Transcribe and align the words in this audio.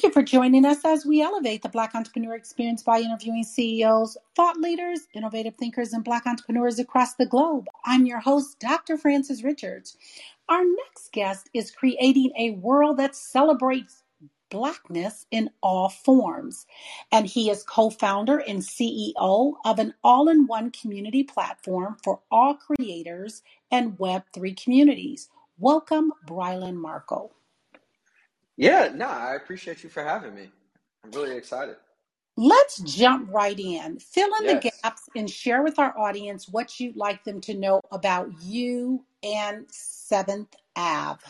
Thank 0.00 0.14
you 0.14 0.22
for 0.22 0.26
joining 0.26 0.64
us 0.64 0.82
as 0.82 1.04
we 1.04 1.20
elevate 1.20 1.60
the 1.60 1.68
Black 1.68 1.94
entrepreneur 1.94 2.34
experience 2.34 2.82
by 2.82 3.00
interviewing 3.00 3.44
CEOs, 3.44 4.16
thought 4.34 4.56
leaders, 4.56 5.00
innovative 5.12 5.56
thinkers, 5.56 5.92
and 5.92 6.02
Black 6.02 6.26
entrepreneurs 6.26 6.78
across 6.78 7.16
the 7.16 7.26
globe. 7.26 7.66
I'm 7.84 8.06
your 8.06 8.20
host, 8.20 8.58
Dr. 8.58 8.96
Francis 8.96 9.44
Richards. 9.44 9.98
Our 10.48 10.64
next 10.64 11.12
guest 11.12 11.50
is 11.52 11.70
creating 11.70 12.32
a 12.38 12.52
world 12.52 12.96
that 12.96 13.14
celebrates 13.14 14.02
Blackness 14.48 15.26
in 15.30 15.50
all 15.62 15.90
forms. 15.90 16.64
And 17.12 17.26
he 17.26 17.50
is 17.50 17.62
co 17.62 17.90
founder 17.90 18.38
and 18.38 18.60
CEO 18.60 19.52
of 19.66 19.78
an 19.78 19.92
all 20.02 20.30
in 20.30 20.46
one 20.46 20.70
community 20.70 21.24
platform 21.24 21.98
for 22.02 22.20
all 22.30 22.54
creators 22.54 23.42
and 23.70 23.98
Web3 23.98 24.56
communities. 24.64 25.28
Welcome, 25.58 26.14
Brylan 26.26 26.76
Markel. 26.76 27.34
Yeah, 28.60 28.90
no, 28.94 29.06
I 29.06 29.36
appreciate 29.36 29.82
you 29.82 29.88
for 29.88 30.04
having 30.04 30.34
me. 30.34 30.50
I'm 31.02 31.10
really 31.12 31.34
excited. 31.34 31.76
Let's 32.36 32.78
jump 32.80 33.30
right 33.32 33.58
in. 33.58 33.98
Fill 33.98 34.28
in 34.40 34.46
the 34.46 34.70
gaps 34.82 35.08
and 35.16 35.30
share 35.30 35.62
with 35.62 35.78
our 35.78 35.98
audience 35.98 36.46
what 36.46 36.78
you'd 36.78 36.94
like 36.94 37.24
them 37.24 37.40
to 37.42 37.54
know 37.54 37.80
about 37.90 38.28
you 38.42 39.02
and 39.22 39.64
Seventh 39.70 40.54
Ave. 40.76 41.22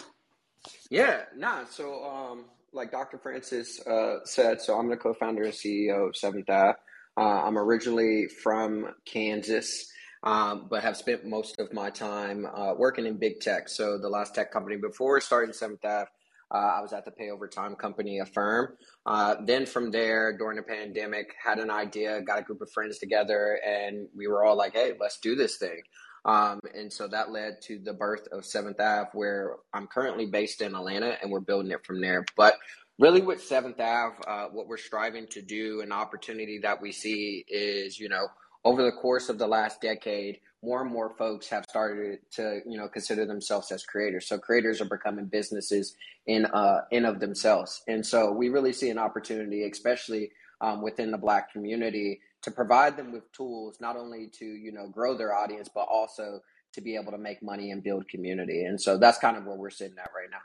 Yeah, 0.91 1.23
nah. 1.37 1.67
So, 1.71 2.05
um, 2.05 2.47
like 2.73 2.91
Dr. 2.91 3.19
Francis 3.19 3.81
uh, 3.87 4.25
said, 4.25 4.61
so 4.61 4.77
I'm 4.77 4.89
the 4.89 4.97
co-founder 4.97 5.45
and 5.45 5.53
CEO 5.53 6.09
of 6.09 6.17
Seventh 6.17 6.51
Ave. 6.51 6.79
Uh, 7.17 7.21
I'm 7.21 7.57
originally 7.57 8.27
from 8.27 8.93
Kansas, 9.05 9.89
um, 10.25 10.67
but 10.69 10.83
have 10.83 10.97
spent 10.97 11.25
most 11.25 11.61
of 11.61 11.73
my 11.73 11.91
time 11.91 12.45
uh, 12.47 12.75
working 12.75 13.07
in 13.07 13.19
big 13.19 13.39
tech. 13.39 13.69
So 13.69 13.99
the 13.99 14.09
last 14.09 14.35
tech 14.35 14.53
company 14.53 14.77
before 14.77 15.21
starting 15.21 15.53
Seventh 15.53 15.85
Ave, 15.85 16.09
uh, 16.53 16.73
I 16.79 16.81
was 16.81 16.93
at 16.93 17.05
the 17.05 17.11
pay 17.11 17.31
over 17.31 17.47
time 17.49 17.77
company, 17.77 18.19
Affirm. 18.19 18.77
Uh, 19.07 19.37
then 19.45 19.67
from 19.67 19.91
there, 19.91 20.37
during 20.37 20.57
the 20.57 20.63
pandemic, 20.63 21.35
had 21.43 21.59
an 21.59 21.71
idea, 21.71 22.21
got 22.23 22.39
a 22.39 22.43
group 22.43 22.61
of 22.61 22.71
friends 22.73 22.99
together, 22.99 23.61
and 23.67 24.09
we 24.17 24.27
were 24.27 24.45
all 24.45 24.57
like, 24.57 24.73
"Hey, 24.73 24.95
let's 25.01 25.19
do 25.21 25.35
this 25.37 25.57
thing." 25.59 25.81
Um, 26.25 26.61
and 26.75 26.93
so 26.93 27.09
that 27.09 27.31
led 27.31 27.63
to 27.63 27.79
the 27.79 27.95
birth 27.95 28.27
of 28.33 28.45
Seventh 28.45 28.81
Ave, 28.81 29.11
where 29.15 29.57
I'm 29.73 29.87
currently 29.87 30.27
based 30.27 30.61
in 30.61 30.75
Atlanta, 30.75 31.17
and 31.23 31.31
we're 31.31 31.41
building 31.41 31.71
it 31.71 31.87
from 31.87 32.01
there. 32.01 32.25
But 32.37 32.57
really, 32.99 33.23
with 33.23 33.43
Seventh 33.43 33.81
Ave, 33.81 34.17
uh, 34.27 34.47
what 34.49 34.67
we're 34.67 34.77
striving 34.77 35.27
to 35.29 35.43
do, 35.43 35.81
an 35.81 35.93
opportunity 35.93 36.59
that 36.63 36.83
we 36.83 36.93
see 36.93 37.45
is, 37.49 37.99
you 37.99 38.09
know, 38.09 38.27
over 38.65 38.83
the 38.83 38.93
course 38.93 39.29
of 39.29 39.39
the 39.39 39.47
last 39.47 39.81
decade, 39.81 40.41
more 40.63 40.83
and 40.83 40.91
more 40.91 41.15
folks 41.17 41.49
have 41.49 41.65
started 41.65 42.19
to, 42.33 42.61
you 42.67 42.77
know, 42.77 42.89
consider 42.89 43.25
themselves 43.25 43.73
as 43.73 43.85
creators. 43.85 44.27
So 44.27 44.39
creators 44.39 44.81
are 44.81 44.87
becoming 44.87 45.27
businesses 45.27 45.97
in 46.27 46.47
uh, 46.47 46.83
in 46.91 47.05
of 47.05 47.21
themselves, 47.21 47.83
and 47.89 48.05
so 48.05 48.31
we 48.31 48.49
really 48.51 48.73
see 48.73 48.91
an 48.91 48.99
opportunity, 48.99 49.65
especially 49.65 50.31
um, 50.61 50.83
within 50.83 51.11
the 51.11 51.19
Black 51.19 51.53
community, 51.53 52.21
to 52.43 52.51
provide 52.51 52.97
them 52.97 53.13
with 53.13 53.31
tools 53.33 53.79
not 53.81 53.97
only 53.97 54.29
to, 54.39 54.45
you 54.45 54.73
know, 54.73 54.89
grow 54.89 55.17
their 55.17 55.35
audience, 55.35 55.69
but 55.75 55.87
also 55.91 56.41
to 56.73 56.81
be 56.81 56.97
able 56.97 57.13
to 57.13 57.19
make 57.19 57.43
money 57.43 57.71
and 57.71 57.83
build 57.83 58.09
community. 58.09 58.65
And 58.65 58.81
so 58.81 58.97
that's 58.97 59.19
kind 59.19 59.37
of 59.37 59.45
where 59.45 59.57
we're 59.57 59.71
sitting 59.71 59.99
at 59.99 60.11
right 60.15 60.31
now. 60.31 60.39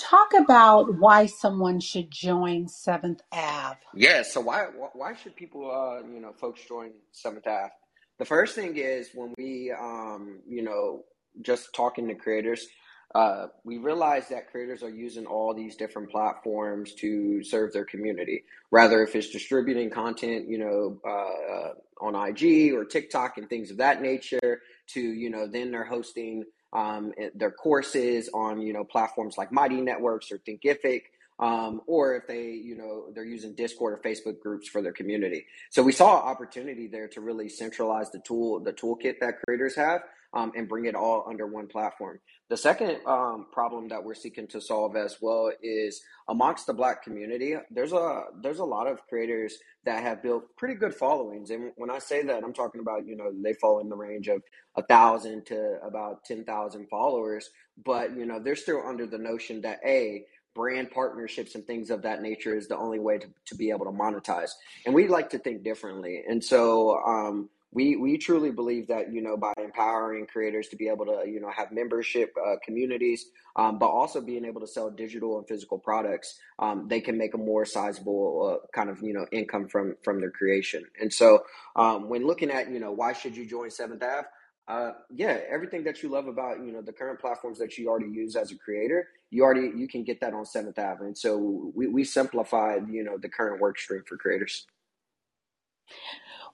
Talk 0.00 0.32
about 0.32 0.98
why 0.98 1.26
someone 1.26 1.78
should 1.78 2.10
join 2.10 2.68
Seventh 2.68 3.20
Ave. 3.32 3.78
Yeah. 3.94 4.22
So 4.22 4.40
why 4.40 4.64
why 4.94 5.14
should 5.14 5.36
people 5.36 5.70
uh 5.70 6.06
you 6.08 6.20
know 6.20 6.32
folks 6.32 6.62
join 6.66 6.92
Seventh 7.12 7.46
Ave? 7.46 7.70
The 8.18 8.24
first 8.24 8.54
thing 8.54 8.76
is 8.76 9.10
when 9.14 9.34
we 9.36 9.70
um 9.78 10.40
you 10.48 10.62
know 10.62 11.04
just 11.42 11.74
talking 11.74 12.08
to 12.08 12.14
creators, 12.14 12.66
uh, 13.14 13.48
we 13.64 13.76
realize 13.76 14.28
that 14.28 14.50
creators 14.50 14.82
are 14.82 14.90
using 14.90 15.26
all 15.26 15.52
these 15.52 15.76
different 15.76 16.10
platforms 16.10 16.94
to 16.94 17.42
serve 17.42 17.72
their 17.72 17.84
community. 17.84 18.44
Rather, 18.70 19.02
if 19.02 19.14
it's 19.14 19.30
distributing 19.30 19.90
content, 19.90 20.48
you 20.48 20.58
know, 20.58 21.00
uh, 21.06 22.04
on 22.04 22.14
IG 22.14 22.72
or 22.72 22.84
TikTok 22.84 23.36
and 23.36 23.48
things 23.48 23.70
of 23.70 23.76
that 23.76 24.00
nature, 24.00 24.62
to 24.88 25.00
you 25.00 25.28
know, 25.28 25.46
then 25.46 25.70
they're 25.70 25.84
hosting 25.84 26.44
um, 26.72 27.12
their 27.34 27.50
courses 27.50 28.28
on 28.32 28.60
you 28.60 28.72
know 28.72 28.84
platforms 28.84 29.36
like 29.38 29.52
Mighty 29.52 29.80
Networks 29.80 30.30
or 30.32 30.38
Thinkific. 30.38 31.02
Um, 31.38 31.80
or 31.86 32.16
if 32.16 32.26
they, 32.26 32.50
you 32.50 32.76
know, 32.76 33.06
they're 33.14 33.24
using 33.24 33.54
Discord 33.54 33.94
or 33.94 34.02
Facebook 34.06 34.40
groups 34.40 34.68
for 34.68 34.82
their 34.82 34.92
community. 34.92 35.46
So 35.70 35.82
we 35.82 35.90
saw 35.90 36.20
an 36.20 36.28
opportunity 36.28 36.86
there 36.86 37.08
to 37.08 37.22
really 37.22 37.48
centralize 37.48 38.10
the 38.10 38.18
tool, 38.18 38.60
the 38.60 38.74
toolkit 38.74 39.20
that 39.20 39.36
creators 39.46 39.74
have, 39.76 40.02
um, 40.32 40.52
and 40.56 40.68
bring 40.68 40.84
it 40.84 40.94
all 40.94 41.24
under 41.28 41.46
one 41.46 41.66
platform. 41.66 42.20
The 42.48 42.56
second 42.56 42.98
um, 43.06 43.46
problem 43.52 43.88
that 43.88 44.02
we're 44.02 44.14
seeking 44.14 44.46
to 44.48 44.60
solve 44.60 44.96
as 44.96 45.16
well 45.20 45.50
is 45.62 46.02
amongst 46.28 46.66
the 46.66 46.74
Black 46.74 47.02
community. 47.02 47.54
There's 47.70 47.92
a 47.92 48.24
there's 48.42 48.58
a 48.58 48.64
lot 48.64 48.86
of 48.86 49.06
creators 49.08 49.56
that 49.84 50.02
have 50.02 50.22
built 50.22 50.44
pretty 50.56 50.74
good 50.74 50.94
followings, 50.94 51.50
and 51.50 51.72
when 51.76 51.90
I 51.90 51.98
say 51.98 52.22
that, 52.24 52.44
I'm 52.44 52.52
talking 52.52 52.80
about 52.80 53.06
you 53.06 53.16
know 53.16 53.32
they 53.42 53.54
fall 53.54 53.80
in 53.80 53.88
the 53.88 53.96
range 53.96 54.28
of 54.28 54.42
a 54.76 54.82
thousand 54.82 55.46
to 55.46 55.78
about 55.84 56.24
ten 56.24 56.44
thousand 56.44 56.88
followers, 56.88 57.50
but 57.84 58.16
you 58.16 58.26
know 58.26 58.40
they're 58.40 58.56
still 58.56 58.82
under 58.86 59.06
the 59.06 59.18
notion 59.18 59.60
that 59.62 59.80
a 59.84 60.24
brand 60.54 60.90
partnerships 60.90 61.54
and 61.54 61.64
things 61.66 61.90
of 61.90 62.02
that 62.02 62.22
nature 62.22 62.56
is 62.56 62.66
the 62.66 62.76
only 62.76 62.98
way 62.98 63.16
to, 63.18 63.28
to 63.46 63.54
be 63.54 63.70
able 63.70 63.84
to 63.84 63.92
monetize 63.92 64.50
and 64.84 64.92
we 64.92 65.06
like 65.06 65.30
to 65.30 65.38
think 65.38 65.62
differently 65.62 66.24
and 66.28 66.42
so 66.42 66.98
um, 67.06 67.48
we 67.72 67.96
we 67.96 68.18
truly 68.18 68.50
believe 68.50 68.88
that 68.88 69.12
you 69.12 69.22
know 69.22 69.36
by 69.36 69.52
empowering 69.58 70.26
creators 70.26 70.68
to 70.68 70.76
be 70.76 70.88
able 70.88 71.06
to 71.06 71.22
you 71.26 71.40
know 71.40 71.50
have 71.50 71.70
membership 71.72 72.34
uh, 72.44 72.56
communities 72.64 73.26
um, 73.56 73.78
but 73.78 73.86
also 73.86 74.20
being 74.20 74.44
able 74.44 74.60
to 74.60 74.66
sell 74.66 74.90
digital 74.90 75.38
and 75.38 75.46
physical 75.46 75.78
products 75.78 76.38
um, 76.58 76.86
they 76.88 77.00
can 77.00 77.16
make 77.16 77.34
a 77.34 77.38
more 77.38 77.64
sizable 77.64 78.60
uh, 78.62 78.66
kind 78.74 78.90
of 78.90 79.00
you 79.02 79.12
know 79.12 79.26
income 79.32 79.68
from 79.68 79.96
from 80.02 80.20
their 80.20 80.30
creation. 80.30 80.84
And 81.00 81.12
so 81.12 81.44
um, 81.76 82.08
when 82.08 82.26
looking 82.26 82.50
at 82.50 82.70
you 82.70 82.80
know 82.80 82.92
why 82.92 83.12
should 83.12 83.36
you 83.36 83.46
join 83.46 83.70
seventh 83.70 84.02
ave 84.02 84.26
uh, 84.68 84.92
yeah 85.10 85.38
everything 85.48 85.84
that 85.84 86.02
you 86.02 86.08
love 86.08 86.26
about 86.26 86.64
you 86.64 86.72
know 86.72 86.82
the 86.82 86.92
current 86.92 87.20
platforms 87.20 87.58
that 87.58 87.76
you 87.78 87.88
already 87.88 88.10
use 88.10 88.36
as 88.36 88.50
a 88.52 88.56
creator 88.56 89.08
you 89.30 89.42
already 89.44 89.70
you 89.76 89.86
can 89.88 90.04
get 90.04 90.20
that 90.20 90.34
on 90.34 90.44
seventh 90.44 90.78
ave. 90.78 91.04
And 91.04 91.16
so 91.16 91.72
we, 91.74 91.86
we 91.86 92.04
simplified 92.04 92.88
you 92.90 93.04
know 93.04 93.16
the 93.18 93.28
current 93.28 93.60
work 93.60 93.78
stream 93.78 94.02
for 94.06 94.16
creators 94.16 94.66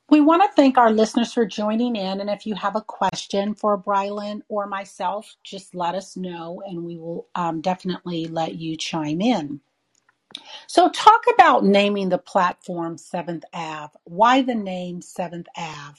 We 0.08 0.20
want 0.20 0.42
to 0.42 0.54
thank 0.54 0.78
our 0.78 0.92
listeners 0.92 1.32
for 1.32 1.44
joining 1.44 1.96
in. 1.96 2.20
And 2.20 2.30
if 2.30 2.46
you 2.46 2.54
have 2.54 2.76
a 2.76 2.80
question 2.80 3.54
for 3.54 3.76
Brylan 3.76 4.42
or 4.48 4.66
myself, 4.66 5.34
just 5.42 5.74
let 5.74 5.96
us 5.96 6.16
know 6.16 6.62
and 6.64 6.84
we 6.84 6.96
will 6.96 7.26
um, 7.34 7.60
definitely 7.60 8.26
let 8.26 8.54
you 8.54 8.76
chime 8.76 9.20
in. 9.20 9.60
So, 10.66 10.90
talk 10.90 11.22
about 11.32 11.64
naming 11.64 12.08
the 12.08 12.18
platform 12.18 12.98
Seventh 12.98 13.44
Ave. 13.54 13.94
Why 14.04 14.42
the 14.42 14.54
name 14.54 15.00
Seventh 15.00 15.46
Ave? 15.56 15.98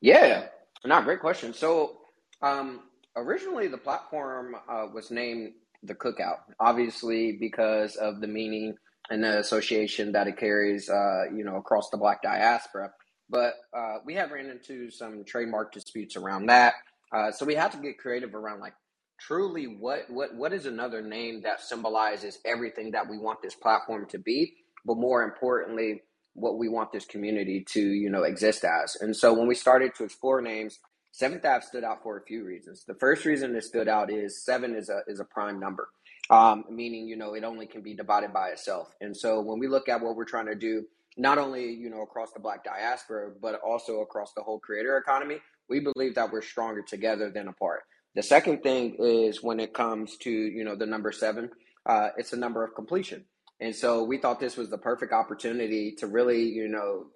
Yeah, 0.00 0.46
not 0.84 1.04
great 1.04 1.20
question. 1.20 1.54
So, 1.54 1.98
um, 2.42 2.80
originally 3.16 3.68
the 3.68 3.78
platform 3.78 4.56
uh, 4.68 4.86
was 4.92 5.10
named 5.10 5.52
the 5.82 5.94
Cookout, 5.94 6.40
obviously 6.58 7.32
because 7.32 7.96
of 7.96 8.20
the 8.20 8.26
meaning 8.26 8.76
and 9.10 9.24
the 9.24 9.38
association 9.40 10.12
that 10.12 10.28
it 10.28 10.38
carries, 10.38 10.88
uh, 10.88 11.24
you 11.34 11.44
know, 11.44 11.56
across 11.56 11.90
the 11.90 11.96
Black 11.96 12.22
diaspora. 12.22 12.92
But 13.28 13.54
uh, 13.76 13.98
we 14.04 14.14
have 14.14 14.32
ran 14.32 14.46
into 14.46 14.90
some 14.90 15.24
trademark 15.24 15.72
disputes 15.72 16.16
around 16.16 16.46
that, 16.46 16.74
uh, 17.12 17.30
so 17.32 17.44
we 17.44 17.54
had 17.54 17.72
to 17.72 17.78
get 17.78 17.98
creative 17.98 18.34
around 18.34 18.60
like 18.60 18.74
truly 19.20 19.66
what 19.66 20.08
what 20.08 20.34
what 20.34 20.52
is 20.52 20.66
another 20.66 21.02
name 21.02 21.42
that 21.42 21.60
symbolizes 21.60 22.38
everything 22.44 22.90
that 22.92 23.08
we 23.08 23.18
want 23.18 23.42
this 23.42 23.54
platform 23.54 24.06
to 24.08 24.18
be, 24.18 24.54
but 24.84 24.96
more 24.96 25.22
importantly, 25.22 26.02
what 26.34 26.58
we 26.58 26.68
want 26.68 26.92
this 26.92 27.04
community 27.04 27.64
to 27.70 27.80
you 27.80 28.10
know 28.10 28.22
exist 28.22 28.64
as. 28.64 28.96
And 29.00 29.14
so 29.14 29.34
when 29.34 29.48
we 29.48 29.54
started 29.54 29.94
to 29.96 30.04
explore 30.04 30.40
names, 30.40 30.78
Seventh 31.12 31.44
Ave 31.44 31.66
stood 31.66 31.84
out 31.84 32.02
for 32.02 32.18
a 32.18 32.24
few 32.24 32.44
reasons. 32.44 32.84
The 32.86 32.94
first 32.94 33.24
reason 33.24 33.54
it 33.56 33.64
stood 33.64 33.88
out 33.88 34.12
is 34.12 34.44
seven 34.44 34.74
is 34.76 34.88
a 34.88 35.00
is 35.06 35.20
a 35.20 35.24
prime 35.24 35.60
number, 35.60 35.88
um, 36.30 36.64
meaning 36.70 37.06
you 37.06 37.16
know 37.16 37.34
it 37.34 37.44
only 37.44 37.66
can 37.66 37.82
be 37.82 37.94
divided 37.94 38.32
by 38.32 38.48
itself. 38.48 38.94
And 39.00 39.16
so 39.16 39.40
when 39.40 39.58
we 39.58 39.68
look 39.68 39.88
at 39.88 40.00
what 40.00 40.16
we're 40.16 40.24
trying 40.24 40.46
to 40.46 40.54
do, 40.54 40.86
not 41.16 41.38
only 41.38 41.70
you 41.72 41.90
know 41.90 42.02
across 42.02 42.32
the 42.32 42.40
Black 42.40 42.64
diaspora, 42.64 43.32
but 43.40 43.60
also 43.66 44.00
across 44.00 44.32
the 44.34 44.42
whole 44.42 44.58
creator 44.58 44.96
economy, 44.96 45.38
we 45.68 45.80
believe 45.80 46.14
that 46.14 46.32
we're 46.32 46.42
stronger 46.42 46.82
together 46.82 47.30
than 47.30 47.48
apart. 47.48 47.80
The 48.14 48.22
second 48.22 48.62
thing 48.62 48.96
is 48.98 49.42
when 49.42 49.60
it 49.60 49.74
comes 49.74 50.16
to 50.18 50.30
you 50.30 50.64
know 50.64 50.76
the 50.76 50.86
number 50.86 51.12
seven, 51.12 51.50
uh, 51.86 52.10
it's 52.16 52.32
a 52.32 52.38
number 52.38 52.64
of 52.64 52.74
completion. 52.74 53.24
And 53.60 53.76
so 53.76 54.04
we 54.04 54.16
thought 54.16 54.40
this 54.40 54.56
was 54.56 54.70
the 54.70 54.78
perfect 54.78 55.12
opportunity 55.12 55.94
to 55.98 56.06
really, 56.06 56.44
you 56.44 56.66
know, 56.66 57.08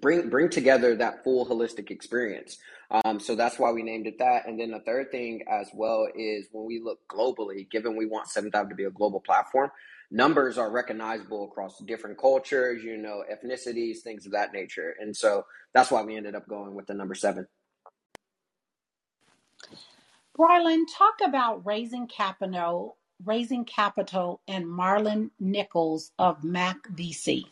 bring 0.00 0.28
bring 0.28 0.48
together 0.48 0.96
that 0.96 1.24
full 1.24 1.46
holistic 1.46 1.90
experience. 1.90 2.58
Um, 2.90 3.18
so 3.18 3.34
that's 3.34 3.58
why 3.58 3.72
we 3.72 3.82
named 3.82 4.06
it 4.06 4.18
that. 4.18 4.46
And 4.46 4.58
then 4.58 4.70
the 4.70 4.80
third 4.80 5.10
thing 5.10 5.44
as 5.50 5.68
well 5.74 6.06
is 6.14 6.46
when 6.52 6.66
we 6.66 6.80
look 6.80 7.00
globally, 7.08 7.68
given 7.70 7.96
we 7.96 8.06
want 8.06 8.28
Seventh 8.28 8.54
Ave 8.54 8.68
to 8.68 8.74
be 8.74 8.84
a 8.84 8.90
global 8.90 9.20
platform, 9.20 9.70
numbers 10.10 10.58
are 10.58 10.70
recognizable 10.70 11.44
across 11.44 11.78
different 11.80 12.18
cultures, 12.18 12.84
you 12.84 12.96
know, 12.96 13.24
ethnicities, 13.32 13.98
things 13.98 14.26
of 14.26 14.32
that 14.32 14.52
nature. 14.52 14.94
And 15.00 15.16
so 15.16 15.46
that's 15.72 15.90
why 15.90 16.02
we 16.02 16.16
ended 16.16 16.34
up 16.34 16.46
going 16.46 16.74
with 16.74 16.86
the 16.86 16.94
number 16.94 17.14
seven. 17.14 17.46
Brylan, 20.38 20.84
talk 20.96 21.14
about 21.24 21.64
raising 21.64 22.06
capital 22.06 22.96
raising 23.24 23.64
capital 23.64 24.40
and 24.48 24.66
Marlon 24.66 25.30
Nichols 25.38 26.10
of 26.18 26.42
Mac 26.44 26.76
VC? 26.88 27.44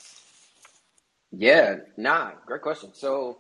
Yeah, 1.33 1.77
nah, 1.97 2.33
great 2.47 2.61
question. 2.61 2.91
So 2.93 3.39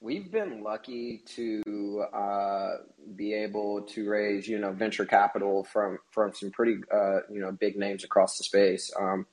we've 0.00 0.32
been 0.32 0.62
lucky 0.62 1.22
to 1.34 2.04
uh, 2.12 2.70
be 3.14 3.34
able 3.34 3.82
to 3.82 4.08
raise, 4.08 4.48
you 4.48 4.58
know, 4.58 4.72
venture 4.72 5.04
capital 5.04 5.64
from 5.64 5.98
from 6.10 6.32
some 6.32 6.50
pretty, 6.50 6.78
uh, 6.92 7.20
you 7.30 7.40
know, 7.40 7.52
big 7.52 7.76
names 7.76 8.04
across 8.04 8.38
the 8.38 8.44
space. 8.44 8.90
Um, 8.98 9.26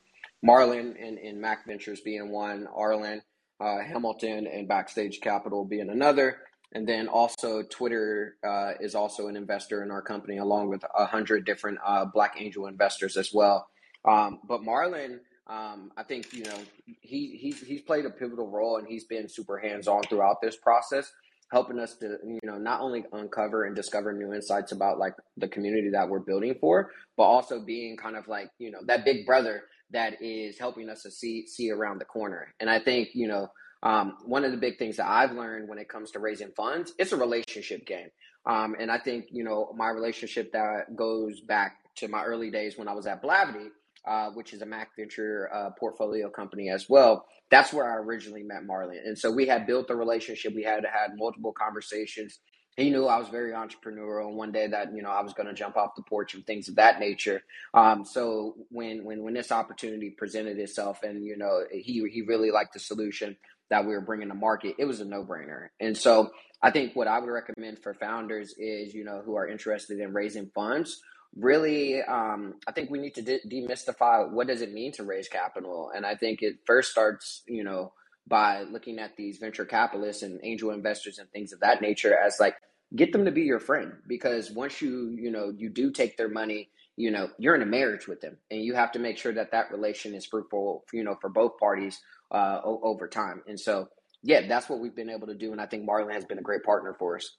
Marlon 0.46 0.96
and, 1.02 1.18
and 1.18 1.40
Mac 1.40 1.66
Ventures 1.66 2.02
being 2.02 2.30
one, 2.30 2.68
Arlan, 2.78 3.22
uh, 3.62 3.80
Hamilton, 3.80 4.48
and 4.48 4.68
Backstage 4.68 5.22
Capital 5.22 5.64
being 5.64 5.90
another. 5.90 6.40
And 6.74 6.88
then 6.88 7.08
also 7.08 7.62
Twitter 7.64 8.36
uh, 8.46 8.74
is 8.82 8.96
also 8.96 9.28
an 9.28 9.38
investor 9.38 9.84
in 9.84 9.92
our 9.92 10.02
company, 10.02 10.40
along 10.40 10.70
with 10.70 10.84
a 10.98 11.06
hundred 11.06 11.46
different 11.46 11.78
uh, 11.86 12.06
Black 12.06 12.36
angel 12.38 12.68
investors 12.68 13.16
as 13.16 13.32
well. 13.34 13.68
Um, 14.04 14.40
but 14.46 14.62
Marlon, 14.62 15.20
um, 15.48 15.92
I 15.98 16.04
think 16.04 16.34
you 16.34 16.44
know 16.44 16.58
he 17.02 17.38
he's 17.40 17.62
he's 17.62 17.82
played 17.82 18.06
a 18.06 18.10
pivotal 18.10 18.50
role, 18.50 18.78
and 18.78 18.88
he's 18.88 19.06
been 19.06 19.28
super 19.28 19.58
hands 19.58 19.88
on 19.88 20.04
throughout 20.04 20.38
this 20.42 20.56
process, 20.56 21.12
helping 21.52 21.80
us 21.80 21.96
to 21.98 22.18
you 22.26 22.40
know 22.44 22.58
not 22.58 22.82
only 22.82 23.04
uncover 23.12 23.66
and 23.66 23.76
discover 23.76 24.14
new 24.14 24.34
insights 24.34 24.72
about 24.72 25.00
like 25.00 25.14
the 25.38 25.48
community 25.48 25.90
that 25.92 26.08
we're 26.08 26.20
building 26.20 26.56
for, 26.60 26.92
but 27.18 27.24
also 27.24 27.60
being 27.60 27.98
kind 27.98 28.16
of 28.16 28.28
like 28.28 28.50
you 28.60 28.72
know 28.72 28.80
that 28.88 29.06
big 29.06 29.26
brother 29.26 29.64
that 29.92 30.22
is 30.22 30.58
helping 30.58 30.90
us 30.90 31.04
to 31.04 31.12
see 31.12 31.46
see 31.46 31.72
around 31.72 32.00
the 32.00 32.06
corner. 32.06 32.54
And 32.60 32.70
I 32.70 32.80
think 32.80 33.10
you 33.14 33.28
know 33.28 33.50
um, 33.84 34.16
one 34.24 34.46
of 34.46 34.52
the 34.52 34.58
big 34.58 34.80
things 34.80 34.96
that 34.98 35.08
I've 35.08 35.34
learned 35.34 35.68
when 35.68 35.78
it 35.78 35.90
comes 35.90 36.12
to 36.12 36.20
raising 36.20 36.52
funds, 36.56 36.94
it's 36.98 37.12
a 37.12 37.18
relationship 37.18 37.86
game. 37.86 38.08
Um, 38.46 38.76
and 38.80 38.90
I 38.90 38.98
think, 38.98 39.26
you 39.32 39.44
know, 39.44 39.74
my 39.76 39.90
relationship 39.90 40.52
that 40.54 40.96
goes 40.96 41.42
back 41.42 41.78
to 41.98 42.08
my 42.08 42.24
early 42.24 42.50
days 42.50 42.78
when 42.78 42.88
I 42.88 42.94
was 42.94 43.08
at 43.08 43.22
Blavity, 43.22 43.68
uh, 44.08 44.30
which 44.32 44.54
is 44.54 44.62
a 44.62 44.66
Mac 44.66 44.96
Venture 44.98 45.50
uh, 45.54 45.70
portfolio 45.80 46.30
company 46.30 46.70
as 46.70 46.90
well. 46.90 47.26
That's 47.50 47.72
where 47.74 47.92
I 47.92 47.98
originally 47.98 48.44
met 48.44 48.64
Marlon. 48.64 49.06
And 49.06 49.18
so 49.18 49.32
we 49.32 49.48
had 49.48 49.68
built 49.68 49.90
a 49.90 49.96
relationship. 49.96 50.54
We 50.56 50.64
had 50.64 50.86
had 50.86 51.12
multiple 51.16 51.54
conversations. 51.54 52.40
He 52.76 52.90
knew 52.90 53.06
I 53.06 53.20
was 53.20 53.30
very 53.30 53.52
entrepreneurial, 53.52 54.30
and 54.30 54.36
one 54.36 54.52
day 54.52 54.66
that 54.66 54.96
you 54.96 55.04
know 55.04 55.12
I 55.12 55.22
was 55.22 55.34
going 55.34 55.46
to 55.48 55.54
jump 55.54 55.78
off 55.78 55.96
the 55.96 56.02
porch 56.02 56.34
and 56.34 56.44
things 56.46 56.68
of 56.70 56.76
that 56.78 57.00
nature. 57.00 57.44
Um, 57.76 58.04
so 58.04 58.56
when 58.70 59.04
when 59.04 59.22
when 59.22 59.36
this 59.36 59.52
opportunity 59.52 60.10
presented 60.10 60.58
itself, 60.58 61.04
and 61.04 61.24
you 61.24 61.38
know 61.38 61.62
he 61.72 62.04
he 62.12 62.24
really 62.24 62.50
liked 62.50 62.74
the 62.74 62.80
solution, 62.80 63.38
that 63.70 63.86
we 63.86 63.94
were 63.94 64.02
bringing 64.02 64.30
to 64.30 64.36
market, 64.36 64.76
it 64.80 64.86
was 64.86 65.02
a 65.02 65.06
no 65.06 65.24
brainer. 65.24 65.68
And 65.80 65.98
so 65.98 66.32
I 66.62 66.72
think 66.72 66.96
what 66.96 67.08
I 67.08 67.20
would 67.20 67.30
recommend 67.30 67.80
for 67.80 67.94
founders 67.94 68.54
is, 68.58 68.94
you 68.94 69.04
know, 69.04 69.22
who 69.26 69.36
are 69.36 69.48
interested 69.48 70.00
in 70.00 70.14
raising 70.14 70.50
funds, 70.56 71.02
really, 71.36 72.02
um, 72.02 72.56
I 72.68 72.72
think 72.72 72.90
we 72.90 73.00
need 73.00 73.16
to 73.16 73.22
de- 73.22 73.42
demystify 73.48 74.30
what 74.32 74.48
does 74.48 74.62
it 74.62 74.74
mean 74.74 74.92
to 74.94 75.04
raise 75.04 75.28
capital. 75.28 75.92
And 75.96 76.06
I 76.06 76.16
think 76.16 76.42
it 76.42 76.58
first 76.66 76.92
starts, 76.92 77.44
you 77.48 77.64
know, 77.64 77.94
by 78.28 78.64
looking 78.64 79.00
at 79.00 79.16
these 79.18 79.38
venture 79.38 79.66
capitalists 79.66 80.24
and 80.24 80.40
angel 80.44 80.72
investors 80.72 81.20
and 81.20 81.30
things 81.32 81.54
of 81.54 81.60
that 81.62 81.82
nature 81.82 82.18
as 82.18 82.38
like 82.40 82.56
get 82.96 83.12
them 83.12 83.26
to 83.26 83.32
be 83.32 83.42
your 83.42 83.60
friend 83.60 83.92
because 84.08 84.50
once 84.52 84.82
you 84.82 85.10
you 85.10 85.30
know 85.30 85.52
you 85.58 85.70
do 85.70 85.92
take 85.92 86.16
their 86.16 86.30
money 86.30 86.70
you 86.96 87.12
know 87.12 87.28
you're 87.38 87.56
in 87.56 87.62
a 87.62 87.66
marriage 87.66 88.08
with 88.08 88.22
them 88.22 88.38
and 88.50 88.62
you 88.62 88.76
have 88.76 88.94
to 88.94 89.00
make 89.00 89.18
sure 89.18 89.34
that 89.34 89.52
that 89.52 89.72
relation 89.72 90.14
is 90.16 90.26
fruitful 90.26 90.86
you 90.94 91.04
know 91.04 91.18
for 91.20 91.30
both 91.30 91.58
parties 91.58 92.00
uh, 92.32 92.60
o- 92.64 92.82
over 92.84 93.08
time. 93.08 93.42
And 93.48 93.60
so, 93.60 93.90
yeah, 94.24 94.48
that's 94.48 94.70
what 94.70 94.80
we've 94.80 94.96
been 94.96 95.10
able 95.10 95.28
to 95.28 95.36
do. 95.36 95.52
And 95.52 95.62
I 95.62 95.66
think 95.68 95.88
Marlon 95.88 96.14
has 96.14 96.26
been 96.26 96.40
a 96.40 96.44
great 96.44 96.64
partner 96.64 96.96
for 96.98 97.18
us. 97.18 97.38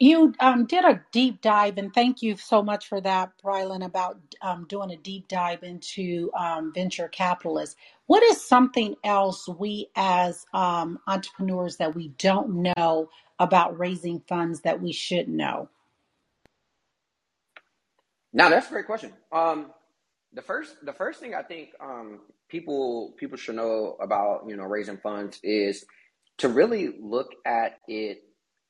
You 0.00 0.32
um, 0.38 0.66
did 0.66 0.84
a 0.84 1.02
deep 1.10 1.40
dive, 1.40 1.76
and 1.76 1.92
thank 1.92 2.22
you 2.22 2.36
so 2.36 2.62
much 2.62 2.86
for 2.86 3.00
that, 3.00 3.32
Brylan, 3.42 3.84
about 3.84 4.20
um, 4.40 4.64
doing 4.68 4.92
a 4.92 4.96
deep 4.96 5.26
dive 5.26 5.64
into 5.64 6.30
um, 6.38 6.72
venture 6.72 7.08
capitalists. 7.08 7.74
What 8.06 8.22
is 8.22 8.40
something 8.40 8.94
else 9.02 9.48
we 9.48 9.88
as 9.96 10.46
um, 10.54 11.00
entrepreneurs 11.08 11.78
that 11.78 11.96
we 11.96 12.08
don't 12.18 12.62
know 12.62 13.08
about 13.40 13.76
raising 13.76 14.20
funds 14.20 14.60
that 14.60 14.80
we 14.80 14.92
should 14.92 15.28
know? 15.28 15.68
Now, 18.32 18.50
that's 18.50 18.68
a 18.68 18.70
great 18.70 18.86
question. 18.86 19.12
Um, 19.32 19.72
the 20.32 20.42
first 20.42 20.76
the 20.84 20.92
first 20.92 21.18
thing 21.18 21.34
I 21.34 21.42
think 21.42 21.70
um, 21.80 22.20
people 22.48 23.14
people 23.16 23.36
should 23.36 23.56
know 23.56 23.96
about 24.00 24.44
you 24.46 24.56
know 24.56 24.64
raising 24.64 24.98
funds 24.98 25.40
is 25.42 25.84
to 26.36 26.48
really 26.48 26.94
look 27.00 27.32
at 27.44 27.78
it 27.88 28.22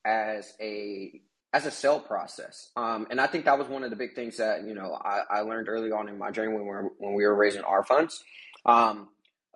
as 0.04 0.52
a 0.60 1.20
as 1.54 1.64
a 1.64 1.70
sell 1.70 1.98
process. 1.98 2.70
Um, 2.76 3.06
and 3.10 3.20
I 3.20 3.26
think 3.26 3.46
that 3.46 3.58
was 3.58 3.68
one 3.68 3.82
of 3.82 3.90
the 3.90 3.96
big 3.96 4.14
things 4.14 4.36
that 4.36 4.64
you 4.64 4.74
know 4.74 4.98
I, 5.02 5.22
I 5.30 5.40
learned 5.40 5.68
early 5.68 5.90
on 5.92 6.08
in 6.08 6.18
my 6.18 6.30
journey 6.30 6.52
when 6.52 6.62
we 6.62 6.68
were 6.68 6.92
when 6.98 7.14
we 7.14 7.24
were 7.24 7.34
raising 7.34 7.62
our 7.62 7.84
funds. 7.84 8.22
Um, 8.66 9.08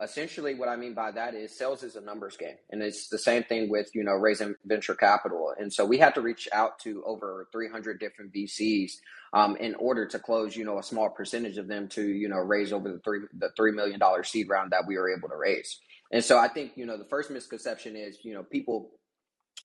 essentially 0.02 0.54
what 0.54 0.68
i 0.68 0.76
mean 0.76 0.94
by 0.94 1.10
that 1.10 1.34
is 1.34 1.56
sales 1.56 1.82
is 1.82 1.96
a 1.96 2.00
numbers 2.00 2.36
game 2.36 2.56
and 2.70 2.82
it's 2.82 3.08
the 3.08 3.18
same 3.18 3.42
thing 3.44 3.68
with 3.68 3.88
you 3.94 4.02
know 4.02 4.12
raising 4.12 4.54
venture 4.64 4.94
capital 4.94 5.54
and 5.58 5.72
so 5.72 5.84
we 5.84 5.98
had 5.98 6.14
to 6.14 6.20
reach 6.20 6.48
out 6.52 6.78
to 6.78 7.02
over 7.06 7.46
300 7.52 8.00
different 8.00 8.32
vcs 8.32 8.92
um, 9.34 9.56
in 9.56 9.74
order 9.76 10.06
to 10.06 10.18
close 10.18 10.56
you 10.56 10.64
know 10.64 10.78
a 10.78 10.82
small 10.82 11.08
percentage 11.10 11.56
of 11.56 11.68
them 11.68 11.88
to 11.88 12.02
you 12.02 12.28
know 12.28 12.38
raise 12.38 12.72
over 12.72 12.90
the 12.90 13.00
three 13.04 13.20
the 13.38 13.50
three 13.56 13.72
million 13.72 14.00
dollar 14.00 14.24
seed 14.24 14.48
round 14.48 14.72
that 14.72 14.86
we 14.86 14.96
were 14.96 15.14
able 15.14 15.28
to 15.28 15.36
raise 15.36 15.80
and 16.10 16.24
so 16.24 16.38
i 16.38 16.48
think 16.48 16.72
you 16.74 16.86
know 16.86 16.96
the 16.96 17.04
first 17.04 17.30
misconception 17.30 17.94
is 17.94 18.18
you 18.22 18.34
know 18.34 18.42
people 18.42 18.90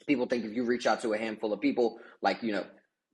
people 0.08 0.26
think 0.26 0.46
if 0.46 0.54
you 0.54 0.64
reach 0.64 0.88
out 0.88 1.02
to 1.02 1.14
a 1.14 1.18
handful 1.18 1.54
of 1.54 1.62
people 1.62 2.00
like 2.22 2.42
you 2.44 2.52
know 2.52 2.66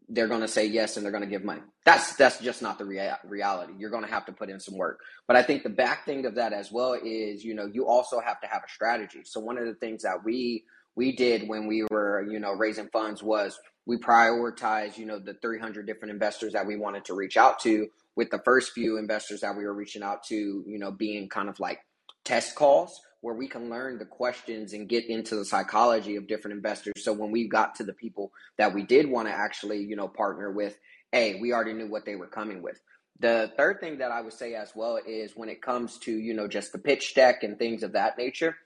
they're 0.10 0.28
going 0.28 0.42
to 0.42 0.48
say 0.48 0.66
yes 0.66 0.98
and 0.98 1.06
they're 1.06 1.12
going 1.12 1.24
to 1.24 1.30
give 1.30 1.44
money. 1.44 1.62
That's 1.86 2.16
that's 2.16 2.40
just 2.40 2.62
not 2.62 2.78
the 2.78 2.86
rea- 2.86 3.18
reality. 3.26 3.74
You're 3.78 3.90
going 3.90 4.04
to 4.04 4.10
have 4.10 4.26
to 4.26 4.32
put 4.32 4.50
in 4.50 4.60
some 4.60 4.78
work. 4.78 5.00
But 5.28 5.38
I 5.38 5.44
think 5.44 5.64
the 5.64 5.70
back 5.70 6.06
thing 6.06 6.26
of 6.26 6.36
that 6.36 6.54
as 6.54 6.72
well 6.72 6.94
is, 6.94 7.44
you 7.44 7.54
know, 7.54 7.66
you 7.66 7.88
also 7.88 8.20
have 8.20 8.40
to 8.42 8.48
have 8.48 8.64
a 8.66 8.70
strategy. 8.70 9.22
So 9.24 9.40
one 9.40 9.58
of 9.58 9.66
the 9.66 9.76
things 9.76 10.04
that 10.04 10.24
we 10.24 10.64
we 10.96 11.16
did 11.16 11.48
when 11.48 11.68
we 11.68 11.86
were, 11.90 12.26
you 12.30 12.40
know, 12.40 12.52
raising 12.52 12.90
funds 12.90 13.24
was 13.24 13.60
we 13.86 13.98
prioritized, 13.98 14.98
you 14.98 15.06
know, 15.06 15.20
the 15.20 15.34
300 15.42 15.88
different 15.88 16.14
investors 16.14 16.54
that 16.54 16.68
we 16.68 16.78
wanted 16.78 17.06
to 17.06 17.16
reach 17.16 17.36
out 17.36 17.60
to 17.62 17.88
with 18.16 18.30
the 18.30 18.42
first 18.46 18.74
few 18.74 18.98
investors 18.98 19.42
that 19.42 19.58
we 19.58 19.66
were 19.66 19.74
reaching 19.74 20.04
out 20.04 20.24
to, 20.26 20.64
you 20.68 20.78
know, 20.78 20.92
being 20.92 21.28
kind 21.28 21.50
of 21.50 21.60
like 21.60 21.80
test 22.24 22.56
calls 22.56 23.02
where 23.24 23.34
we 23.34 23.48
can 23.48 23.70
learn 23.70 23.98
the 23.98 24.06
questions 24.06 24.74
and 24.74 24.90
get 24.90 25.06
into 25.06 25.34
the 25.38 25.46
psychology 25.46 26.18
of 26.18 26.28
different 26.28 26.58
investors. 26.58 26.92
So 26.98 27.14
when 27.14 27.32
we 27.32 27.48
got 27.48 27.76
to 27.76 27.86
the 27.86 27.94
people 27.94 28.34
that 28.58 28.74
we 28.74 28.84
did 28.84 29.10
want 29.10 29.30
to 29.30 29.34
actually, 29.34 29.80
you 29.80 29.96
know, 29.96 30.10
partner 30.10 30.52
with, 30.52 30.78
a 31.14 31.40
we 31.40 31.54
already 31.54 31.72
knew 31.72 31.88
what 31.88 32.04
they 32.04 32.16
were 32.18 32.28
coming 32.28 32.62
with. 32.62 32.82
The 33.22 33.50
third 33.56 33.80
thing 33.80 34.00
that 34.00 34.12
I 34.12 34.20
would 34.20 34.34
say 34.34 34.56
as 34.56 34.74
well 34.76 35.00
is 35.08 35.38
when 35.38 35.48
it 35.48 35.62
comes 35.62 36.00
to 36.00 36.12
you 36.12 36.34
know 36.34 36.50
just 36.50 36.74
the 36.74 36.80
pitch 36.80 37.16
deck 37.16 37.44
and 37.44 37.58
things 37.58 37.82
of 37.84 37.94
that 37.94 38.18
nature. 38.18 38.58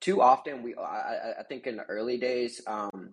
Too 0.00 0.22
often 0.22 0.62
we 0.62 0.74
I, 0.76 1.34
I 1.40 1.42
think 1.46 1.66
in 1.66 1.76
the 1.76 1.84
early 1.84 2.16
days 2.16 2.62
um, 2.66 3.10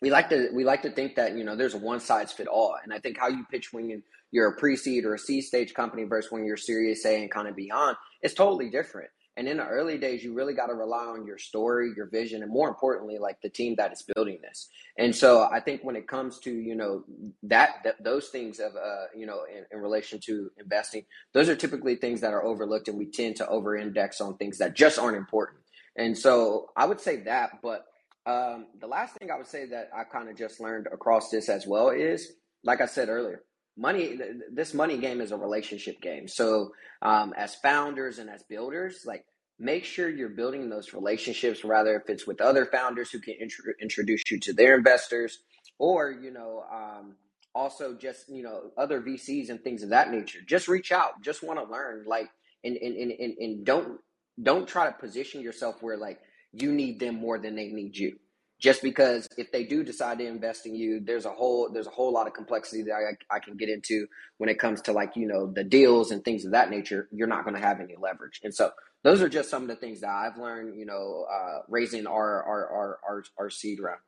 we 0.00 0.10
like 0.10 0.30
to 0.30 0.48
we 0.52 0.64
like 0.64 0.82
to 0.82 0.90
think 0.90 1.14
that 1.14 1.36
you 1.36 1.44
know 1.44 1.54
there's 1.54 1.74
a 1.74 1.78
one 1.78 2.00
size 2.00 2.32
fit 2.32 2.48
all, 2.48 2.74
and 2.82 2.92
I 2.92 2.98
think 2.98 3.18
how 3.18 3.28
you 3.28 3.44
pitch 3.50 3.72
when 3.72 3.88
you, 3.88 4.02
you're 4.32 4.48
a 4.48 4.56
pre 4.56 4.74
seed 4.74 5.04
or 5.04 5.14
a 5.14 5.18
seed 5.18 5.44
stage 5.44 5.74
company 5.74 6.04
versus 6.04 6.32
when 6.32 6.44
you're 6.44 6.56
Series 6.56 7.04
A 7.04 7.20
and 7.20 7.30
kind 7.30 7.46
of 7.46 7.54
beyond 7.54 7.96
is 8.22 8.34
totally 8.34 8.70
different. 8.70 9.10
And 9.36 9.48
in 9.48 9.56
the 9.56 9.66
early 9.66 9.98
days, 9.98 10.22
you 10.22 10.32
really 10.32 10.54
got 10.54 10.66
to 10.66 10.74
rely 10.74 11.04
on 11.04 11.26
your 11.26 11.38
story, 11.38 11.92
your 11.96 12.06
vision, 12.06 12.42
and 12.42 12.52
more 12.52 12.68
importantly, 12.68 13.18
like 13.18 13.40
the 13.42 13.48
team 13.48 13.74
that 13.76 13.92
is 13.92 14.02
building 14.02 14.38
this. 14.42 14.68
And 14.96 15.14
so 15.14 15.48
I 15.50 15.58
think 15.58 15.82
when 15.82 15.96
it 15.96 16.06
comes 16.06 16.38
to, 16.40 16.52
you 16.52 16.76
know, 16.76 17.04
that, 17.42 17.96
those 18.00 18.28
things 18.28 18.60
of, 18.60 18.76
uh, 18.76 19.06
you 19.16 19.26
know, 19.26 19.40
in, 19.52 19.64
in 19.72 19.82
relation 19.82 20.20
to 20.26 20.50
investing, 20.58 21.04
those 21.32 21.48
are 21.48 21.56
typically 21.56 21.96
things 21.96 22.20
that 22.20 22.32
are 22.32 22.44
overlooked 22.44 22.86
and 22.86 22.96
we 22.96 23.06
tend 23.06 23.36
to 23.36 23.48
over 23.48 23.76
index 23.76 24.20
on 24.20 24.36
things 24.36 24.58
that 24.58 24.76
just 24.76 24.98
aren't 24.98 25.16
important. 25.16 25.60
And 25.96 26.16
so 26.16 26.70
I 26.76 26.86
would 26.86 27.00
say 27.00 27.16
that, 27.24 27.60
but 27.60 27.86
um, 28.26 28.66
the 28.80 28.86
last 28.86 29.16
thing 29.16 29.30
I 29.30 29.36
would 29.36 29.46
say 29.46 29.66
that 29.66 29.90
I 29.94 30.04
kind 30.04 30.28
of 30.28 30.36
just 30.36 30.60
learned 30.60 30.86
across 30.92 31.30
this 31.30 31.48
as 31.48 31.66
well 31.66 31.90
is, 31.90 32.32
like 32.62 32.80
I 32.80 32.86
said 32.86 33.08
earlier, 33.08 33.42
money 33.76 34.18
this 34.52 34.74
money 34.74 34.98
game 34.98 35.20
is 35.20 35.32
a 35.32 35.36
relationship 35.36 36.00
game. 36.00 36.28
So 36.28 36.72
um, 37.02 37.34
as 37.36 37.54
founders 37.56 38.18
and 38.18 38.30
as 38.30 38.42
builders 38.44 39.04
like 39.06 39.24
make 39.58 39.84
sure 39.84 40.08
you're 40.08 40.28
building 40.28 40.68
those 40.68 40.92
relationships 40.92 41.64
rather 41.64 41.96
if 41.96 42.08
it's 42.08 42.26
with 42.26 42.40
other 42.40 42.66
founders 42.66 43.10
who 43.10 43.20
can 43.20 43.34
int- 43.38 43.52
introduce 43.80 44.22
you 44.30 44.40
to 44.40 44.52
their 44.52 44.76
investors 44.76 45.38
or 45.78 46.10
you 46.10 46.30
know 46.30 46.64
um, 46.72 47.14
also 47.54 47.94
just 47.94 48.28
you 48.28 48.42
know 48.42 48.70
other 48.76 49.00
vcs 49.00 49.50
and 49.50 49.62
things 49.62 49.82
of 49.82 49.90
that 49.90 50.10
nature. 50.10 50.40
Just 50.46 50.68
reach 50.68 50.92
out. 50.92 51.22
Just 51.22 51.42
want 51.42 51.58
to 51.58 51.70
learn. 51.70 52.04
Like 52.06 52.28
and, 52.64 52.76
and, 52.76 52.96
and, 52.96 53.12
and, 53.12 53.38
and 53.38 53.66
don't 53.66 54.00
don't 54.42 54.66
try 54.66 54.86
to 54.86 54.92
position 54.92 55.40
yourself 55.40 55.82
where 55.82 55.96
like 55.96 56.18
you 56.52 56.72
need 56.72 56.98
them 56.98 57.16
more 57.16 57.38
than 57.38 57.54
they 57.54 57.68
need 57.68 57.96
you 57.96 58.16
just 58.64 58.82
because 58.82 59.28
if 59.38 59.52
they 59.52 59.64
do 59.64 59.84
decide 59.84 60.18
to 60.18 60.26
invest 60.26 60.66
in 60.66 60.76
you 60.76 61.00
there's 61.00 61.26
a 61.26 61.30
whole 61.30 61.70
there's 61.72 61.88
a 61.88 61.92
whole 61.92 62.12
lot 62.12 62.28
of 62.28 62.34
complexity 62.34 62.84
that 62.84 62.94
I, 62.94 63.36
I 63.36 63.40
can 63.40 63.56
get 63.58 63.70
into 63.70 64.08
when 64.38 64.50
it 64.50 64.58
comes 64.60 64.82
to 64.84 64.92
like 64.92 65.12
you 65.16 65.28
know 65.28 65.52
the 65.52 65.64
deals 65.64 66.12
and 66.12 66.24
things 66.24 66.46
of 66.46 66.52
that 66.52 66.70
nature 66.70 67.08
you're 67.12 67.28
not 67.28 67.44
going 67.44 67.56
to 67.56 67.62
have 67.66 67.80
any 67.80 67.96
leverage 68.00 68.40
and 68.44 68.54
so 68.54 68.72
those 69.04 69.22
are 69.22 69.30
just 69.30 69.50
some 69.50 69.64
of 69.64 69.68
the 69.70 69.76
things 69.76 70.02
that 70.02 70.10
i've 70.10 70.38
learned 70.38 70.78
you 70.78 70.86
know 70.86 71.26
uh, 71.32 71.60
raising 71.68 72.08
our 72.08 72.44
our, 72.44 72.68
our 72.70 73.00
our 73.08 73.24
our 73.38 73.50
seed 73.50 73.80
round 73.80 74.00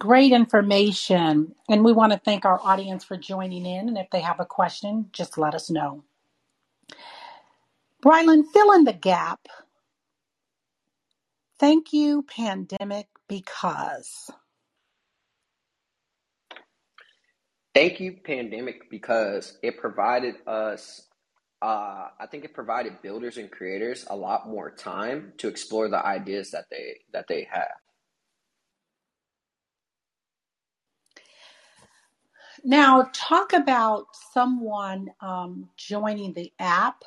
Great 0.00 0.32
information. 0.32 1.54
And 1.70 1.84
we 1.84 1.92
want 1.94 2.12
to 2.12 2.20
thank 2.20 2.44
our 2.44 2.60
audience 2.62 3.04
for 3.04 3.16
joining 3.16 3.66
in. 3.66 3.88
And 3.88 3.98
if 3.98 4.10
they 4.12 4.20
have 4.20 4.40
a 4.40 4.46
question, 4.46 5.08
just 5.12 5.38
let 5.38 5.54
us 5.54 5.70
know. 5.70 6.04
Brylan, 8.04 8.44
fill 8.52 8.72
in 8.72 8.84
the 8.84 8.94
gap. 8.94 9.40
Thank 11.58 11.92
you, 11.92 12.22
pandemic, 12.22 13.06
because. 13.28 14.30
Thank 17.74 18.00
you, 18.00 18.18
pandemic, 18.24 18.90
because 18.90 19.58
it 19.62 19.78
provided 19.78 20.36
us. 20.46 21.08
Uh, 21.62 22.08
I 22.20 22.26
think 22.30 22.44
it 22.44 22.54
provided 22.54 23.00
builders 23.02 23.38
and 23.38 23.50
creators 23.50 24.04
a 24.10 24.16
lot 24.16 24.48
more 24.48 24.70
time 24.70 25.32
to 25.38 25.48
explore 25.48 25.88
the 25.88 26.04
ideas 26.04 26.50
that 26.50 26.66
they 26.70 27.00
that 27.12 27.26
they 27.28 27.48
have. 27.50 27.72
Now, 32.64 33.10
talk 33.12 33.52
about 33.52 34.06
someone 34.32 35.08
um, 35.20 35.68
joining 35.76 36.32
the 36.32 36.52
app. 36.58 37.04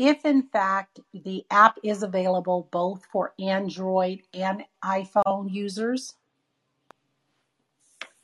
If 0.00 0.24
in 0.24 0.44
fact 0.44 1.00
the 1.12 1.44
app 1.50 1.78
is 1.84 2.02
available 2.02 2.70
both 2.72 3.04
for 3.12 3.34
Android 3.38 4.22
and 4.32 4.64
iPhone 4.82 5.52
users. 5.52 6.14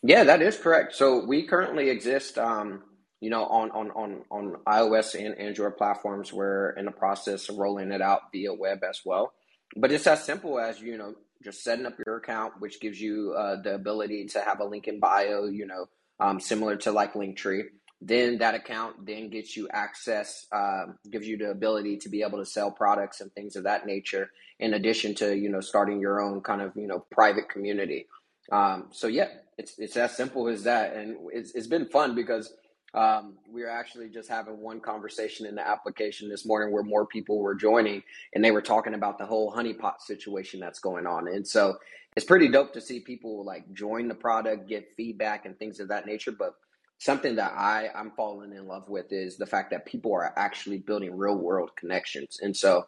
Yeah, 0.03 0.25
that 0.25 0.41
is 0.41 0.57
correct. 0.57 0.95
So 0.95 1.27
we 1.27 1.43
currently 1.43 1.91
exist, 1.91 2.39
um, 2.39 2.83
you 3.21 3.29
know, 3.29 3.45
on, 3.45 3.71
on, 3.73 3.91
on, 3.91 4.23
on 4.31 4.57
iOS 4.67 5.23
and 5.23 5.39
Android 5.39 5.77
platforms. 5.77 6.33
We're 6.33 6.71
in 6.71 6.87
the 6.87 6.93
process 6.93 7.51
of 7.51 7.59
rolling 7.59 7.93
it 7.93 8.01
out 8.01 8.33
via 8.33 8.55
web 8.55 8.83
as 8.83 9.03
well. 9.05 9.35
But 9.77 9.93
it's 9.93 10.07
as 10.07 10.25
simple 10.25 10.59
as, 10.59 10.81
you 10.81 10.97
know, 10.97 11.15
just 11.45 11.63
setting 11.63 11.85
up 11.85 11.99
your 12.07 12.17
account, 12.17 12.55
which 12.59 12.81
gives 12.81 12.99
you 12.99 13.35
uh, 13.37 13.61
the 13.61 13.75
ability 13.75 14.29
to 14.29 14.41
have 14.41 14.61
a 14.61 14.65
link 14.65 14.89
in 14.89 14.99
bio, 14.99 15.45
you 15.45 15.67
know, 15.67 15.91
um, 16.21 16.41
similar 16.41 16.77
to 16.77 16.93
like 16.93 17.13
Linktree. 17.13 17.65
Then 18.01 18.39
that 18.39 18.55
account 18.55 19.07
then 19.07 19.31
gets 19.31 19.57
you 19.57 19.69
access, 19.73 20.47
uh, 20.53 20.87
gives 21.11 21.27
you 21.27 21.39
the 21.39 21.51
ability 21.51 21.97
to 21.99 22.09
be 22.09 22.23
able 22.23 22.39
to 22.39 22.45
sell 22.45 22.71
products 22.71 23.21
and 23.21 23.33
things 23.33 23.57
of 23.57 23.65
that 23.65 23.87
nature. 23.87 24.31
In 24.59 24.75
addition 24.75 25.15
to 25.17 25.37
you 25.37 25.49
know 25.49 25.61
starting 25.61 26.01
your 26.01 26.21
own 26.21 26.41
kind 26.41 26.63
of 26.63 26.73
you 26.77 26.87
know 26.87 27.05
private 27.11 27.49
community. 27.49 28.07
Um, 28.53 28.89
so 28.93 29.07
yeah, 29.07 29.29
it's 29.59 29.79
it's 29.79 29.97
as 29.97 30.17
simple 30.17 30.49
as 30.49 30.65
that, 30.65 30.95
and 30.95 31.17
it's 31.33 31.55
it's 31.55 31.67
been 31.67 31.87
fun 31.87 32.15
because 32.15 32.53
um, 32.95 33.35
we 33.51 33.63
were 33.63 33.71
actually 33.71 34.09
just 34.09 34.29
having 34.29 34.61
one 34.61 34.81
conversation 34.81 35.47
in 35.47 35.55
the 35.55 35.67
application 35.67 36.29
this 36.29 36.47
morning 36.47 36.73
where 36.73 36.83
more 36.83 37.07
people 37.07 37.39
were 37.39 37.55
joining, 37.55 38.03
and 38.35 38.45
they 38.45 38.51
were 38.51 38.63
talking 38.63 38.95
about 38.95 39.19
the 39.19 39.27
whole 39.27 39.53
honeypot 39.53 40.01
situation 40.01 40.61
that's 40.61 40.79
going 40.79 41.07
on, 41.07 41.29
and 41.29 41.47
so 41.47 41.77
it's 42.17 42.25
pretty 42.27 42.49
dope 42.49 42.73
to 42.73 42.81
see 42.81 43.01
people 43.01 43.45
like 43.45 43.71
join 43.75 44.09
the 44.09 44.15
product, 44.15 44.69
get 44.69 44.89
feedback, 44.97 45.45
and 45.45 45.59
things 45.59 45.81
of 45.81 45.89
that 45.89 46.07
nature. 46.07 46.33
But 46.33 46.55
something 46.99 47.37
that 47.37 47.53
I 47.53 47.89
I'm 47.95 48.13
falling 48.13 48.53
in 48.53 48.67
love 48.67 48.89
with 48.89 49.13
is 49.13 49.37
the 49.37 49.47
fact 49.47 49.71
that 49.71 49.87
people 49.87 50.13
are 50.13 50.33
actually 50.37 50.79
building 50.79 51.17
real 51.17 51.37
world 51.37 51.71
connections, 51.77 52.39
and 52.41 52.57
so 52.57 52.87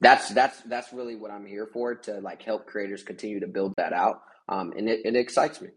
that's 0.00 0.30
that's 0.30 0.60
that's 0.62 0.92
really 0.92 1.16
what 1.16 1.30
I'm 1.30 1.46
here 1.46 1.68
for 1.72 1.94
to 1.94 2.20
like 2.20 2.42
help 2.42 2.66
creators 2.66 3.02
continue 3.02 3.40
to 3.40 3.46
build 3.46 3.74
that 3.76 3.92
out, 3.92 4.22
um, 4.48 4.72
and 4.76 4.88
it, 4.88 5.00
it 5.04 5.16
excites 5.16 5.60
me. 5.60 5.68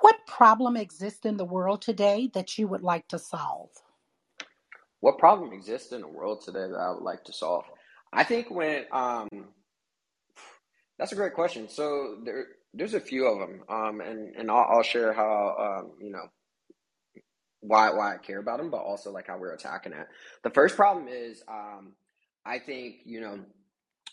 What 0.00 0.26
problem 0.26 0.76
exists 0.76 1.24
in 1.24 1.36
the 1.36 1.44
world 1.44 1.80
today 1.80 2.28
that 2.34 2.58
you 2.58 2.66
would 2.66 2.82
like 2.82 3.06
to 3.08 3.18
solve? 3.18 3.70
What 5.00 5.18
problem 5.18 5.52
exists 5.52 5.92
in 5.92 6.00
the 6.00 6.08
world 6.08 6.42
today 6.44 6.66
that 6.68 6.78
I 6.78 6.90
would 6.90 7.02
like 7.02 7.24
to 7.24 7.32
solve? 7.32 7.64
I 8.12 8.24
think 8.24 8.50
when 8.50 8.84
um, 8.92 9.28
that's 10.98 11.12
a 11.12 11.16
great 11.16 11.34
question. 11.34 11.68
So 11.68 12.18
there, 12.24 12.46
there's 12.74 12.94
a 12.94 13.00
few 13.00 13.26
of 13.26 13.38
them, 13.38 13.62
um, 13.68 14.00
and 14.00 14.34
and 14.36 14.50
I'll, 14.50 14.66
I'll 14.70 14.82
share 14.82 15.12
how 15.12 15.82
um, 15.82 15.92
you 16.00 16.10
know 16.10 16.24
why 17.60 17.90
why 17.90 18.14
I 18.14 18.18
care 18.18 18.38
about 18.38 18.58
them, 18.58 18.70
but 18.70 18.78
also 18.78 19.10
like 19.10 19.28
how 19.28 19.38
we're 19.38 19.54
attacking 19.54 19.92
it. 19.92 20.06
The 20.42 20.50
first 20.50 20.76
problem 20.76 21.08
is 21.08 21.42
um, 21.48 21.92
I 22.44 22.58
think 22.58 22.96
you 23.04 23.20
know 23.20 23.40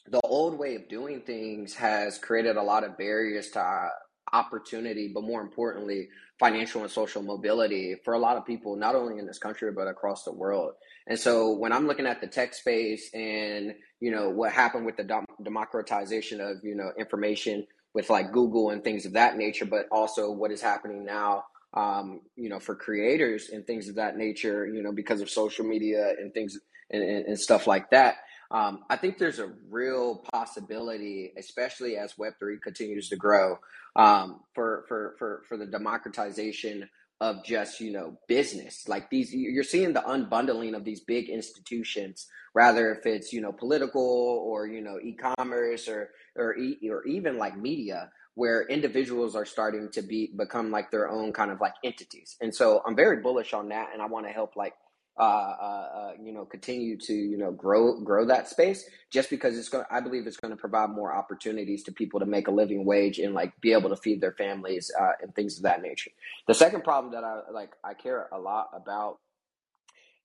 the 0.10 0.22
old 0.24 0.58
way 0.58 0.76
of 0.76 0.90
doing 0.90 1.22
things 1.22 1.76
has 1.76 2.18
created 2.18 2.58
a 2.58 2.64
lot 2.64 2.84
of 2.84 2.98
barriers 2.98 3.50
to 3.52 3.62
uh, 3.62 3.90
opportunity, 4.34 5.12
but 5.14 5.24
more 5.24 5.42
importantly, 5.42 6.08
financial 6.40 6.82
and 6.82 6.92
social 6.92 7.22
mobility 7.22 7.96
for 8.04 8.14
a 8.14 8.20
lot 8.20 8.38
of 8.38 8.46
people, 8.46 8.76
not 8.76 8.96
only 8.96 9.18
in 9.20 9.26
this 9.26 9.40
country 9.40 9.72
but 9.72 9.88
across 9.88 10.24
the 10.24 10.34
world. 10.34 10.74
And 11.08 11.18
so 11.18 11.54
when 11.54 11.72
I'm 11.72 11.88
looking 11.88 12.06
at 12.06 12.22
the 12.22 12.28
tech 12.28 12.54
space 12.54 13.10
and 13.14 13.74
you 14.00 14.12
know 14.12 14.30
what 14.30 14.52
happened 14.52 14.86
with 14.86 14.98
the 14.98 15.24
democratization 15.44 16.40
of 16.42 16.58
you 16.64 16.76
know 16.76 16.92
information 16.98 17.66
with 17.94 18.10
like 18.10 18.32
Google 18.32 18.70
and 18.70 18.84
things 18.84 19.06
of 19.06 19.14
that 19.14 19.38
nature, 19.38 19.66
but 19.66 19.88
also 19.92 20.32
what 20.32 20.52
is 20.52 20.62
happening 20.62 21.06
now 21.06 21.44
um, 21.74 22.22
you 22.36 22.50
know, 22.50 22.60
for 22.60 22.76
creators 22.76 23.50
and 23.50 23.66
things 23.66 23.90
of 23.90 23.96
that 23.96 24.18
nature, 24.18 24.66
you 24.68 24.82
know, 24.82 24.92
because 24.92 25.22
of 25.22 25.30
social 25.30 25.66
media 25.66 26.14
and 26.20 26.34
things 26.34 26.58
and, 26.90 27.04
and, 27.04 27.26
and 27.28 27.40
stuff 27.40 27.68
like 27.68 27.90
that. 27.92 28.16
Um, 28.52 28.80
I 28.90 28.96
think 28.96 29.20
there's 29.20 29.38
a 29.38 29.52
real 29.70 30.24
possibility, 30.32 31.32
especially 31.38 31.98
as 31.98 32.14
Web3 32.14 32.60
continues 32.64 33.10
to 33.10 33.16
grow, 33.16 33.60
um, 33.96 34.40
for, 34.56 34.86
for, 34.88 35.16
for, 35.20 35.44
for 35.48 35.58
the 35.58 35.68
democratization 35.68 36.90
of 37.22 37.44
just 37.44 37.80
you 37.80 37.92
know 37.92 38.18
business. 38.28 38.88
Like 38.88 39.10
these 39.10 39.34
you're 39.34 39.64
seeing 39.64 39.94
the 39.94 40.02
unbundling 40.02 40.76
of 40.76 40.86
these 40.86 41.02
big 41.02 41.30
institutions 41.30 42.28
rather 42.54 42.94
if 42.94 43.06
it's 43.06 43.34
you 43.34 43.42
know 43.42 43.52
political 43.52 44.02
or 44.02 44.68
you 44.68 44.82
know 44.82 44.98
e-commerce 45.04 45.88
or 45.88 46.10
or, 46.36 46.56
or 46.90 47.06
even 47.06 47.38
like 47.38 47.58
media 47.58 48.10
where 48.36 48.66
individuals 48.68 49.36
are 49.36 49.46
starting 49.46 49.90
to 49.92 50.02
be 50.02 50.32
become 50.38 50.72
like 50.72 50.92
their 50.92 51.10
own 51.10 51.34
kind 51.34 51.52
of 51.52 51.60
like 51.60 51.74
entities. 51.84 52.38
And 52.42 52.56
so 52.56 52.82
i'm 52.86 52.96
very 52.96 53.22
bullish 53.22 53.54
on 53.54 53.70
that 53.70 53.90
and 53.94 54.02
i 54.02 54.06
want 54.06 54.26
to 54.26 54.32
help 54.32 54.56
like 54.56 54.74
uh, 55.20 55.22
uh, 55.22 55.90
uh, 55.96 56.12
you 56.24 56.32
know, 56.32 56.46
continue 56.46 56.98
to 56.98 57.14
you 57.14 57.38
know 57.38 57.52
grow 57.52 58.00
grow 58.00 58.26
that 58.26 58.48
space. 58.48 58.90
Just 59.12 59.30
because 59.30 59.58
it's 59.58 59.68
going, 59.68 59.84
I 59.92 60.00
believe 60.00 60.26
it's 60.26 60.38
going 60.38 60.52
to 60.52 60.58
provide 60.58 60.92
more 60.92 61.14
opportunities 61.14 61.84
to 61.84 61.92
people 61.92 62.22
to 62.22 62.26
make 62.26 62.48
a 62.48 62.52
living 62.52 62.86
wage 62.86 63.20
and 63.20 63.34
like 63.34 63.60
be 63.60 63.74
able 63.74 63.90
to 63.90 63.98
feed 63.98 64.22
their 64.22 64.32
families 64.32 64.90
uh, 64.98 65.12
and 65.22 65.36
things 65.36 65.58
of 65.58 65.64
that 65.64 65.82
nature. 65.82 66.12
The 66.48 66.54
second 66.54 66.86
problem 66.86 67.12
that 67.14 67.26
I 67.26 67.42
like 67.52 67.72
I 67.84 67.96
care 67.96 68.30
a 68.32 68.40
lot 68.40 68.70
about 68.74 69.20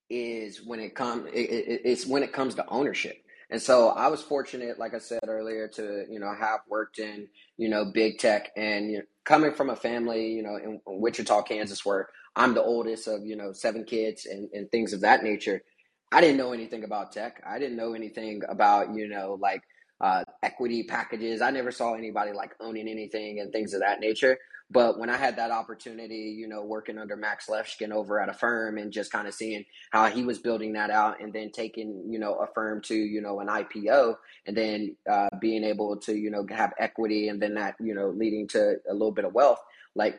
is 0.09 0.63
when 0.65 0.79
it 0.79 0.95
comes 0.95 1.27
it, 1.27 1.51
it, 1.51 1.81
it's 1.85 2.07
when 2.07 2.23
it 2.23 2.33
comes 2.33 2.55
to 2.55 2.69
ownership. 2.69 3.17
And 3.51 3.61
so 3.61 3.91
I 3.91 4.09
was 4.09 4.23
fortunate, 4.23 4.79
like 4.79 4.95
I 4.95 4.99
said 4.99 5.21
earlier, 5.27 5.67
to 5.69 6.07
you 6.09 6.21
know 6.21 6.33
have 6.39 6.61
worked 6.69 7.01
in 7.01 7.27
you 7.57 7.69
know 7.69 7.85
big 7.85 8.19
tech 8.19 8.53
and 8.57 8.93
you 8.93 8.99
know, 8.99 9.05
coming 9.25 9.55
from 9.55 9.71
a 9.71 9.77
family 9.77 10.31
you 10.33 10.43
know 10.45 10.55
in 10.55 10.81
Wichita, 10.87 11.43
Kansas, 11.43 11.85
where 11.85 12.09
I'm 12.37 12.55
the 12.55 12.63
oldest 12.63 13.07
of, 13.09 13.25
you 13.25 13.37
know, 13.37 13.53
seven 13.53 13.85
kids 13.85 14.27
and, 14.27 14.49
and 14.53 14.71
things 14.71 14.93
of 14.93 15.01
that 15.03 15.23
nature. 15.23 15.63
I 16.13 16.21
didn't 16.21 16.37
know 16.37 16.53
anything 16.53 16.85
about 16.85 17.13
tech. 17.13 17.43
I 17.47 17.59
didn't 17.59 17.77
know 17.77 17.95
anything 17.95 18.43
about, 18.49 18.95
you 18.95 19.09
know, 19.09 19.39
like 19.41 19.63
uh, 20.01 20.25
equity 20.43 20.85
packages. 20.85 21.41
I 21.41 21.51
never 21.51 21.71
saw 21.71 21.95
anybody 21.95 22.33
like 22.33 22.55
owning 22.61 22.89
anything 22.89 23.41
and 23.41 23.53
things 23.53 23.75
of 23.75 23.81
that 23.81 24.01
nature. 24.01 24.39
But 24.71 24.99
when 24.99 25.11
I 25.11 25.17
had 25.17 25.37
that 25.37 25.51
opportunity, 25.51 26.35
you 26.37 26.49
know, 26.49 26.65
working 26.65 26.99
under 26.99 27.17
Max 27.17 27.47
Levchin 27.47 27.93
over 27.93 28.19
at 28.21 28.29
Affirm 28.29 28.79
and 28.79 28.91
just 28.91 29.13
kind 29.13 29.29
of 29.29 29.35
seeing 29.35 29.65
how 29.91 30.07
he 30.07 30.25
was 30.25 30.39
building 30.39 30.73
that 30.73 30.91
out 30.91 31.21
and 31.21 31.33
then 31.33 31.51
taking, 31.53 32.05
you 32.09 32.19
know, 32.19 32.35
Affirm 32.37 32.81
to, 32.83 32.95
you 32.95 33.21
know, 33.21 33.41
an 33.41 33.49
IPO 33.49 34.17
and 34.47 34.57
then 34.57 34.97
uh, 35.11 35.29
being 35.41 35.65
able 35.65 35.97
to, 35.99 36.15
you 36.15 36.31
know, 36.31 36.47
have 36.51 36.73
equity 36.79 37.29
and 37.29 37.41
then 37.41 37.55
that, 37.55 37.77
you 37.79 37.95
know, 37.95 38.09
leading 38.09 38.49
to 38.49 38.77
a 38.89 38.93
little 38.93 39.13
bit 39.13 39.27
of 39.27 39.35
wealth, 39.35 39.61
like 39.95 40.19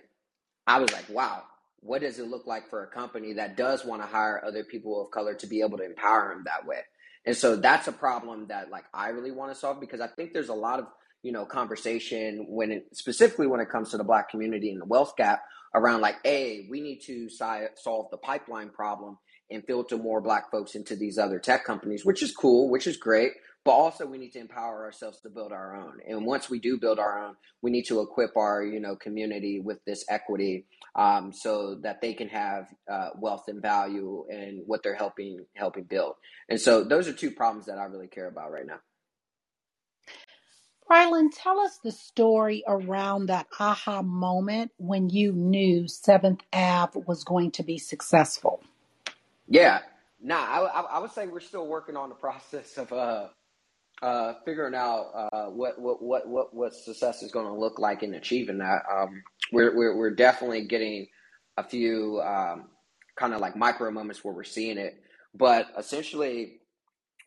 I 0.68 0.80
was 0.80 0.92
like, 0.94 1.10
wow, 1.10 1.44
what 1.86 2.02
does 2.02 2.20
it 2.20 2.28
look 2.28 2.48
like 2.48 2.70
for 2.70 2.84
a 2.84 2.88
company 2.88 3.34
that 3.34 3.58
does 3.58 3.86
want 3.86 4.02
to 4.02 4.08
hire 4.08 4.44
other 4.46 4.64
people 4.64 5.02
of 5.04 5.12
color 5.12 5.36
to 5.36 5.48
be 5.48 5.62
able 5.62 5.78
to 5.78 5.86
empower 5.86 6.34
them 6.34 6.44
that 6.46 6.66
way? 6.68 6.80
And 7.26 7.36
so 7.36 7.56
that's 7.56 7.88
a 7.88 7.92
problem 7.92 8.48
that 8.48 8.70
like 8.70 8.86
I 8.94 9.10
really 9.10 9.32
want 9.32 9.54
to 9.54 9.60
solve 9.60 9.80
because 9.80 10.02
I 10.02 10.08
think 10.08 10.34
there's 10.34 10.50
a 10.50 10.54
lot 10.54 10.80
of 10.80 10.88
you 11.24 11.32
know 11.32 11.46
conversation 11.46 12.46
when 12.50 12.72
it 12.72 12.88
specifically 12.94 13.48
when 13.48 13.60
it 13.60 13.70
comes 13.70 13.92
to 13.92 13.98
the 13.98 14.04
black 14.04 14.30
community 14.30 14.72
and 14.72 14.82
the 14.82 14.86
wealth 14.86 15.16
gap 15.18 15.42
around 15.74 16.02
like 16.02 16.18
a 16.26 16.68
we 16.70 16.82
need 16.82 17.00
to 17.02 17.30
si- 17.30 17.68
solve 17.76 18.08
the 18.12 18.18
pipeline 18.18 18.70
problem 18.70 19.18
and 19.50 19.64
filter 19.66 19.98
more 19.98 20.22
black 20.22 20.52
folks 20.52 20.76
into 20.76 20.96
these 20.96 21.18
other 21.18 21.40
tech 21.40 21.66
companies 21.66 22.06
which 22.06 22.22
is 22.22 22.36
cool 22.36 22.70
which 22.70 22.88
is 22.88 22.98
great 22.98 23.32
but 23.66 23.72
also 23.72 24.06
we 24.06 24.20
need 24.20 24.32
to 24.34 24.40
empower 24.40 24.86
ourselves 24.86 25.20
to 25.22 25.30
build 25.30 25.52
our 25.52 25.76
own. 25.76 26.00
And 26.08 26.26
once 26.26 26.50
we 26.50 26.60
do 26.60 26.78
build 26.80 27.00
our 27.00 27.26
own 27.26 27.36
we 27.62 27.72
need 27.72 27.86
to 27.86 28.02
equip 28.02 28.38
our 28.38 28.64
you 28.64 28.80
know 28.80 28.96
community 28.96 29.60
with 29.60 29.84
this 29.86 30.06
equity 30.10 30.66
um, 30.96 31.34
so 31.34 31.76
that 31.82 32.02
they 32.02 32.14
can 32.14 32.30
have 32.30 32.68
uh, 32.92 33.10
wealth 33.18 33.46
and 33.48 33.62
value 33.62 34.26
and 34.30 34.62
what 34.68 34.84
they're 34.84 34.96
helping 34.96 35.46
helping 35.56 35.84
build. 35.84 36.16
And 36.50 36.62
so 36.62 36.84
those 36.84 37.08
are 37.08 37.14
two 37.14 37.32
problems 37.32 37.66
that 37.66 37.80
i 37.80 37.86
really 37.86 38.08
care 38.08 38.28
about 38.28 38.52
right 38.52 38.68
now. 38.68 38.80
Brylan, 40.90 41.30
tell 41.36 41.60
us 41.60 41.80
the 41.84 41.92
story 41.92 42.64
around 42.68 43.28
that 43.28 43.48
aha 43.60 44.04
moment 44.04 44.72
when 44.78 45.10
you 45.10 45.32
knew 45.34 45.88
Seventh 45.88 46.42
Ave 46.54 47.02
was 47.08 47.24
going 47.24 47.52
to 47.52 47.64
be 47.64 47.80
successful. 47.80 48.62
Yeah, 49.48 49.80
nah, 50.22 50.36
I, 50.38 50.60
I, 50.60 50.82
I 50.82 51.00
would 51.00 51.12
say 51.12 51.26
we're 51.26 51.40
still 51.40 51.66
working 51.68 51.98
on 51.98 52.10
the 52.10 52.16
process 52.28 52.78
of 52.78 52.94
uh, 52.94 53.30
uh, 54.02 54.34
figuring 54.46 54.76
out 54.76 55.12
uh, 55.16 55.46
what, 55.48 55.80
what 55.80 56.02
what 56.02 56.28
what 56.28 56.54
what 56.54 56.74
success 56.74 57.24
is 57.24 57.32
going 57.32 57.48
to 57.48 57.54
look 57.54 57.80
like 57.80 58.04
in 58.04 58.14
achieving 58.16 58.60
that. 58.60 58.84
Um, 58.94 59.24
we're, 59.52 59.76
we're 59.76 59.98
we're 59.98 60.16
definitely 60.16 60.66
getting 60.66 61.08
a 61.58 61.64
few 61.64 62.22
um, 62.22 62.66
kind 63.16 63.34
of 63.34 63.42
like 63.42 63.56
micro 63.56 63.92
moments 63.92 64.24
where 64.24 64.34
we're 64.34 64.44
seeing 64.44 64.78
it, 64.78 65.02
but 65.34 65.68
essentially, 65.78 66.60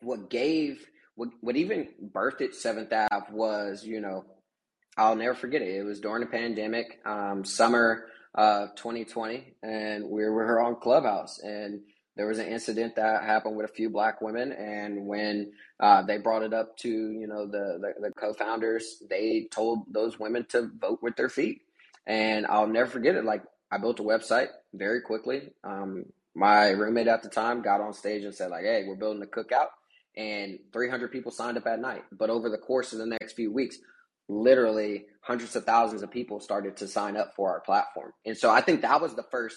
what 0.01 0.29
gave 0.29 0.85
what 1.15 1.29
what 1.41 1.55
even 1.55 1.89
birthed 2.13 2.41
it 2.41 2.55
Seventh 2.55 2.93
Ave 2.93 3.27
was 3.31 3.83
you 3.85 4.01
know 4.01 4.25
I'll 4.97 5.15
never 5.15 5.33
forget 5.35 5.61
it. 5.61 5.75
It 5.75 5.83
was 5.83 5.99
during 5.99 6.21
the 6.21 6.27
pandemic, 6.27 6.99
um, 7.05 7.45
summer 7.45 8.05
of 8.35 8.75
2020, 8.75 9.55
and 9.63 10.05
we 10.05 10.23
were 10.25 10.61
on 10.61 10.75
Clubhouse 10.77 11.39
and 11.39 11.81
there 12.19 12.27
was 12.27 12.39
an 12.39 12.47
incident 12.47 12.97
that 12.97 13.23
happened 13.23 13.55
with 13.55 13.63
a 13.65 13.73
few 13.73 13.89
black 13.89 14.19
women 14.19 14.51
and 14.51 15.07
when 15.07 15.53
uh, 15.79 16.01
they 16.01 16.17
brought 16.17 16.43
it 16.43 16.53
up 16.53 16.75
to 16.75 16.89
you 16.89 17.25
know 17.25 17.45
the, 17.45 17.79
the, 17.79 18.09
the 18.09 18.11
co-founders 18.11 19.01
they 19.09 19.47
told 19.49 19.85
those 19.89 20.19
women 20.19 20.45
to 20.49 20.69
vote 20.81 20.99
with 21.01 21.15
their 21.15 21.29
feet. 21.29 21.61
And 22.05 22.45
i'll 22.47 22.67
never 22.67 22.89
forget 22.89 23.15
it. 23.15 23.23
Like 23.23 23.43
i 23.71 23.77
built 23.77 24.01
a 24.01 24.03
website 24.03 24.49
very 24.73 24.99
quickly. 24.99 25.53
Um, 25.63 26.07
my 26.35 26.71
roommate 26.71 27.07
at 27.07 27.23
the 27.23 27.29
time 27.29 27.61
got 27.61 27.79
on 27.79 27.93
stage 27.93 28.25
and 28.25 28.35
said 28.35 28.51
like 28.51 28.65
hey 28.65 28.83
we're 28.85 28.97
building 28.97 29.23
a 29.23 29.25
cookout. 29.25 29.67
And 30.17 30.59
300 30.73 31.13
people 31.13 31.31
signed 31.31 31.55
up 31.55 31.67
at 31.67 31.79
night. 31.79 32.03
But 32.11 32.29
over 32.29 32.49
the 32.49 32.57
course 32.57 32.91
of 32.91 32.99
the 32.99 33.05
next 33.05 33.31
few 33.31 33.53
weeks 33.53 33.77
literally 34.27 35.05
hundreds 35.21 35.55
of 35.55 35.63
thousands 35.63 36.03
of 36.03 36.11
people 36.11 36.41
started 36.41 36.75
to 36.75 36.87
sign 36.87 37.15
up 37.15 37.33
for 37.37 37.49
our 37.49 37.61
platform. 37.61 38.11
And 38.25 38.37
so 38.37 38.51
i 38.51 38.59
think 38.59 38.81
that 38.81 39.01
was 39.01 39.15
the 39.15 39.25
first 39.31 39.55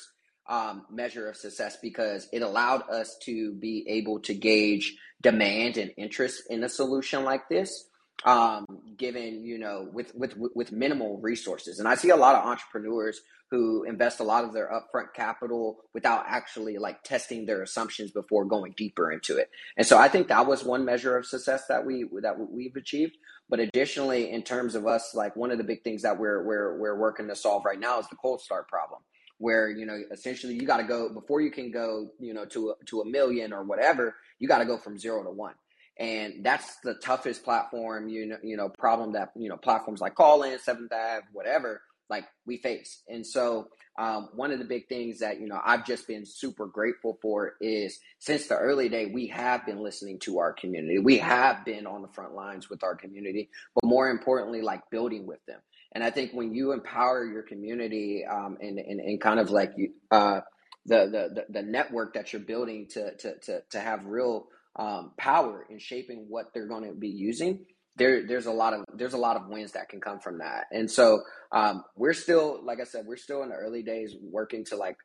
um, 0.48 0.86
measure 0.90 1.28
of 1.28 1.36
success 1.36 1.76
because 1.80 2.28
it 2.32 2.42
allowed 2.42 2.82
us 2.90 3.16
to 3.22 3.52
be 3.54 3.84
able 3.88 4.20
to 4.20 4.34
gauge 4.34 4.96
demand 5.20 5.76
and 5.76 5.92
interest 5.96 6.42
in 6.50 6.64
a 6.64 6.68
solution 6.68 7.24
like 7.24 7.48
this 7.48 7.88
um, 8.24 8.66
given 8.96 9.44
you 9.44 9.58
know 9.58 9.88
with 9.92 10.14
with 10.14 10.34
with 10.54 10.72
minimal 10.72 11.18
resources. 11.18 11.78
And 11.78 11.88
i 11.88 11.94
see 11.94 12.10
a 12.10 12.16
lot 12.16 12.36
of 12.36 12.46
entrepreneurs 12.46 13.20
who 13.50 13.84
invest 13.84 14.20
a 14.20 14.24
lot 14.24 14.44
of 14.44 14.54
their 14.54 14.70
upfront 14.70 15.12
capital 15.14 15.80
without 15.92 16.24
actually 16.26 16.78
like 16.78 17.02
testing 17.02 17.44
their 17.44 17.62
assumptions 17.62 18.10
before 18.10 18.46
going 18.46 18.72
deeper 18.76 19.12
into 19.12 19.36
it. 19.36 19.50
And 19.76 19.86
so 19.86 19.98
i 19.98 20.08
think 20.08 20.28
that 20.28 20.46
was 20.46 20.64
one 20.64 20.84
measure 20.84 21.16
of 21.16 21.26
success 21.26 21.66
that 21.68 21.84
we 21.84 22.06
that 22.22 22.36
we've 22.38 22.76
achieved. 22.76 23.16
But 23.48 23.60
additionally 23.60 24.30
in 24.30 24.42
terms 24.42 24.74
of 24.74 24.86
us 24.86 25.14
like 25.14 25.36
one 25.36 25.50
of 25.50 25.58
the 25.58 25.64
big 25.64 25.82
things 25.82 26.02
that 26.02 26.18
we're 26.18 26.44
we're 26.44 26.78
we're 26.78 26.98
working 26.98 27.28
to 27.28 27.36
solve 27.36 27.64
right 27.64 27.80
now 27.80 27.98
is 27.98 28.08
the 28.08 28.16
cold 28.16 28.40
start 28.40 28.68
problem 28.68 29.02
where 29.42 29.68
you 29.68 29.84
know 29.84 29.98
essentially 30.12 30.54
you 30.54 30.64
got 30.66 30.76
to 30.76 30.84
go 30.84 31.12
before 31.12 31.40
you 31.40 31.50
can 31.50 31.70
go 31.70 32.08
you 32.20 32.32
know 32.32 32.44
to 32.46 32.70
a, 32.70 32.84
to 32.86 33.00
a 33.00 33.04
million 33.04 33.52
or 33.52 33.64
whatever 33.64 34.14
you 34.38 34.46
got 34.46 34.58
to 34.58 34.64
go 34.64 34.78
from 34.78 34.96
zero 34.96 35.24
to 35.24 35.30
one 35.30 35.54
and 35.98 36.44
that's 36.44 36.76
the 36.84 36.94
toughest 36.94 37.42
platform 37.42 38.08
you 38.08 38.26
know 38.26 38.36
you 38.42 38.56
know 38.56 38.68
problem 38.68 39.12
that 39.12 39.32
you 39.36 39.48
know 39.48 39.56
platforms 39.56 40.00
like 40.00 40.14
Callin, 40.14 40.58
Seventh 40.60 40.92
Ave, 40.92 41.26
whatever 41.32 41.82
like 42.12 42.24
we 42.46 42.58
face. 42.58 43.02
And 43.08 43.26
so 43.26 43.68
um, 43.98 44.28
one 44.34 44.52
of 44.52 44.58
the 44.58 44.64
big 44.64 44.86
things 44.86 45.18
that 45.20 45.40
you 45.40 45.48
know 45.48 45.60
I've 45.64 45.86
just 45.86 46.06
been 46.06 46.24
super 46.24 46.66
grateful 46.66 47.18
for 47.20 47.54
is 47.60 47.98
since 48.18 48.46
the 48.46 48.56
early 48.56 48.88
day 48.88 49.06
we 49.06 49.26
have 49.28 49.66
been 49.66 49.82
listening 49.82 50.18
to 50.20 50.38
our 50.38 50.52
community. 50.52 50.98
We 50.98 51.18
have 51.18 51.64
been 51.64 51.86
on 51.86 52.02
the 52.02 52.08
front 52.08 52.34
lines 52.34 52.70
with 52.70 52.84
our 52.84 52.94
community, 52.94 53.50
but 53.74 53.88
more 53.88 54.10
importantly, 54.10 54.62
like 54.62 54.82
building 54.90 55.26
with 55.26 55.44
them. 55.46 55.60
And 55.94 56.02
I 56.02 56.10
think 56.10 56.32
when 56.32 56.54
you 56.54 56.72
empower 56.72 57.24
your 57.24 57.42
community 57.42 58.24
um, 58.30 58.56
and, 58.60 58.78
and, 58.78 59.00
and 59.00 59.20
kind 59.20 59.38
of 59.38 59.50
like 59.50 59.72
you, 59.76 59.90
uh, 60.10 60.40
the, 60.86 61.30
the, 61.34 61.44
the 61.48 61.62
network 61.62 62.14
that 62.14 62.32
you're 62.32 62.42
building 62.42 62.88
to, 62.92 63.14
to, 63.16 63.38
to, 63.40 63.62
to 63.70 63.80
have 63.80 64.06
real 64.06 64.46
um, 64.76 65.12
power 65.18 65.66
in 65.70 65.78
shaping 65.78 66.26
what 66.28 66.46
they're 66.54 66.66
going 66.66 66.88
to 66.88 66.94
be 66.94 67.08
using, 67.08 67.66
there 67.96 68.26
there's 68.26 68.46
a 68.46 68.52
lot 68.52 68.72
of 68.72 68.84
there's 68.94 69.12
a 69.12 69.18
lot 69.18 69.36
of 69.36 69.48
wins 69.48 69.72
that 69.72 69.88
can 69.88 70.00
come 70.00 70.18
from 70.18 70.38
that. 70.38 70.64
And 70.70 70.90
so 70.90 71.20
um, 71.52 71.84
we're 71.96 72.14
still, 72.14 72.60
like 72.64 72.80
I 72.80 72.84
said, 72.84 73.04
we're 73.06 73.16
still 73.16 73.42
in 73.42 73.50
the 73.50 73.54
early 73.54 73.82
days 73.82 74.14
working 74.20 74.64
to 74.66 74.76
like 74.76 74.96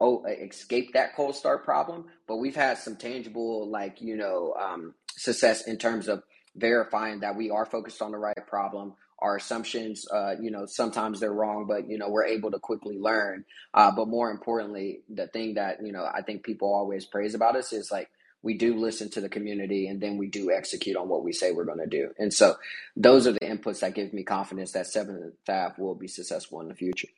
oh 0.00 0.24
escape 0.26 0.92
that 0.92 1.16
cold 1.16 1.34
start 1.34 1.64
problem, 1.64 2.04
but 2.28 2.36
we've 2.36 2.56
had 2.56 2.78
some 2.78 2.96
tangible 2.96 3.70
like 3.70 4.00
you 4.00 4.16
know 4.16 4.54
um, 4.60 4.94
success 5.16 5.66
in 5.66 5.78
terms 5.78 6.08
of 6.08 6.22
verifying 6.54 7.20
that 7.20 7.36
we 7.36 7.50
are 7.50 7.66
focused 7.66 8.02
on 8.02 8.12
the 8.12 8.18
right 8.18 8.46
problem 8.46 8.94
our 9.20 9.36
assumptions 9.36 10.06
uh, 10.12 10.34
you 10.40 10.50
know 10.50 10.66
sometimes 10.66 11.20
they're 11.20 11.32
wrong 11.32 11.66
but 11.68 11.88
you 11.88 11.98
know 11.98 12.08
we're 12.10 12.26
able 12.26 12.50
to 12.50 12.58
quickly 12.58 12.98
learn. 12.98 13.44
Uh, 13.74 13.90
but 13.94 14.08
more 14.08 14.30
importantly 14.30 15.00
the 15.08 15.26
thing 15.28 15.54
that 15.54 15.78
you 15.84 15.92
know 15.92 16.06
i 16.14 16.22
think 16.22 16.44
people 16.44 16.72
always 16.74 17.04
praise 17.06 17.34
about 17.34 17.56
us 17.56 17.72
is 17.72 17.90
like 17.92 18.08
we 18.42 18.54
do 18.56 18.76
listen 18.78 19.10
to 19.10 19.20
the 19.20 19.28
community 19.28 19.88
and 19.88 20.00
then 20.00 20.18
we 20.18 20.28
do 20.28 20.52
execute 20.52 20.96
on 20.96 21.08
what 21.08 21.24
we 21.24 21.32
say 21.32 21.52
we're 21.52 21.64
going 21.64 21.80
to 21.80 21.86
do. 21.86 22.10
And 22.18 22.32
so 22.32 22.56
those 22.96 23.26
are 23.26 23.32
the 23.32 23.40
inputs 23.40 23.80
that 23.80 23.94
give 23.94 24.12
me 24.12 24.24
confidence 24.24 24.72
that 24.72 24.86
seventh 24.86 25.34
ave 25.48 25.74
will 25.78 25.96
be 25.96 26.08
successful 26.08 26.60
in 26.62 26.68
the 26.68 26.74
future. 26.74 27.08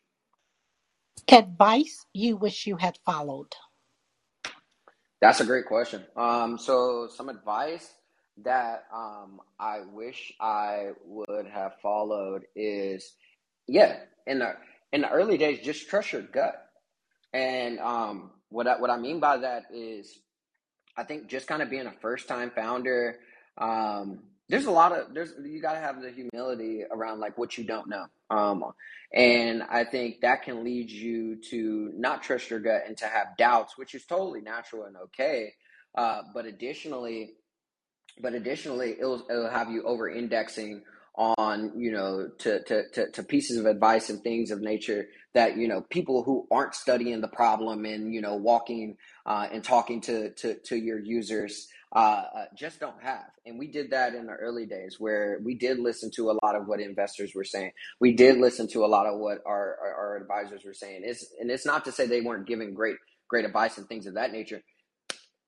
Advice 1.31 2.07
you 2.15 2.37
wish 2.37 2.67
you 2.67 2.77
had 2.77 2.99
followed? 3.07 3.55
That's 5.21 5.41
a 5.41 5.47
great 5.47 5.67
question. 5.67 6.05
Um, 6.17 6.59
so 6.59 7.09
some 7.15 7.29
advice 7.29 7.93
that 8.45 8.85
um, 8.95 9.41
I 9.59 9.81
wish 9.93 10.33
I 10.41 10.91
would 11.05 11.47
have 11.47 11.75
followed 11.83 12.45
is, 12.55 13.13
yeah, 13.67 14.01
in 14.27 14.39
the 14.41 14.55
in 14.93 15.03
the 15.03 15.11
early 15.11 15.37
days, 15.39 15.61
just 15.65 15.89
trust 15.89 16.13
your 16.13 16.23
gut. 16.23 16.65
And 17.33 17.79
um, 17.79 18.31
what 18.49 18.67
I, 18.67 18.81
what 18.81 18.91
I 18.91 18.97
mean 18.97 19.21
by 19.21 19.39
that 19.39 19.65
is, 19.73 20.19
I 20.97 21.05
think 21.05 21.27
just 21.27 21.47
kind 21.47 21.63
of 21.63 21.71
being 21.71 21.87
a 21.87 21.93
first 22.01 22.29
time 22.29 22.51
founder, 22.55 23.19
um, 23.59 24.21
there's 24.49 24.67
a 24.67 24.71
lot 24.71 24.93
of 24.93 25.13
there's 25.13 25.33
you 25.45 25.61
got 25.61 25.75
to 25.75 25.81
have 25.81 26.01
the 26.01 26.11
humility 26.11 26.83
around 26.91 27.21
like 27.21 27.37
what 27.37 27.59
you 27.59 27.65
don't 27.65 27.89
know. 27.89 28.07
Um, 28.31 28.65
and 29.13 29.63
I 29.63 29.85
think 29.85 30.21
that 30.21 30.43
can 30.43 30.65
lead 30.65 30.91
you 30.91 31.37
to 31.51 31.93
not 31.95 32.23
trust 32.23 32.51
your 32.51 32.61
gut 32.61 32.83
and 32.87 32.97
to 32.99 33.07
have 33.07 33.37
doubts, 33.37 33.77
which 33.77 33.95
is 33.95 34.05
totally 34.05 34.41
natural 34.41 34.85
and 34.85 34.97
okay. 34.97 35.53
Uh, 35.95 36.23
but 36.35 36.47
additionally, 36.47 37.35
but 38.21 38.35
additionally 38.35 38.97
it'll, 38.99 39.27
it'll 39.31 39.51
have 39.51 39.71
you 39.71 39.83
over 39.85 40.09
indexing 40.09 40.83
on 41.17 41.73
you 41.77 41.91
know 41.91 42.29
to, 42.39 42.63
to, 42.63 42.89
to, 42.91 43.11
to, 43.11 43.23
pieces 43.25 43.59
of 43.59 43.67
advice 43.67 44.09
and 44.09 44.23
things 44.23 44.53
of 44.53 44.61
nature 44.61 45.09
that 45.35 45.57
you 45.57 45.67
know 45.67 45.81
people 45.91 46.23
who 46.23 46.47
aren't 46.51 46.77
studying 46.77 47.21
the 47.21 47.29
problem 47.29 47.85
and 47.85 48.15
you 48.15 48.21
know 48.21 48.37
walking 48.37 48.97
uh, 49.27 49.49
and 49.53 49.65
talking 49.65 50.01
to, 50.01 50.31
to, 50.35 50.55
to 50.61 50.77
your 50.77 51.01
users 51.01 51.69
uh, 51.95 51.99
uh, 51.99 52.45
just 52.55 52.81
don't 52.81 53.03
have. 53.03 53.31
And 53.47 53.59
we 53.59 53.67
did 53.67 53.91
that 53.91 54.15
in 54.15 54.27
the 54.27 54.35
early 54.35 54.67
days 54.67 54.97
where 54.99 55.41
we 55.43 55.55
did 55.55 55.79
listen 55.79 56.11
to 56.17 56.31
a 56.31 56.39
lot 56.45 56.55
of 56.55 56.67
what 56.67 56.81
investors 56.81 57.35
were 57.35 57.45
saying. 57.45 57.73
We 57.99 58.13
did 58.13 58.37
listen 58.37 58.69
to 58.69 58.85
a 58.85 58.87
lot 58.87 59.07
of 59.07 59.19
what 59.19 59.39
our, 59.47 59.77
our, 59.81 59.95
our 59.95 60.17
advisors 60.19 60.65
were 60.67 60.75
saying. 60.75 61.01
It's, 61.05 61.27
and 61.41 61.51
it's 61.51 61.65
not 61.65 61.87
to 61.87 61.93
say 61.93 62.07
they 62.07 62.21
weren't 62.21 62.47
giving 62.47 62.75
great 62.75 62.97
great 63.29 63.45
advice 63.45 63.79
and 63.79 63.87
things 63.89 64.07
of 64.07 64.15
that 64.15 64.33
nature. 64.33 64.63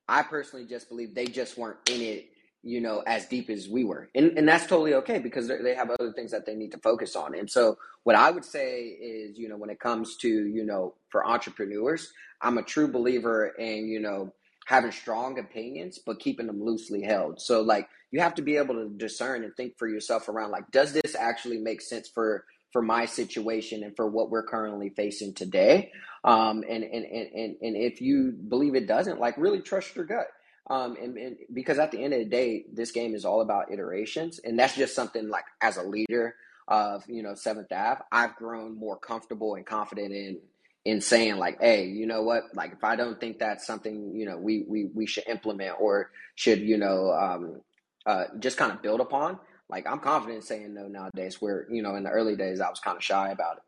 I 0.09 0.23
personally 0.23 0.67
just 0.67 0.89
believe 0.89 1.15
they 1.15 1.27
just 1.27 1.57
weren't 1.57 1.79
in 1.89 2.01
it 2.01 2.30
you 2.63 2.81
know, 2.81 3.03
as 3.07 3.27
deep 3.27 3.49
as 3.49 3.69
we 3.69 3.85
were. 3.85 4.11
And, 4.15 4.37
and 4.37 4.49
that's 4.49 4.67
totally 4.67 4.95
okay 4.95 5.19
because 5.19 5.49
they 5.49 5.75
have 5.75 5.91
other 5.91 6.13
things 6.13 6.31
that 6.33 6.47
they 6.47 6.55
need 6.55 6.73
to 6.73 6.79
focus 6.79 7.17
on. 7.17 7.35
And 7.35 7.51
so, 7.51 7.79
what 8.05 8.17
I 8.17 8.31
would 8.31 8.45
say 8.45 8.83
is, 8.83 9.39
you 9.39 9.49
know, 9.49 9.57
when 9.57 9.71
it 9.71 9.81
comes 9.81 10.17
to, 10.19 10.29
you 10.29 10.65
know, 10.65 10.95
for 11.11 11.27
entrepreneurs, 11.27 12.13
I'm 12.41 12.59
a 12.59 12.63
true 12.63 12.91
believer 12.91 13.49
in, 13.59 13.89
you 13.89 14.01
know, 14.01 14.33
having 14.67 14.93
strong 14.93 15.39
opinions, 15.39 15.99
but 15.99 16.21
keeping 16.21 16.47
them 16.47 16.63
loosely 16.63 17.03
held. 17.03 17.41
So, 17.41 17.61
like, 17.61 17.89
you 18.11 18.21
have 18.21 18.35
to 18.37 18.43
be 18.43 18.57
able 18.57 18.75
to 18.75 18.89
discern 18.89 19.45
and 19.45 19.55
think 19.57 19.79
for 19.79 19.89
yourself 19.89 20.29
around, 20.29 20.51
like, 20.51 20.71
does 20.71 20.93
this 20.93 21.15
actually 21.15 21.59
make 21.59 21.81
sense 21.81 22.09
for 22.09 22.45
for 22.73 22.83
my 22.83 23.05
situation 23.05 23.83
and 23.83 23.97
for 23.97 24.07
what 24.07 24.31
we're 24.31 24.45
currently 24.45 24.91
facing 24.91 25.35
today 25.35 25.91
um, 26.23 26.63
and, 26.69 26.85
and, 26.85 27.05
and, 27.05 27.57
and 27.61 27.77
if 27.77 28.01
you 28.01 28.33
believe 28.49 28.75
it 28.75 28.87
doesn't 28.87 29.19
like 29.19 29.37
really 29.37 29.61
trust 29.61 29.97
your 29.97 30.05
gut 30.05 30.29
um, 30.69 30.97
and, 31.01 31.17
and 31.17 31.37
because 31.53 31.79
at 31.79 31.91
the 31.91 32.03
end 32.03 32.13
of 32.13 32.21
the 32.21 32.27
day, 32.27 32.65
this 32.73 32.91
game 32.93 33.15
is 33.15 33.25
all 33.25 33.41
about 33.41 33.73
iterations, 33.73 34.39
and 34.39 34.59
that's 34.59 34.77
just 34.77 34.95
something 34.95 35.29
like 35.29 35.45
as 35.61 35.77
a 35.77 35.83
leader 35.83 36.37
of 36.69 37.05
you 37.09 37.23
know 37.23 37.35
Seventh 37.35 37.73
Ave, 37.73 38.03
I've 38.13 38.37
grown 38.37 38.79
more 38.79 38.97
comfortable 38.97 39.55
and 39.57 39.67
confident 39.67 40.13
in 40.13 40.39
in 40.85 41.01
saying 41.01 41.37
like, 41.37 41.61
hey, 41.61 41.87
you 41.87 42.07
know 42.07 42.23
what? 42.23 42.45
Like 42.55 42.73
if 42.73 42.85
I 42.85 42.97
don't 42.97 43.21
think 43.21 43.39
that's 43.39 43.67
something 43.67 44.15
you 44.15 44.27
know 44.27 44.37
we 44.37 44.65
we 44.69 44.91
we 44.95 45.07
should 45.07 45.27
implement 45.29 45.77
or 45.81 46.11
should 46.37 46.61
you 46.61 46.79
know 46.79 47.11
um, 47.13 47.61
uh, 48.07 48.25
just 48.39 48.57
kind 48.57 48.73
of 48.73 48.83
build 48.83 49.01
upon, 49.01 49.39
like 49.69 49.87
I'm 49.87 50.01
confident 50.01 50.45
saying 50.45 50.75
no 50.75 50.87
nowadays. 50.87 51.41
Where 51.41 51.67
you 51.71 51.83
know 51.83 51.97
in 51.97 52.05
the 52.05 52.11
early 52.11 52.37
days 52.37 52.61
I 52.61 52.71
was 52.71 52.81
kind 52.81 52.97
of 52.97 53.03
shy 53.03 53.31
about 53.31 53.57
it. 53.57 53.63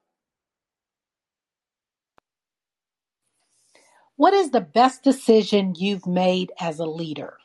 What 4.17 4.35
is 4.35 4.51
the 4.51 4.61
best 4.61 5.03
decision 5.05 5.75
you've 5.77 6.07
made 6.07 6.53
as 6.61 6.79
a 6.81 6.87
leader? 6.87 7.39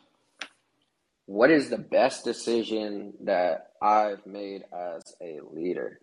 What 1.25 1.51
is 1.51 1.69
the 1.69 1.77
best 1.77 2.25
decision 2.25 3.13
that 3.23 3.71
I've 3.82 4.25
made 4.25 4.63
as 4.73 5.15
a 5.21 5.39
leader? 5.51 5.99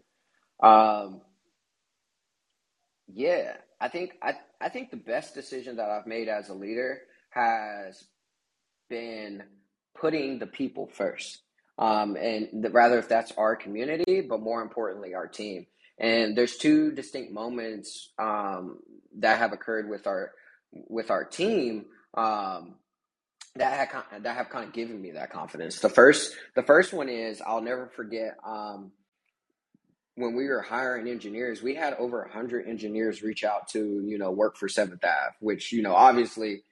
Um, 0.63 1.23
yeah, 3.13 3.55
I 3.81 3.89
think 3.89 4.13
I 4.23 4.35
I 4.61 4.69
think 4.71 4.91
the 4.91 4.97
best 4.99 5.35
decision 5.35 5.77
that 5.77 5.91
I've 5.91 6.07
made 6.07 6.29
as 6.29 6.49
a 6.49 6.55
leader 6.55 7.03
has 7.31 8.05
been 8.91 9.43
putting 9.99 10.39
the 10.39 10.47
people 10.47 10.87
first. 10.89 11.41
um, 11.79 12.17
and 12.17 12.49
the, 12.63 12.71
rather 12.71 12.99
if 12.99 13.09
that's 13.09 13.33
our 13.33 13.57
community, 13.57 14.21
but 14.21 14.41
more 14.41 14.63
importantly, 14.63 15.15
our 15.15 15.27
team. 15.27 15.67
And 15.99 16.37
there's 16.37 16.57
two 16.57 16.93
distinct 16.93 17.33
moments 17.33 18.11
um, 18.19 18.79
that 19.19 19.39
have 19.39 19.53
occurred 19.53 19.89
with 19.89 20.07
our 20.07 20.33
with 20.89 21.11
our 21.11 21.25
team 21.25 21.87
um, 22.15 22.75
that 23.57 23.93
have 23.93 24.23
that 24.23 24.37
have 24.37 24.51
kind 24.51 24.67
of 24.67 24.73
given 24.73 25.01
me 25.01 25.13
that 25.13 25.31
confidence. 25.31 25.81
The 25.81 25.89
first 25.89 26.35
the 26.57 26.63
first 26.63 26.93
one 26.93 27.09
is 27.09 27.41
I'll 27.41 27.63
never 27.63 27.89
forget 27.95 28.37
um, 28.47 28.93
when 30.17 30.35
we 30.35 30.49
were 30.49 30.61
hiring 30.61 31.09
engineers. 31.09 31.63
We 31.63 31.75
had 31.75 31.95
over 31.95 32.27
hundred 32.27 32.69
engineers 32.69 33.23
reach 33.23 33.45
out 33.45 33.69
to 33.69 34.03
you 34.05 34.19
know 34.19 34.31
work 34.31 34.57
for 34.57 34.69
Seventh 34.69 35.05
Ave, 35.05 35.35
which 35.41 35.73
you 35.73 35.83
know 35.83 35.95
obviously 35.95 36.63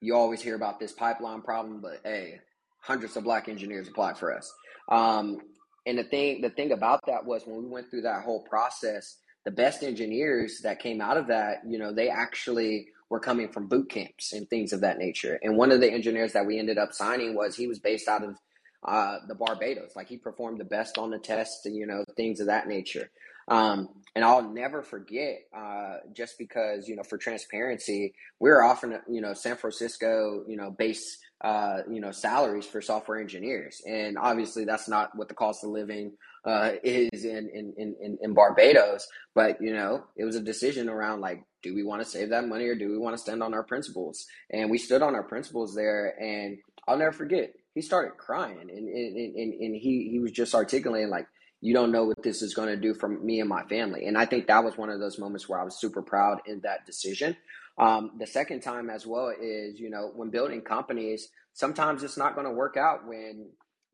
you 0.00 0.14
always 0.14 0.40
hear 0.40 0.54
about 0.54 0.80
this 0.80 0.92
pipeline 0.92 1.42
problem, 1.42 1.80
but 1.80 2.00
hey, 2.04 2.40
hundreds 2.80 3.16
of 3.16 3.24
black 3.24 3.48
engineers 3.48 3.88
applied 3.88 4.16
for 4.16 4.34
us. 4.34 4.50
Um, 4.88 5.38
and 5.86 5.98
the 5.98 6.04
thing 6.04 6.40
the 6.40 6.50
thing 6.50 6.72
about 6.72 7.00
that 7.06 7.24
was 7.24 7.42
when 7.46 7.62
we 7.62 7.68
went 7.68 7.90
through 7.90 8.02
that 8.02 8.22
whole 8.22 8.42
process, 8.44 9.18
the 9.44 9.50
best 9.50 9.82
engineers 9.82 10.60
that 10.62 10.80
came 10.80 11.00
out 11.00 11.16
of 11.16 11.26
that, 11.28 11.62
you 11.68 11.78
know, 11.78 11.92
they 11.92 12.08
actually 12.08 12.88
were 13.10 13.20
coming 13.20 13.48
from 13.48 13.66
boot 13.66 13.90
camps 13.90 14.32
and 14.32 14.48
things 14.48 14.72
of 14.72 14.80
that 14.80 14.98
nature. 14.98 15.38
And 15.42 15.56
one 15.56 15.72
of 15.72 15.80
the 15.80 15.92
engineers 15.92 16.32
that 16.32 16.46
we 16.46 16.58
ended 16.58 16.78
up 16.78 16.92
signing 16.92 17.34
was 17.34 17.56
he 17.56 17.66
was 17.66 17.80
based 17.80 18.08
out 18.08 18.22
of 18.22 18.36
uh, 18.84 19.18
the 19.28 19.34
Barbados. 19.34 19.92
Like 19.94 20.08
he 20.08 20.16
performed 20.16 20.60
the 20.60 20.64
best 20.64 20.96
on 20.96 21.10
the 21.10 21.18
test, 21.18 21.66
and, 21.66 21.76
you 21.76 21.86
know, 21.86 22.04
things 22.16 22.40
of 22.40 22.46
that 22.46 22.68
nature. 22.68 23.10
Um, 23.48 23.88
and 24.14 24.24
I'll 24.24 24.48
never 24.48 24.82
forget, 24.82 25.40
uh, 25.54 25.96
just 26.12 26.38
because 26.38 26.88
you 26.88 26.96
know, 26.96 27.02
for 27.02 27.18
transparency, 27.18 28.14
we 28.38 28.50
are 28.50 28.62
offering 28.62 28.98
you 29.08 29.20
know 29.20 29.34
San 29.34 29.56
Francisco, 29.56 30.44
you 30.46 30.56
know, 30.56 30.70
base 30.70 31.18
uh, 31.40 31.80
you 31.90 32.00
know 32.00 32.12
salaries 32.12 32.66
for 32.66 32.80
software 32.80 33.18
engineers, 33.18 33.82
and 33.86 34.16
obviously 34.18 34.64
that's 34.64 34.88
not 34.88 35.16
what 35.16 35.28
the 35.28 35.34
cost 35.34 35.64
of 35.64 35.70
living 35.70 36.12
uh, 36.44 36.72
is 36.82 37.24
in, 37.24 37.50
in 37.52 37.74
in 37.76 38.18
in 38.20 38.34
Barbados. 38.34 39.06
But 39.34 39.60
you 39.60 39.72
know, 39.72 40.04
it 40.16 40.24
was 40.24 40.36
a 40.36 40.40
decision 40.40 40.88
around 40.88 41.20
like, 41.20 41.42
do 41.62 41.74
we 41.74 41.82
want 41.82 42.02
to 42.02 42.08
save 42.08 42.30
that 42.30 42.48
money 42.48 42.66
or 42.66 42.74
do 42.74 42.90
we 42.90 42.98
want 42.98 43.14
to 43.14 43.22
stand 43.22 43.42
on 43.42 43.54
our 43.54 43.64
principles? 43.64 44.26
And 44.50 44.70
we 44.70 44.78
stood 44.78 45.02
on 45.02 45.14
our 45.14 45.24
principles 45.24 45.74
there, 45.74 46.14
and 46.20 46.58
I'll 46.88 46.98
never 46.98 47.12
forget. 47.12 47.52
He 47.74 47.82
started 47.82 48.16
crying, 48.16 48.60
and 48.60 48.70
and, 48.70 49.36
and, 49.36 49.54
and 49.54 49.76
he 49.76 50.08
he 50.10 50.18
was 50.18 50.32
just 50.32 50.54
articulating 50.54 51.10
like 51.10 51.26
you 51.60 51.74
don't 51.74 51.92
know 51.92 52.04
what 52.04 52.22
this 52.22 52.42
is 52.42 52.54
going 52.54 52.68
to 52.68 52.76
do 52.76 52.94
for 52.94 53.08
me 53.08 53.40
and 53.40 53.48
my 53.48 53.62
family. 53.64 54.06
And 54.06 54.16
I 54.16 54.24
think 54.24 54.46
that 54.46 54.64
was 54.64 54.78
one 54.78 54.88
of 54.88 54.98
those 54.98 55.18
moments 55.18 55.48
where 55.48 55.60
I 55.60 55.64
was 55.64 55.78
super 55.78 56.02
proud 56.02 56.40
in 56.46 56.60
that 56.60 56.86
decision. 56.86 57.36
Um, 57.78 58.12
the 58.18 58.26
second 58.26 58.60
time 58.60 58.90
as 58.90 59.06
well 59.06 59.28
is, 59.28 59.78
you 59.78 59.90
know, 59.90 60.10
when 60.14 60.30
building 60.30 60.62
companies, 60.62 61.28
sometimes 61.52 62.02
it's 62.02 62.16
not 62.16 62.34
going 62.34 62.46
to 62.46 62.52
work 62.52 62.76
out 62.76 63.06
when, 63.06 63.50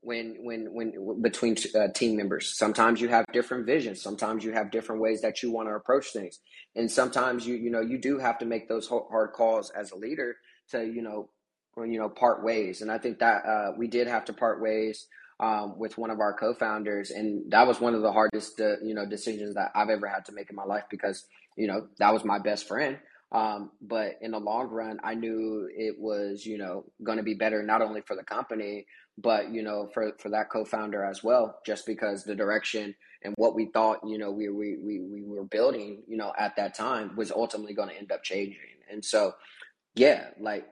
when, 0.06 0.36
when, 0.38 0.72
when 0.72 1.20
between 1.20 1.56
uh, 1.74 1.88
team 1.92 2.16
members. 2.16 2.56
Sometimes 2.56 3.00
you 3.00 3.08
have 3.08 3.24
different 3.32 3.66
visions. 3.66 4.00
Sometimes 4.00 4.44
you 4.44 4.52
have 4.52 4.70
different 4.70 5.02
ways 5.02 5.20
that 5.22 5.42
you 5.42 5.50
want 5.50 5.68
to 5.68 5.74
approach 5.74 6.12
things. 6.12 6.38
And 6.76 6.88
sometimes 6.90 7.44
you, 7.44 7.56
you 7.56 7.70
know, 7.70 7.80
you 7.80 7.98
do 7.98 8.18
have 8.18 8.38
to 8.38 8.46
make 8.46 8.68
those 8.68 8.86
hard 8.88 9.32
calls 9.32 9.70
as 9.70 9.90
a 9.90 9.96
leader 9.96 10.36
to, 10.70 10.86
you 10.86 11.02
know, 11.02 11.28
you 11.76 11.98
know, 11.98 12.08
part 12.08 12.44
ways. 12.44 12.82
And 12.82 12.90
I 12.90 12.98
think 12.98 13.18
that 13.18 13.44
uh, 13.44 13.72
we 13.76 13.88
did 13.88 14.06
have 14.06 14.24
to 14.26 14.32
part 14.32 14.62
ways 14.62 15.08
um, 15.40 15.76
with 15.76 15.98
one 15.98 16.10
of 16.10 16.20
our 16.20 16.32
co-founders, 16.32 17.10
and 17.10 17.50
that 17.50 17.66
was 17.66 17.80
one 17.80 17.94
of 17.94 18.00
the 18.00 18.12
hardest, 18.12 18.60
uh, 18.60 18.76
you 18.82 18.94
know, 18.94 19.04
decisions 19.04 19.54
that 19.56 19.70
I've 19.74 19.90
ever 19.90 20.06
had 20.06 20.24
to 20.26 20.32
make 20.32 20.48
in 20.48 20.56
my 20.56 20.64
life 20.64 20.84
because 20.90 21.26
you 21.56 21.66
know 21.66 21.88
that 21.98 22.14
was 22.14 22.24
my 22.24 22.38
best 22.38 22.66
friend. 22.66 22.98
Um, 23.32 23.72
but 23.82 24.18
in 24.22 24.30
the 24.30 24.38
long 24.38 24.68
run, 24.68 25.00
I 25.02 25.14
knew 25.14 25.68
it 25.76 25.96
was, 25.98 26.46
you 26.46 26.58
know, 26.58 26.84
going 27.02 27.18
to 27.18 27.24
be 27.24 27.34
better 27.34 27.62
not 27.62 27.82
only 27.82 28.00
for 28.00 28.14
the 28.14 28.22
company, 28.22 28.86
but 29.18 29.52
you 29.52 29.62
know, 29.62 29.88
for 29.92 30.12
for 30.18 30.28
that 30.30 30.50
co-founder 30.50 31.04
as 31.04 31.22
well. 31.22 31.58
Just 31.64 31.86
because 31.86 32.24
the 32.24 32.34
direction 32.34 32.94
and 33.22 33.34
what 33.36 33.54
we 33.54 33.66
thought, 33.66 34.00
you 34.06 34.18
know, 34.18 34.30
we 34.30 34.48
we 34.48 34.76
we, 34.76 35.00
we 35.00 35.22
were 35.22 35.44
building, 35.44 36.02
you 36.06 36.16
know, 36.16 36.32
at 36.38 36.56
that 36.56 36.74
time 36.74 37.16
was 37.16 37.30
ultimately 37.30 37.74
going 37.74 37.88
to 37.88 37.96
end 37.98 38.12
up 38.12 38.22
changing. 38.22 38.56
And 38.90 39.04
so, 39.04 39.32
yeah, 39.94 40.28
like 40.38 40.66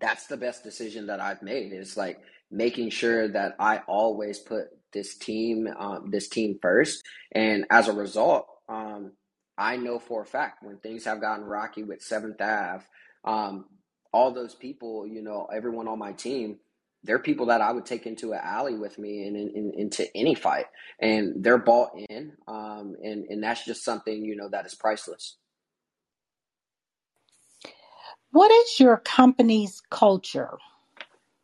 that's 0.00 0.26
the 0.26 0.36
best 0.36 0.62
decision 0.62 1.06
that 1.06 1.20
I've 1.20 1.42
made. 1.42 1.72
Is 1.72 1.96
like 1.96 2.20
making 2.50 2.90
sure 2.90 3.28
that 3.28 3.56
I 3.58 3.78
always 3.86 4.38
put 4.38 4.68
this 4.92 5.16
team, 5.16 5.68
um, 5.78 6.10
this 6.10 6.28
team 6.28 6.58
first. 6.60 7.02
And 7.32 7.66
as 7.70 7.88
a 7.88 7.92
result, 7.92 8.46
um, 8.68 9.12
I 9.56 9.76
know 9.76 9.98
for 9.98 10.22
a 10.22 10.26
fact 10.26 10.62
when 10.62 10.78
things 10.78 11.04
have 11.04 11.20
gotten 11.20 11.44
rocky 11.44 11.82
with 11.82 12.02
Seventh 12.02 12.40
Ave, 12.40 12.84
um, 13.24 13.66
all 14.12 14.32
those 14.32 14.54
people, 14.54 15.06
you 15.06 15.22
know, 15.22 15.48
everyone 15.52 15.88
on 15.88 15.98
my 15.98 16.12
team, 16.12 16.58
they're 17.04 17.18
people 17.18 17.46
that 17.46 17.60
I 17.60 17.72
would 17.72 17.86
take 17.86 18.06
into 18.06 18.32
an 18.32 18.40
alley 18.42 18.76
with 18.76 18.98
me 18.98 19.26
and 19.26 19.36
in, 19.36 19.50
in, 19.54 19.72
into 19.76 20.16
any 20.16 20.34
fight, 20.34 20.66
and 21.00 21.42
they're 21.42 21.58
bought 21.58 21.90
in, 22.08 22.32
um, 22.46 22.96
and 23.02 23.24
and 23.28 23.42
that's 23.42 23.64
just 23.64 23.84
something 23.84 24.24
you 24.24 24.36
know 24.36 24.48
that 24.50 24.66
is 24.66 24.74
priceless. 24.74 25.36
What 28.30 28.50
is 28.50 28.80
your 28.80 28.98
company's 28.98 29.80
culture? 29.90 30.58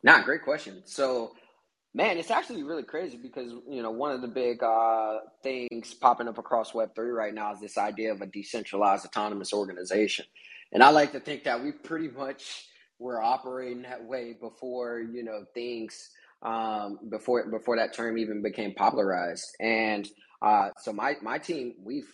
Nah, 0.03 0.21
great 0.23 0.43
question. 0.43 0.83
So, 0.85 1.33
man, 1.95 2.17
it's 2.19 2.29
actually 2.29 2.61
really 2.61 2.83
crazy 2.83 3.17
because 3.17 3.51
you 3.67 3.81
know 3.81 3.91
one 3.91 4.11
of 4.11 4.21
the 4.21 4.27
big 4.27 4.61
uh, 4.61 5.19
things 5.41 5.93
popping 5.93 6.27
up 6.27 6.37
across 6.37 6.73
Web 6.73 6.93
three 6.95 7.11
right 7.11 7.33
now 7.33 7.53
is 7.53 7.61
this 7.61 7.77
idea 7.77 8.11
of 8.11 8.21
a 8.21 8.27
decentralized 8.27 9.05
autonomous 9.05 9.53
organization, 9.53 10.25
and 10.73 10.83
I 10.83 10.89
like 10.89 11.13
to 11.13 11.19
think 11.21 11.45
that 11.45 11.63
we 11.63 11.71
pretty 11.71 12.09
much 12.09 12.67
were 12.99 13.21
operating 13.21 13.83
that 13.83 14.03
way 14.05 14.33
before 14.39 14.99
you 14.99 15.23
know 15.23 15.45
things 15.53 16.09
um, 16.41 16.99
before 17.09 17.49
before 17.49 17.77
that 17.77 17.93
term 17.93 18.17
even 18.17 18.41
became 18.41 18.73
popularized. 18.73 19.45
And 19.59 20.07
uh, 20.41 20.69
so 20.81 20.93
my 20.93 21.15
my 21.21 21.37
team 21.37 21.73
we've 21.83 22.07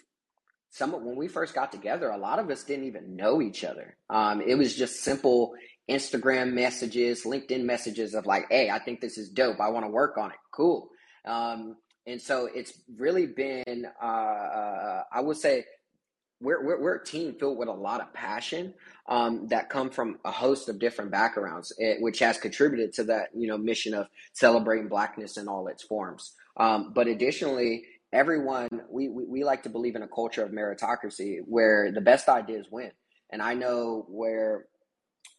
some 0.72 0.91
when 0.91 1.15
we 1.17 1.28
first 1.28 1.54
got 1.54 1.72
together, 1.72 2.10
a 2.10 2.17
lot 2.17 2.39
of 2.39 2.50
us 2.50 2.63
didn't 2.63 2.86
even 2.86 3.15
know 3.15 3.41
each 3.41 3.63
other. 3.63 3.98
Um, 4.10 4.41
it 4.41 4.56
was 4.56 4.76
just 4.76 5.04
simple 5.04 5.54
Instagram 5.89 6.54
messages, 6.54 7.26
LinkedIn 7.26 7.63
messages 7.63 8.13
of 8.13 8.26
like, 8.26 8.46
hey, 8.50 8.70
I 8.70 8.80
think 8.80 9.02
this 9.02 9.17
is 9.17 9.30
dope. 9.30 9.60
I 9.60 9.70
want 9.70 9.86
to 9.86 9.91
work 9.91 10.17
on 10.17 10.32
it. 10.32 10.38
Cool. 10.54 10.88
Um, 11.26 11.76
and 12.08 12.22
so 12.22 12.48
it's 12.54 12.74
really 12.98 13.28
been, 13.28 13.86
uh, 14.02 14.06
uh, 14.06 15.04
I 15.12 15.20
would 15.20 15.38
say, 15.38 15.65
we're, 16.41 16.65
we're, 16.65 16.82
we're, 16.82 16.95
a 16.95 17.06
team 17.06 17.36
filled 17.39 17.58
with 17.58 17.67
a 17.67 17.73
lot 17.73 18.01
of 18.01 18.13
passion 18.13 18.73
um, 19.08 19.47
that 19.49 19.69
come 19.69 19.89
from 19.89 20.19
a 20.25 20.32
host 20.32 20.69
of 20.69 20.80
different 20.80 21.12
backgrounds, 21.12 21.71
it, 21.77 21.84
eh, 21.84 21.95
which 21.99 22.19
has 22.19 22.38
contributed 22.38 22.93
to 22.93 23.04
that 23.06 23.30
you 23.36 23.47
know 23.47 23.58
mission 23.58 23.93
of 23.93 24.08
celebrating 24.34 24.88
blackness 24.88 25.38
in 25.38 25.47
all 25.47 25.67
its 25.67 25.84
forms. 25.84 26.34
Um, 26.58 26.91
but 26.93 27.08
additionally, 27.08 27.84
everyone 28.13 28.69
we, 28.89 29.10
we, 29.10 29.25
we 29.25 29.43
like 29.43 29.63
to 29.63 29.69
believe 29.69 29.95
in 29.95 30.04
a 30.04 30.08
culture 30.08 30.43
of 30.43 30.51
meritocracy 30.51 31.39
where 31.45 31.91
the 31.91 32.01
best 32.01 32.27
ideas 32.27 32.67
win. 32.71 32.91
And 33.32 33.41
I 33.41 33.54
know 33.54 34.06
where 34.10 34.65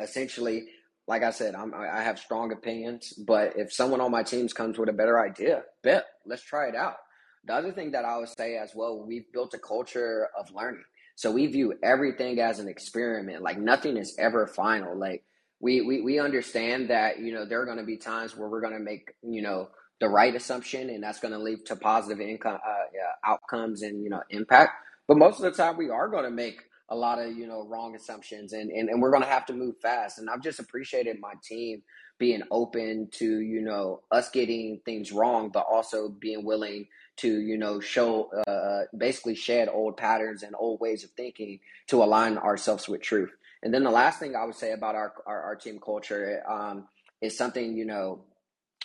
essentially, 0.00 0.64
like 1.06 1.22
I 1.22 1.30
said, 1.30 1.54
I'm, 1.54 1.74
I 1.74 2.02
have 2.02 2.18
strong 2.18 2.52
opinions, 2.52 3.12
but 3.12 3.54
if 3.56 3.72
someone 3.72 4.00
on 4.00 4.10
my 4.10 4.22
teams 4.22 4.52
comes 4.52 4.78
with 4.78 4.88
a 4.88 4.92
better 4.94 5.20
idea, 5.20 5.62
bet, 5.82 6.06
let's 6.26 6.42
try 6.42 6.68
it 6.68 6.74
out. 6.74 6.96
The 7.44 7.54
other 7.54 7.72
thing 7.72 7.90
that 7.90 8.04
I 8.04 8.18
would 8.18 8.28
say 8.28 8.56
as 8.56 8.72
well, 8.74 9.04
we've 9.04 9.30
built 9.32 9.52
a 9.54 9.58
culture 9.58 10.28
of 10.38 10.50
learning. 10.54 10.84
So 11.16 11.31
we 11.33 11.46
view 11.46 11.75
everything 11.83 12.40
as 12.40 12.59
an 12.59 12.68
experiment. 12.68 13.42
Like 13.42 13.59
nothing 13.59 13.96
is 13.96 14.16
ever 14.18 14.46
final. 14.46 14.98
Like 14.98 15.25
we 15.61 15.83
we, 15.83 16.01
we 16.03 16.18
understand 16.18 16.90
that, 16.90 17.20
you 17.20 17.33
know, 17.33 17.44
there 17.44 17.61
are 17.61 17.66
going 17.66 17.79
to 17.79 17.85
be 17.85 17.96
times 17.96 18.37
where 18.37 18.48
we're 18.48 18.61
going 18.61 18.75
to 18.75 18.81
make, 18.81 19.14
you 19.22 19.42
know, 19.42 19.68
the 20.01 20.09
right 20.09 20.35
assumption 20.35 20.90
and 20.90 21.03
that's 21.03 21.20
going 21.20 21.33
to 21.33 21.38
lead 21.38 21.64
to 21.66 21.77
positive 21.77 22.20
income 22.20 22.59
uh, 22.66 23.31
outcomes 23.31 23.83
and, 23.83 24.03
you 24.03 24.11
know, 24.11 24.22
impact. 24.31 24.72
But 25.09 25.18
most 25.18 25.37
of 25.37 25.42
the 25.42 25.53
time 25.53 25.77
we 25.77 25.90
are 25.90 26.09
going 26.09 26.25
to 26.25 26.31
make 26.31 26.62
a 26.92 26.94
lot 26.94 27.18
of 27.18 27.37
you 27.37 27.46
know 27.46 27.66
wrong 27.66 27.96
assumptions 27.96 28.52
and 28.52 28.70
and, 28.70 28.90
and 28.90 29.00
we're 29.00 29.11
going 29.11 29.22
to 29.22 29.28
have 29.28 29.46
to 29.46 29.55
move 29.55 29.74
fast 29.81 30.18
and 30.18 30.28
i've 30.28 30.42
just 30.42 30.61
appreciated 30.61 31.18
my 31.20 31.33
team 31.42 31.83
being 32.18 32.42
open 32.50 33.09
to 33.11 33.40
you 33.40 33.62
know 33.62 34.02
us 34.11 34.31
getting 34.31 34.78
things 34.85 35.11
wrong 35.11 35.48
but 35.48 35.64
also 35.70 36.11
being 36.11 36.44
willing 36.44 36.87
to 37.16 37.40
you 37.40 37.57
know 37.57 37.81
show 37.81 38.31
uh, 38.46 38.83
basically 38.96 39.35
shed 39.35 39.68
old 39.72 39.96
patterns 39.96 40.42
and 40.42 40.55
old 40.59 40.81
ways 40.81 41.02
of 41.02 41.11
thinking 41.12 41.59
to 41.87 42.02
align 42.02 42.38
ourselves 42.38 42.88
with 42.88 43.02
truth. 43.02 43.31
And 43.62 43.72
then 43.72 43.85
the 43.85 43.90
last 43.90 44.18
thing 44.18 44.37
i 44.37 44.44
would 44.44 44.55
say 44.55 44.72
about 44.72 44.94
our 44.94 45.14
our, 45.26 45.42
our 45.42 45.57
team 45.57 45.81
culture 45.83 46.42
um, 46.48 46.88
is 47.22 47.37
something 47.37 47.74
you 47.74 47.87
know 47.87 48.24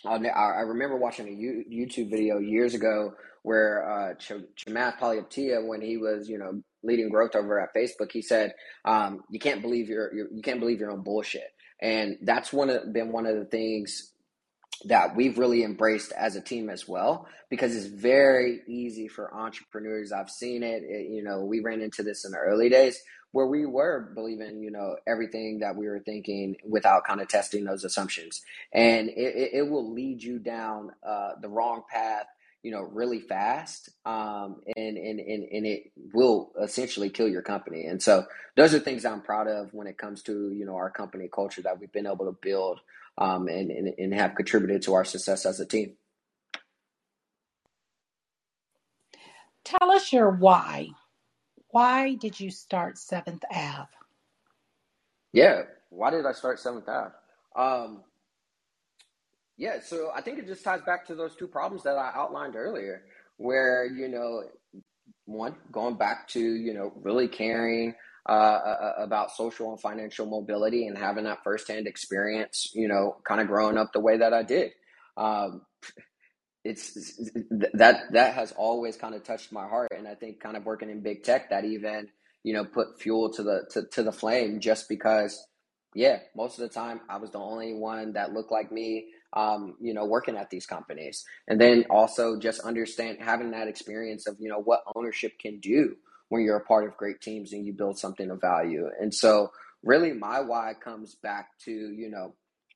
I 0.06 0.62
remember 0.62 0.96
watching 0.96 1.28
a 1.28 1.74
YouTube 1.74 2.12
video 2.12 2.38
years 2.38 2.76
ago 2.76 3.16
where 3.42 3.90
uh, 3.90 4.14
Ch- 4.16 4.46
Chamath 4.56 5.00
Palihapitiya, 5.00 5.66
when 5.66 5.82
he 5.82 5.98
was, 5.98 6.30
you 6.30 6.38
know, 6.38 6.62
leading 6.88 7.10
growth 7.10 7.36
over 7.36 7.60
at 7.60 7.76
Facebook, 7.76 8.12
he 8.12 8.22
said, 8.22 8.54
um, 8.86 9.24
"You 9.30 9.40
can't 9.40 9.62
believe 9.62 9.90
your, 9.90 10.14
your 10.14 10.28
you 10.34 10.42
can't 10.42 10.60
believe 10.60 10.80
your 10.80 10.92
own 10.92 11.04
bullshit," 11.04 11.52
and 11.82 12.18
that's 12.24 12.52
one 12.52 12.70
of 12.70 12.92
been 12.92 13.12
one 13.12 13.28
of 13.28 13.36
the 13.36 13.46
things 13.46 14.14
that 14.86 15.16
we've 15.16 15.40
really 15.40 15.64
embraced 15.64 16.12
as 16.12 16.36
a 16.36 16.42
team 16.42 16.70
as 16.70 16.88
well 16.88 17.28
because 17.50 17.76
it's 17.76 17.88
very 17.88 18.62
easy 18.68 19.08
for 19.08 19.34
entrepreneurs 19.34 20.12
i've 20.12 20.30
seen 20.30 20.62
it, 20.62 20.84
it, 20.84 21.10
you 21.10 21.24
know 21.24 21.44
we 21.44 21.62
ran 21.62 21.82
into 21.82 22.04
this 22.04 22.26
in 22.26 22.32
the 22.32 22.38
early 22.38 22.70
days 22.70 23.02
where 23.32 23.48
we 23.48 23.66
were 23.66 24.12
believing 24.16 24.62
you 24.62 24.72
know 24.72 24.96
everything 25.06 25.60
that 25.60 25.76
we 25.76 25.88
were 25.88 26.00
thinking 26.00 26.56
without 26.68 27.06
kind 27.06 27.22
of 27.22 27.28
testing 27.28 27.64
those 27.66 27.84
assumptions. 27.84 28.42
And 28.74 29.10
it, 29.10 29.52
it 29.54 29.70
will 29.70 29.94
lead 29.94 30.24
you 30.24 30.40
down 30.40 30.92
uh, 31.08 31.32
the 31.42 31.50
wrong 31.50 31.84
path 31.90 32.26
you 32.64 32.72
know 32.72 32.82
really 32.82 33.20
fast 33.20 33.90
um, 34.06 34.62
and, 34.76 34.98
and, 34.98 35.20
and, 35.20 35.44
and 35.52 35.66
it 35.66 35.92
will 36.14 36.52
essentially 36.62 37.10
kill 37.10 37.28
your 37.28 37.42
company 37.42 37.86
and 37.86 38.02
so 38.02 38.26
those 38.56 38.74
are 38.74 38.80
things 38.80 39.06
i'm 39.06 39.22
proud 39.22 39.48
of 39.48 39.74
when 39.74 39.88
it 39.88 39.98
comes 39.98 40.22
to 40.24 40.52
you 40.52 40.66
know 40.66 40.76
our 40.76 40.90
company 40.90 41.30
culture 41.34 41.62
that 41.62 41.80
we've 41.80 41.92
been 41.92 42.08
able 42.08 42.26
to 42.26 42.38
build 42.42 42.80
um, 43.18 43.48
and, 43.48 43.72
and, 43.72 43.94
and 43.98 44.14
have 44.14 44.36
contributed 44.36 44.84
to 44.84 44.94
our 44.94 45.06
success 45.06 45.46
as 45.46 45.60
a 45.60 45.66
team. 45.66 45.94
Tell 49.64 49.92
us 49.92 50.14
your 50.14 50.30
why. 50.30 50.90
Why 51.70 52.16
did 52.16 52.40
you 52.40 52.52
start 52.52 52.98
Seventh 52.98 53.44
Ave? 53.52 53.90
Yeah, 55.34 55.64
why 55.90 56.12
did 56.12 56.26
I 56.26 56.32
start 56.32 56.60
Seventh 56.60 56.88
Ave? 56.88 57.12
Um, 57.56 58.04
yeah, 59.58 59.80
so 59.84 60.12
I 60.16 60.22
think 60.22 60.40
it 60.40 60.48
just 60.48 60.64
ties 60.64 60.82
back 60.82 61.06
to 61.08 61.16
those 61.16 61.36
two 61.36 61.48
problems 61.48 61.84
that 61.84 61.98
I 61.98 62.12
outlined 62.14 62.56
earlier, 62.56 63.04
where 63.38 63.86
you 63.86 64.08
know, 64.08 64.44
one 65.26 65.56
going 65.72 65.96
back 65.98 66.28
to 66.30 66.40
you 66.40 66.74
know 66.74 66.94
really 67.02 67.28
caring 67.28 67.96
uh, 68.30 68.32
uh, 68.32 68.94
about 68.98 69.32
social 69.32 69.72
and 69.72 69.80
financial 69.80 70.26
mobility 70.26 70.88
and 70.88 70.98
having 70.98 71.24
that 71.24 71.44
firsthand 71.44 71.88
experience, 71.88 72.72
you 72.74 72.88
know, 72.88 73.18
kind 73.28 73.42
of 73.42 73.48
growing 73.48 73.78
up 73.78 73.94
the 73.94 74.00
way 74.00 74.18
that 74.18 74.34
I 74.34 74.44
did. 74.44 74.72
Um, 75.16 75.62
it's 76.64 76.94
that 77.52 78.02
that 78.12 78.34
has 78.36 78.52
always 78.52 78.98
kind 78.98 79.16
of 79.16 79.24
touched 79.24 79.52
my 79.52 79.68
heart, 79.68 79.92
and 79.96 80.08
I 80.08 80.16
think 80.16 80.40
kind 80.40 80.58
of 80.58 80.66
working 80.66 80.90
in 80.90 81.02
big 81.02 81.24
tech 81.24 81.50
that 81.50 81.66
even 81.66 82.10
you 82.44 82.54
know 82.54 82.64
put 82.64 83.02
fuel 83.02 83.32
to 83.34 83.44
the 83.44 83.66
to, 83.72 83.84
to 83.92 84.04
the 84.04 84.12
flame 84.12 84.60
just 84.60 84.88
because 84.88 85.46
yeah 85.96 86.20
most 86.36 86.60
of 86.60 86.62
the 86.62 86.74
time 86.74 87.02
i 87.10 87.18
was 87.18 87.32
the 87.32 87.40
only 87.40 87.74
one 87.74 88.14
that 88.14 88.34
looked 88.34 88.52
like 88.52 88.72
me 88.72 89.08
um, 89.38 89.76
you 89.80 89.94
know 89.94 90.06
working 90.06 90.36
at 90.36 90.50
these 90.50 90.66
companies 90.66 91.24
and 91.48 91.62
then 91.62 91.86
also 91.90 92.40
just 92.40 92.60
understand 92.62 93.18
having 93.22 93.52
that 93.52 93.68
experience 93.68 94.28
of 94.28 94.36
you 94.40 94.50
know 94.50 94.60
what 94.60 94.82
ownership 94.96 95.34
can 95.40 95.60
do 95.60 95.96
when 96.30 96.44
you're 96.44 96.58
a 96.58 96.66
part 96.66 96.88
of 96.88 96.98
great 96.98 97.22
teams 97.22 97.54
and 97.54 97.66
you 97.66 97.74
build 97.74 97.98
something 97.98 98.30
of 98.30 98.42
value. 98.42 98.90
And 99.00 99.14
so, 99.14 99.52
really, 99.84 100.14
my 100.14 100.42
why 100.42 100.74
comes 100.74 101.16
back 101.16 101.50
to, 101.66 101.72
you 101.72 102.10
know, 102.10 102.34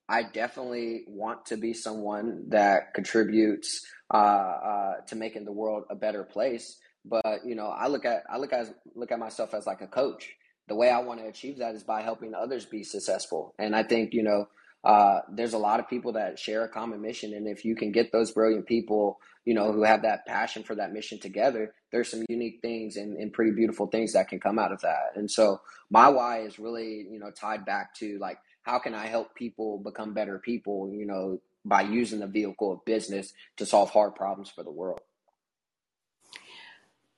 I 0.08 0.24
definitely 0.24 1.04
want 1.08 1.46
to 1.48 1.58
be 1.58 1.74
someone 1.74 2.46
that 2.50 2.94
contributes 2.94 3.86
uh, 4.14 4.18
uh, 4.18 4.94
to 5.08 5.16
making 5.16 5.46
the 5.46 5.52
world 5.52 5.84
a 5.90 5.96
better 5.96 6.24
place. 6.24 6.78
But 7.06 7.46
you 7.46 7.56
know, 7.56 7.68
I 7.68 7.88
look 7.88 8.06
at 8.06 8.24
I 8.30 8.38
look 8.38 8.54
at 8.54 8.68
look 8.96 9.12
at 9.12 9.20
myself 9.20 9.54
as 9.54 9.66
like 9.66 9.82
a 9.82 9.88
coach. 9.88 10.30
The 10.68 10.76
way 10.76 10.90
I 10.90 11.00
want 11.00 11.20
to 11.20 11.28
achieve 11.28 11.58
that 11.58 11.76
is 11.76 11.84
by 11.84 12.02
helping 12.02 12.34
others 12.34 12.66
be 12.66 12.84
successful. 12.84 13.56
And 13.58 13.76
I 13.76 13.84
think 13.84 14.14
you 14.14 14.24
know, 14.24 14.48
uh, 14.84 15.20
there's 15.32 15.54
a 15.54 15.58
lot 15.58 15.80
of 15.80 15.88
people 15.88 16.14
that 16.14 16.40
share 16.40 16.64
a 16.64 16.70
common 16.70 17.02
mission, 17.02 17.34
and 17.34 17.48
if 17.48 17.66
you 17.66 17.76
can 17.76 17.92
get 17.92 18.12
those 18.12 18.32
brilliant 18.32 18.66
people 18.66 19.20
you 19.44 19.56
know, 19.56 19.72
who 19.72 19.84
have 19.84 20.04
that 20.04 20.26
passion 20.28 20.62
for 20.64 20.76
that 20.76 20.94
mission 20.94 21.20
together, 21.20 21.74
there's 21.92 22.12
some 22.12 22.24
unique 22.30 22.60
things 22.62 22.96
and, 22.96 23.18
and 23.18 23.34
pretty 23.34 23.52
beautiful 23.52 23.88
things 23.88 24.14
that 24.14 24.28
can 24.28 24.40
come 24.40 24.60
out 24.60 24.72
of 24.72 24.82
that. 24.82 25.14
And 25.16 25.30
so 25.30 25.62
my 25.90 26.10
why 26.10 26.42
is 26.42 26.60
really, 26.60 27.08
you 27.10 27.18
know, 27.20 27.32
tied 27.32 27.66
back 27.66 27.96
to 27.96 28.20
like, 28.20 28.38
how 28.62 28.78
can 28.78 28.94
I 28.94 29.08
help 29.08 29.34
people 29.34 29.80
become 29.80 30.14
better 30.14 30.38
people, 30.38 30.92
you 30.94 31.08
know, 31.08 31.42
by 31.66 31.82
using 31.82 32.20
the 32.20 32.28
vehicle 32.28 32.72
of 32.72 32.86
business 32.86 33.34
to 33.58 33.66
solve 33.66 33.90
hard 33.90 34.16
problems 34.16 34.50
for 34.50 34.64
the 34.64 34.72
world. 34.72 35.00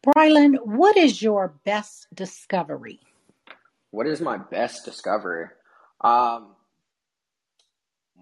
Brylan, 0.06 0.58
what 0.65 0.97
is 0.97 1.21
your 1.21 1.54
best 1.63 2.08
discovery? 2.13 2.99
What 3.91 4.08
is 4.08 4.19
my 4.19 4.38
best 4.38 4.84
discovery? 4.84 5.47
Um, 6.02 6.56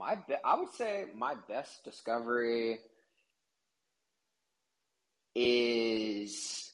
my 0.01 0.15
be- 0.15 0.35
I 0.45 0.59
would 0.59 0.73
say 0.73 1.05
my 1.15 1.35
best 1.49 1.85
discovery 1.85 2.79
is 5.35 6.73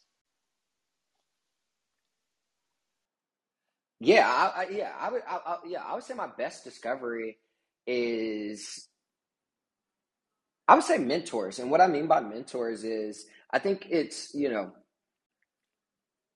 yeah, 4.00 4.28
I, 4.28 4.64
I, 4.64 4.68
yeah, 4.72 4.92
I 5.00 5.12
would, 5.12 5.24
I, 5.28 5.38
I, 5.46 5.58
yeah, 5.68 5.84
I 5.88 5.96
would 5.96 6.04
say 6.04 6.14
my 6.16 6.30
best 6.38 6.64
discovery 6.64 7.38
is, 7.88 8.88
I 10.68 10.76
would 10.76 10.84
say 10.86 10.98
mentors, 11.00 11.60
and 11.60 11.72
what 11.72 11.82
I 11.82 11.88
mean 11.88 12.08
by 12.08 12.22
mentors 12.22 12.84
is, 12.84 13.26
I 13.52 13.60
think 13.60 13.88
it's 13.90 14.34
you 14.36 14.50
know, 14.50 14.72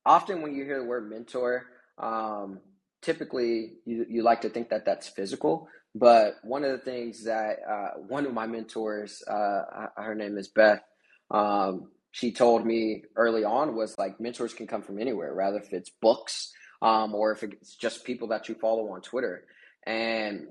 often 0.06 0.42
when 0.42 0.56
you 0.56 0.66
hear 0.66 0.80
the 0.82 0.88
word 0.88 1.10
mentor, 1.10 1.68
um, 2.00 2.60
typically 3.02 3.74
you 3.86 4.06
you 4.10 4.24
like 4.24 4.42
to 4.42 4.50
think 4.50 4.70
that 4.70 4.86
that's 4.86 5.08
physical, 5.08 5.70
but 5.94 6.36
one 6.44 6.64
of 6.64 6.72
the 6.72 6.78
things 6.78 7.26
that 7.26 7.58
uh, 7.70 8.00
one 8.08 8.26
of 8.26 8.34
my 8.34 8.48
mentors, 8.48 9.22
uh, 9.28 9.88
her 9.98 10.16
name 10.16 10.38
is 10.38 10.48
Beth. 10.48 10.82
Um, 11.30 11.92
she 12.12 12.32
told 12.32 12.66
me 12.66 13.04
early 13.16 13.44
on 13.44 13.76
was 13.76 13.98
like 13.98 14.20
mentors 14.20 14.54
can 14.54 14.68
come 14.68 14.82
from 14.82 15.00
anywhere, 15.00 15.34
rather 15.34 15.58
if 15.58 15.74
it's 15.74 15.90
books 16.02 16.52
um, 16.82 17.14
or 17.16 17.32
if 17.32 17.44
it's 17.44 17.76
just 17.76 18.04
people 18.04 18.30
that 18.30 18.50
you 18.50 18.56
follow 18.56 18.90
on 18.92 19.02
Twitter. 19.02 19.46
And 19.86 20.48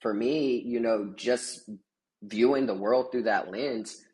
for 0.00 0.12
me, 0.14 0.62
you 0.64 0.80
know, 0.80 1.12
just 1.16 1.68
viewing 2.22 2.66
the 2.66 2.74
world 2.74 3.10
through 3.10 3.24
that 3.24 3.50
lens, 3.50 4.04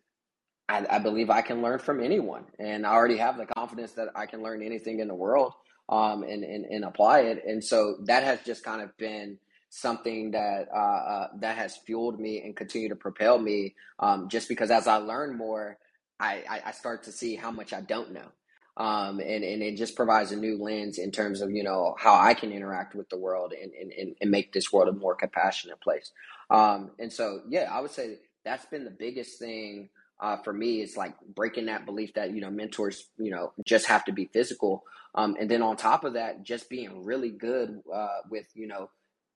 I, 0.68 0.87
I, 0.88 0.98
believe 0.98 1.30
I 1.30 1.42
can 1.42 1.62
learn 1.62 1.78
from 1.78 2.02
anyone. 2.02 2.44
And 2.59 2.87
I 2.87 2.92
already 2.92 3.18
have 3.18 3.37
the 3.37 3.46
confidence 3.46 3.92
that 3.92 4.09
I 4.14 4.26
can 4.26 4.42
learn 4.42 4.62
anything 4.62 5.00
in 5.00 5.09
the 5.09 5.14
world 5.14 5.52
um, 5.88 6.22
and, 6.22 6.42
and, 6.42 6.64
and 6.64 6.85
apply 6.85 7.20
it. 7.20 7.42
And 7.46 7.62
so 7.62 7.96
that 8.04 8.22
has 8.24 8.40
just 8.42 8.64
kind 8.64 8.80
of 8.80 8.96
been 8.96 9.38
something 9.74 10.30
that 10.30 10.68
uh, 10.72 10.78
uh, 10.78 11.28
that 11.40 11.56
has 11.56 11.76
fueled 11.76 12.20
me 12.20 12.40
and 12.42 12.54
continue 12.54 12.88
to 12.88 12.94
propel 12.96 13.38
me 13.38 13.74
um, 13.98 14.28
just 14.28 14.48
because 14.48 14.70
as 14.70 14.87
I 14.87 14.96
learn 14.96 15.37
more, 15.37 15.78
I, 16.20 16.62
I 16.66 16.70
start 16.70 17.02
to 17.04 17.12
see 17.12 17.34
how 17.34 17.50
much 17.50 17.72
I 17.72 17.80
don't 17.80 18.12
know. 18.12 18.28
Um, 18.76 19.20
and, 19.20 19.44
and 19.44 19.62
it 19.62 19.76
just 19.76 19.94
provides 19.94 20.32
a 20.32 20.37
new 20.37 20.62
lens 20.62 20.98
in 20.98 21.10
terms 21.10 21.40
of, 21.40 21.50
you 21.50 21.62
know, 21.62 21.94
how 21.98 22.14
I 22.14 22.34
can 22.34 22.52
interact 22.52 22.94
with 22.94 23.08
the 23.08 23.18
world 23.18 23.52
and, 23.52 23.72
and, 23.72 24.16
and 24.20 24.30
make 24.30 24.52
this 24.52 24.72
world 24.72 24.88
a 24.88 24.92
more 24.92 25.14
compassionate 25.14 25.80
place. 25.80 26.12
Um, 26.50 26.92
and 26.98 27.12
so, 27.12 27.40
yeah, 27.48 27.68
I 27.70 27.80
would 27.80 27.90
say 27.90 28.18
that's 28.44 28.66
been 28.66 28.84
the 28.84 28.90
biggest 28.90 29.38
thing 29.38 29.90
uh, 30.20 30.37
for 30.38 30.52
me 30.52 30.82
is 30.82 30.96
like 30.96 31.14
breaking 31.34 31.66
that 31.66 31.84
belief 31.84 32.14
that, 32.14 32.32
you 32.32 32.40
know, 32.40 32.50
mentors, 32.50 33.06
you 33.18 33.30
know, 33.30 33.52
just 33.64 33.87
have 33.87 34.04
to 34.04 34.12
be 34.12 34.30
physical. 34.32 34.84
Um, 35.14 35.37
and 35.38 35.50
then 35.50 35.62
on 35.62 35.76
top 35.76 36.04
of 36.04 36.14
that, 36.14 36.42
just 36.44 36.68
being 36.68 37.04
really 37.04 37.30
good 37.30 37.80
uh, 37.92 38.18
with, 38.30 38.46
you 38.54 38.66
know, 38.66 38.90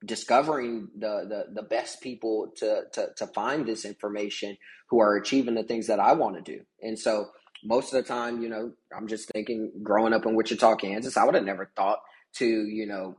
discovering 0.05 0.89
the, 0.97 1.27
the 1.29 1.61
the 1.61 1.63
best 1.63 2.01
people 2.01 2.53
to 2.57 2.83
to 2.93 3.09
to 3.17 3.27
find 3.29 3.67
this 3.67 3.85
information 3.85 4.57
who 4.89 5.01
are 5.01 5.17
achieving 5.17 5.55
the 5.55 5.65
things 5.65 5.87
that 5.89 6.01
I 6.01 6.13
want 6.13 6.37
to 6.37 6.53
do. 6.53 6.63
And 6.83 6.99
so 6.99 7.31
most 7.65 7.93
of 7.93 8.03
the 8.03 8.09
time, 8.09 8.43
you 8.43 8.49
know, 8.49 8.73
I'm 8.97 9.09
just 9.09 9.29
thinking 9.31 9.73
growing 9.83 10.13
up 10.13 10.25
in 10.25 10.35
Wichita, 10.35 10.77
Kansas, 10.77 11.17
I 11.17 11.25
would 11.25 11.35
have 11.35 11.45
never 11.45 11.71
thought 11.77 12.01
to, 12.37 12.47
you 12.47 12.87
know, 12.87 13.17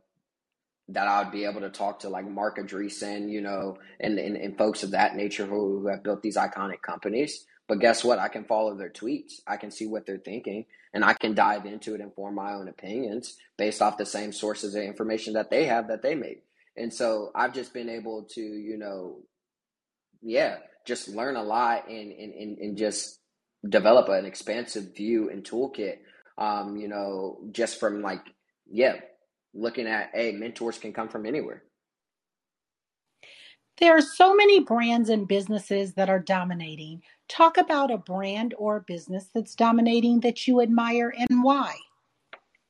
that 0.87 1.07
I 1.07 1.21
would 1.21 1.31
be 1.31 1.45
able 1.45 1.61
to 1.61 1.69
talk 1.69 1.99
to 1.99 2.09
like 2.09 2.27
Marc 2.27 2.57
Andreessen, 2.57 3.29
you 3.29 3.41
know, 3.41 3.77
and, 3.99 4.17
and, 4.17 4.35
and 4.35 4.57
folks 4.57 4.81
of 4.81 4.91
that 4.91 5.15
nature 5.15 5.45
who, 5.45 5.87
have 5.87 6.03
built 6.03 6.23
these 6.23 6.37
iconic 6.37 6.81
companies. 6.81 7.45
But 7.67 7.79
guess 7.79 8.03
what? 8.03 8.17
I 8.17 8.29
can 8.29 8.45
follow 8.45 8.75
their 8.75 8.89
tweets. 8.89 9.41
I 9.45 9.57
can 9.57 9.69
see 9.69 9.85
what 9.85 10.07
they're 10.07 10.17
thinking 10.17 10.65
and 10.93 11.05
I 11.05 11.13
can 11.13 11.35
dive 11.35 11.65
into 11.65 11.93
it 11.93 12.01
and 12.01 12.13
form 12.13 12.35
my 12.35 12.53
own 12.53 12.67
opinions 12.67 13.37
based 13.57 13.81
off 13.81 13.97
the 13.97 14.05
same 14.05 14.31
sources 14.31 14.73
of 14.73 14.81
information 14.81 15.33
that 15.33 15.51
they 15.51 15.65
have 15.65 15.87
that 15.89 16.01
they 16.01 16.15
made. 16.15 16.41
And 16.79 16.93
so 16.93 17.31
I've 17.35 17.53
just 17.53 17.73
been 17.73 17.89
able 17.89 18.25
to, 18.31 18.41
you 18.41 18.77
know, 18.77 19.19
yeah, 20.21 20.57
just 20.85 21.09
learn 21.09 21.35
a 21.35 21.43
lot 21.43 21.89
and, 21.89 22.11
and, 22.11 22.33
and, 22.33 22.57
and 22.57 22.77
just 22.77 23.19
develop 23.67 24.07
an 24.09 24.25
expansive 24.25 24.95
view 24.95 25.29
and 25.29 25.43
toolkit, 25.43 25.97
um, 26.37 26.77
you 26.77 26.87
know, 26.87 27.39
just 27.51 27.79
from 27.79 28.01
like, 28.01 28.21
yeah, 28.71 28.95
looking 29.53 29.87
at, 29.87 30.11
hey, 30.13 30.31
mentors 30.31 30.77
can 30.77 30.93
come 30.93 31.09
from 31.09 31.25
anywhere. 31.25 31.63
There 33.79 33.95
are 33.95 34.01
so 34.01 34.35
many 34.35 34.59
brands 34.59 35.09
and 35.09 35.27
businesses 35.27 35.93
that 35.93 36.09
are 36.09 36.19
dominating. 36.19 37.01
Talk 37.29 37.57
about 37.57 37.91
a 37.91 37.97
brand 37.97 38.53
or 38.57 38.81
business 38.81 39.29
that's 39.33 39.55
dominating 39.55 40.21
that 40.21 40.47
you 40.47 40.61
admire 40.61 41.13
and 41.17 41.43
why. 41.43 41.75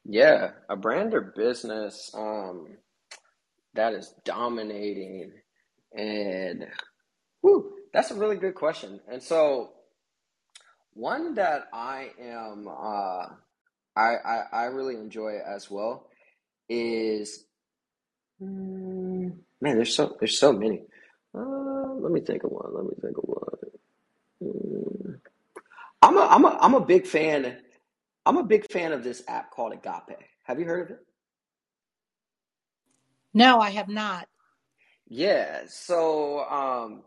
Yeah, 0.06 0.52
a 0.70 0.76
brand 0.76 1.14
or 1.14 1.34
business. 1.36 2.12
Um, 2.16 2.78
that 3.74 3.94
is 3.94 4.14
dominating? 4.26 5.32
And 5.96 6.68
whew, 7.42 7.74
that's 7.94 8.12
a 8.12 8.16
really 8.16 8.38
good 8.38 8.56
question. 8.56 9.00
And 9.12 9.22
so, 9.22 9.72
one 10.94 11.36
that 11.36 11.68
I 11.74 12.10
am, 12.22 12.68
uh, 12.68 13.28
I, 13.96 14.16
I, 14.26 14.44
I 14.52 14.64
really 14.66 14.96
enjoy 14.96 15.40
as 15.46 15.70
well 15.70 16.08
is, 16.68 17.46
mm, 18.42 19.34
man, 19.62 19.76
there's 19.76 19.96
so 19.96 20.16
there's 20.20 20.40
so 20.40 20.54
many. 20.54 20.84
Uh, 21.34 21.94
let 21.96 22.12
me 22.12 22.22
think 22.22 22.44
of 22.44 22.52
one. 22.52 22.74
Let 22.74 22.86
me 22.86 22.94
think 23.02 23.18
of 23.18 23.24
one. 23.24 23.50
Mm. 24.44 25.20
I'm 26.02 26.18
a 26.18 26.22
I'm 26.22 26.46
a 26.46 26.58
I'm 26.62 26.74
a 26.76 26.86
big 26.86 27.06
fan. 27.06 27.58
I'm 28.26 28.38
a 28.38 28.44
big 28.44 28.72
fan 28.72 28.92
of 28.92 29.04
this 29.04 29.24
app 29.28 29.52
called 29.52 29.74
Agape. 29.74 30.20
Have 30.44 30.60
you 30.60 30.66
heard 30.66 30.92
of 30.92 30.98
it? 30.98 31.06
No, 33.40 33.62
I 33.62 33.70
have 33.70 33.88
not. 33.88 34.28
Yeah. 35.08 35.62
So 35.70 36.42
um, 36.50 37.04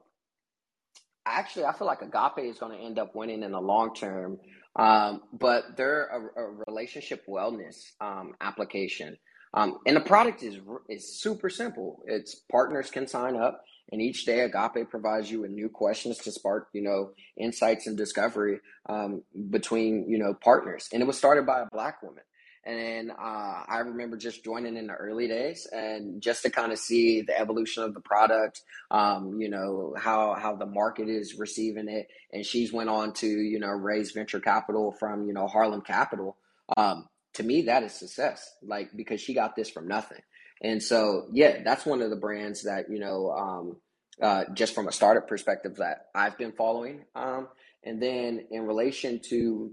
actually, 1.26 1.66
I 1.66 1.74
feel 1.74 1.86
like 1.86 2.00
Agape 2.00 2.50
is 2.50 2.58
going 2.58 2.76
to 2.76 2.82
end 2.82 2.98
up 2.98 3.14
winning 3.14 3.42
in 3.42 3.52
the 3.52 3.60
long 3.60 3.94
term. 3.94 4.38
Um, 4.74 5.20
but 5.34 5.76
they're 5.76 6.06
a, 6.06 6.40
a 6.40 6.54
relationship 6.66 7.26
wellness 7.28 7.76
um, 8.00 8.32
application, 8.40 9.18
um, 9.52 9.78
and 9.86 9.94
the 9.94 10.00
product 10.00 10.42
is 10.42 10.56
is 10.88 11.20
super 11.20 11.50
simple. 11.50 12.02
It's 12.06 12.36
partners 12.50 12.90
can 12.90 13.06
sign 13.06 13.36
up, 13.36 13.62
and 13.90 14.00
each 14.00 14.24
day 14.24 14.40
Agape 14.40 14.88
provides 14.88 15.30
you 15.30 15.42
with 15.42 15.50
new 15.50 15.68
questions 15.68 16.16
to 16.20 16.32
spark 16.32 16.68
you 16.72 16.80
know 16.80 17.10
insights 17.38 17.86
and 17.86 17.98
discovery 17.98 18.60
um, 18.88 19.22
between 19.50 20.08
you 20.08 20.16
know 20.16 20.32
partners. 20.32 20.88
And 20.90 21.02
it 21.02 21.06
was 21.06 21.18
started 21.18 21.44
by 21.44 21.60
a 21.60 21.66
black 21.70 22.02
woman. 22.02 22.22
And 22.64 23.10
uh, 23.10 23.64
I 23.68 23.78
remember 23.84 24.16
just 24.16 24.44
joining 24.44 24.76
in 24.76 24.86
the 24.86 24.94
early 24.94 25.26
days 25.26 25.66
and 25.72 26.22
just 26.22 26.42
to 26.42 26.50
kind 26.50 26.70
of 26.70 26.78
see 26.78 27.22
the 27.22 27.38
evolution 27.38 27.82
of 27.82 27.92
the 27.92 28.00
product, 28.00 28.62
um, 28.90 29.40
you 29.40 29.48
know, 29.48 29.94
how, 29.98 30.34
how 30.34 30.54
the 30.54 30.66
market 30.66 31.08
is 31.08 31.38
receiving 31.38 31.88
it. 31.88 32.08
And 32.32 32.46
she's 32.46 32.72
went 32.72 32.88
on 32.88 33.14
to, 33.14 33.26
you 33.26 33.58
know, 33.58 33.68
raise 33.68 34.12
venture 34.12 34.40
capital 34.40 34.92
from, 34.92 35.26
you 35.26 35.32
know, 35.32 35.48
Harlem 35.48 35.82
Capital. 35.82 36.36
Um, 36.76 37.08
to 37.34 37.42
me, 37.42 37.62
that 37.62 37.82
is 37.82 37.92
success, 37.92 38.48
like, 38.62 38.90
because 38.94 39.20
she 39.20 39.34
got 39.34 39.56
this 39.56 39.68
from 39.70 39.88
nothing. 39.88 40.20
And 40.62 40.80
so, 40.80 41.26
yeah, 41.32 41.62
that's 41.64 41.84
one 41.84 42.00
of 42.00 42.10
the 42.10 42.16
brands 42.16 42.62
that, 42.62 42.88
you 42.88 43.00
know, 43.00 43.32
um, 43.32 43.76
uh, 44.20 44.44
just 44.54 44.74
from 44.74 44.86
a 44.86 44.92
startup 44.92 45.26
perspective 45.26 45.76
that 45.76 46.06
I've 46.14 46.38
been 46.38 46.52
following. 46.52 47.04
Um, 47.16 47.48
and 47.82 48.00
then 48.00 48.46
in 48.50 48.66
relation 48.66 49.20
to 49.30 49.72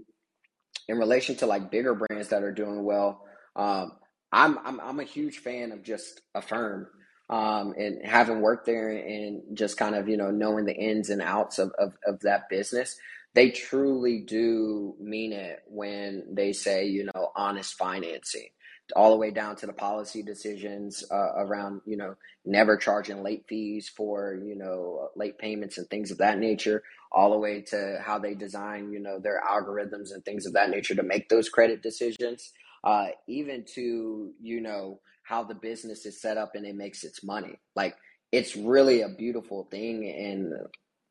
in 0.90 0.98
relation 0.98 1.36
to 1.36 1.46
like 1.46 1.70
bigger 1.70 1.94
brands 1.94 2.28
that 2.28 2.42
are 2.42 2.52
doing 2.52 2.84
well, 2.84 3.24
um, 3.54 3.92
I'm, 4.32 4.58
I'm 4.64 4.80
I'm 4.80 5.00
a 5.00 5.04
huge 5.04 5.38
fan 5.38 5.70
of 5.70 5.84
just 5.84 6.20
Affirm 6.34 6.88
um, 7.28 7.74
and 7.78 8.04
having 8.04 8.40
worked 8.40 8.66
there 8.66 8.90
and 8.90 9.56
just 9.56 9.76
kind 9.76 9.94
of 9.94 10.08
you 10.08 10.16
know 10.16 10.32
knowing 10.32 10.66
the 10.66 10.74
ins 10.74 11.08
and 11.08 11.22
outs 11.22 11.58
of, 11.60 11.70
of, 11.78 11.94
of 12.06 12.20
that 12.20 12.48
business. 12.48 12.96
They 13.32 13.50
truly 13.50 14.24
do 14.26 14.96
mean 14.98 15.32
it 15.32 15.60
when 15.68 16.24
they 16.32 16.52
say 16.52 16.86
you 16.86 17.08
know 17.14 17.30
honest 17.36 17.74
financing 17.74 18.48
all 18.92 19.10
the 19.10 19.16
way 19.16 19.30
down 19.30 19.56
to 19.56 19.66
the 19.66 19.72
policy 19.72 20.22
decisions 20.22 21.04
uh, 21.10 21.32
around 21.36 21.80
you 21.86 21.96
know 21.96 22.14
never 22.44 22.76
charging 22.76 23.22
late 23.22 23.44
fees 23.48 23.88
for 23.88 24.40
you 24.44 24.56
know 24.56 25.08
late 25.16 25.38
payments 25.38 25.78
and 25.78 25.88
things 25.88 26.10
of 26.10 26.18
that 26.18 26.38
nature 26.38 26.82
all 27.12 27.30
the 27.30 27.38
way 27.38 27.60
to 27.60 27.98
how 28.04 28.18
they 28.18 28.34
design 28.34 28.90
you 28.92 29.00
know 29.00 29.18
their 29.18 29.42
algorithms 29.50 30.12
and 30.12 30.24
things 30.24 30.46
of 30.46 30.52
that 30.52 30.70
nature 30.70 30.94
to 30.94 31.02
make 31.02 31.28
those 31.28 31.48
credit 31.48 31.82
decisions 31.82 32.52
uh, 32.84 33.08
even 33.28 33.64
to 33.64 34.32
you 34.40 34.60
know 34.60 35.00
how 35.22 35.44
the 35.44 35.54
business 35.54 36.06
is 36.06 36.20
set 36.20 36.36
up 36.36 36.54
and 36.54 36.66
it 36.66 36.74
makes 36.74 37.04
its 37.04 37.22
money. 37.22 37.58
Like 37.76 37.96
it's 38.32 38.56
really 38.56 39.02
a 39.02 39.08
beautiful 39.08 39.68
thing 39.70 40.08
and 40.08 40.52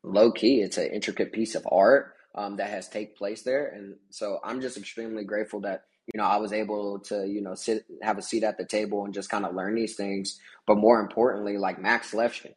low 0.02 0.32
key 0.32 0.60
it's 0.62 0.78
an 0.78 0.90
intricate 0.92 1.32
piece 1.32 1.54
of 1.54 1.66
art 1.70 2.14
um, 2.34 2.56
that 2.56 2.70
has 2.70 2.88
take 2.88 3.16
place 3.16 3.42
there. 3.42 3.68
And 3.68 3.96
so 4.10 4.38
i'm 4.42 4.60
just 4.60 4.78
extremely 4.78 5.24
grateful 5.24 5.60
that 5.60 5.84
you 6.12 6.20
know, 6.20 6.26
I 6.26 6.36
was 6.36 6.52
able 6.52 7.00
to, 7.00 7.26
you 7.26 7.40
know, 7.40 7.54
sit, 7.54 7.84
have 8.02 8.18
a 8.18 8.22
seat 8.22 8.42
at 8.42 8.58
the 8.58 8.64
table 8.64 9.04
and 9.04 9.14
just 9.14 9.30
kind 9.30 9.44
of 9.44 9.54
learn 9.54 9.74
these 9.74 9.96
things. 9.96 10.38
But 10.66 10.78
more 10.78 11.00
importantly, 11.00 11.56
like 11.56 11.80
Max 11.80 12.12
Levchin, 12.12 12.54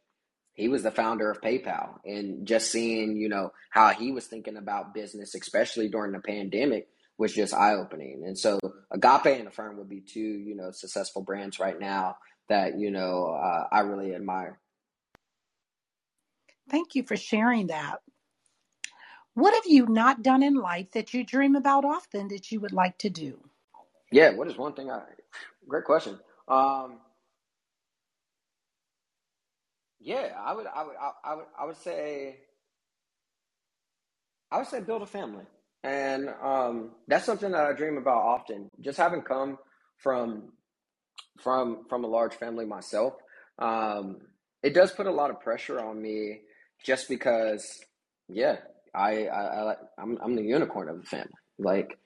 he 0.54 0.68
was 0.68 0.82
the 0.82 0.90
founder 0.90 1.30
of 1.30 1.40
PayPal, 1.40 1.98
and 2.04 2.46
just 2.46 2.70
seeing, 2.70 3.16
you 3.16 3.28
know, 3.28 3.50
how 3.70 3.88
he 3.90 4.12
was 4.12 4.26
thinking 4.26 4.56
about 4.56 4.94
business, 4.94 5.34
especially 5.34 5.88
during 5.88 6.12
the 6.12 6.20
pandemic, 6.20 6.86
was 7.18 7.32
just 7.32 7.54
eye 7.54 7.74
opening. 7.74 8.22
And 8.24 8.38
so, 8.38 8.60
Agape 8.92 9.38
and 9.38 9.46
the 9.48 9.50
firm 9.50 9.78
would 9.78 9.88
be 9.88 10.00
two, 10.00 10.20
you 10.20 10.54
know, 10.54 10.70
successful 10.70 11.22
brands 11.22 11.58
right 11.58 11.78
now 11.78 12.16
that 12.48 12.78
you 12.78 12.90
know 12.90 13.26
uh, 13.26 13.66
I 13.72 13.80
really 13.80 14.14
admire. 14.14 14.58
Thank 16.70 16.94
you 16.94 17.02
for 17.02 17.16
sharing 17.16 17.68
that. 17.68 17.98
What 19.34 19.54
have 19.54 19.66
you 19.66 19.86
not 19.88 20.22
done 20.22 20.42
in 20.42 20.54
life 20.54 20.92
that 20.92 21.14
you 21.14 21.24
dream 21.24 21.56
about 21.56 21.84
often 21.84 22.28
that 22.28 22.52
you 22.52 22.60
would 22.60 22.72
like 22.72 22.98
to 22.98 23.10
do? 23.10 23.40
Yeah, 24.12 24.32
what 24.32 24.48
is 24.48 24.58
one 24.58 24.74
thing 24.74 24.90
I 24.90 25.02
great 25.68 25.84
question. 25.84 26.18
Um 26.48 27.00
yeah, 30.00 30.30
I 30.38 30.54
would 30.54 30.66
I 30.66 30.84
would 30.84 30.96
I 31.24 31.34
would 31.36 31.46
I 31.60 31.64
would 31.66 31.76
say 31.78 32.38
I 34.52 34.58
would 34.58 34.68
say 34.68 34.80
build 34.80 35.02
a 35.02 35.06
family. 35.06 35.44
And 35.84 36.28
um 36.42 36.92
that's 37.08 37.26
something 37.26 37.52
that 37.52 37.66
I 37.66 37.72
dream 37.74 37.98
about 37.98 38.22
often. 38.24 38.68
Just 38.80 38.98
having 38.98 39.22
come 39.22 39.58
from 39.98 40.52
from 41.42 41.84
from 41.88 42.04
a 42.04 42.08
large 42.08 42.34
family 42.34 42.66
myself, 42.66 43.14
um 43.58 44.18
it 44.62 44.74
does 44.74 44.92
put 44.92 45.06
a 45.06 45.12
lot 45.12 45.30
of 45.30 45.40
pressure 45.40 45.80
on 45.80 46.00
me 46.02 46.42
just 46.84 47.08
because 47.08 47.80
yeah, 48.28 48.58
I, 48.94 49.26
I, 49.26 49.72
I 49.72 49.74
I'm 49.98 50.18
I'm 50.22 50.36
the 50.36 50.42
unicorn 50.42 50.88
of 50.88 51.00
the 51.00 51.06
family. 51.06 51.32
Like 51.58 51.98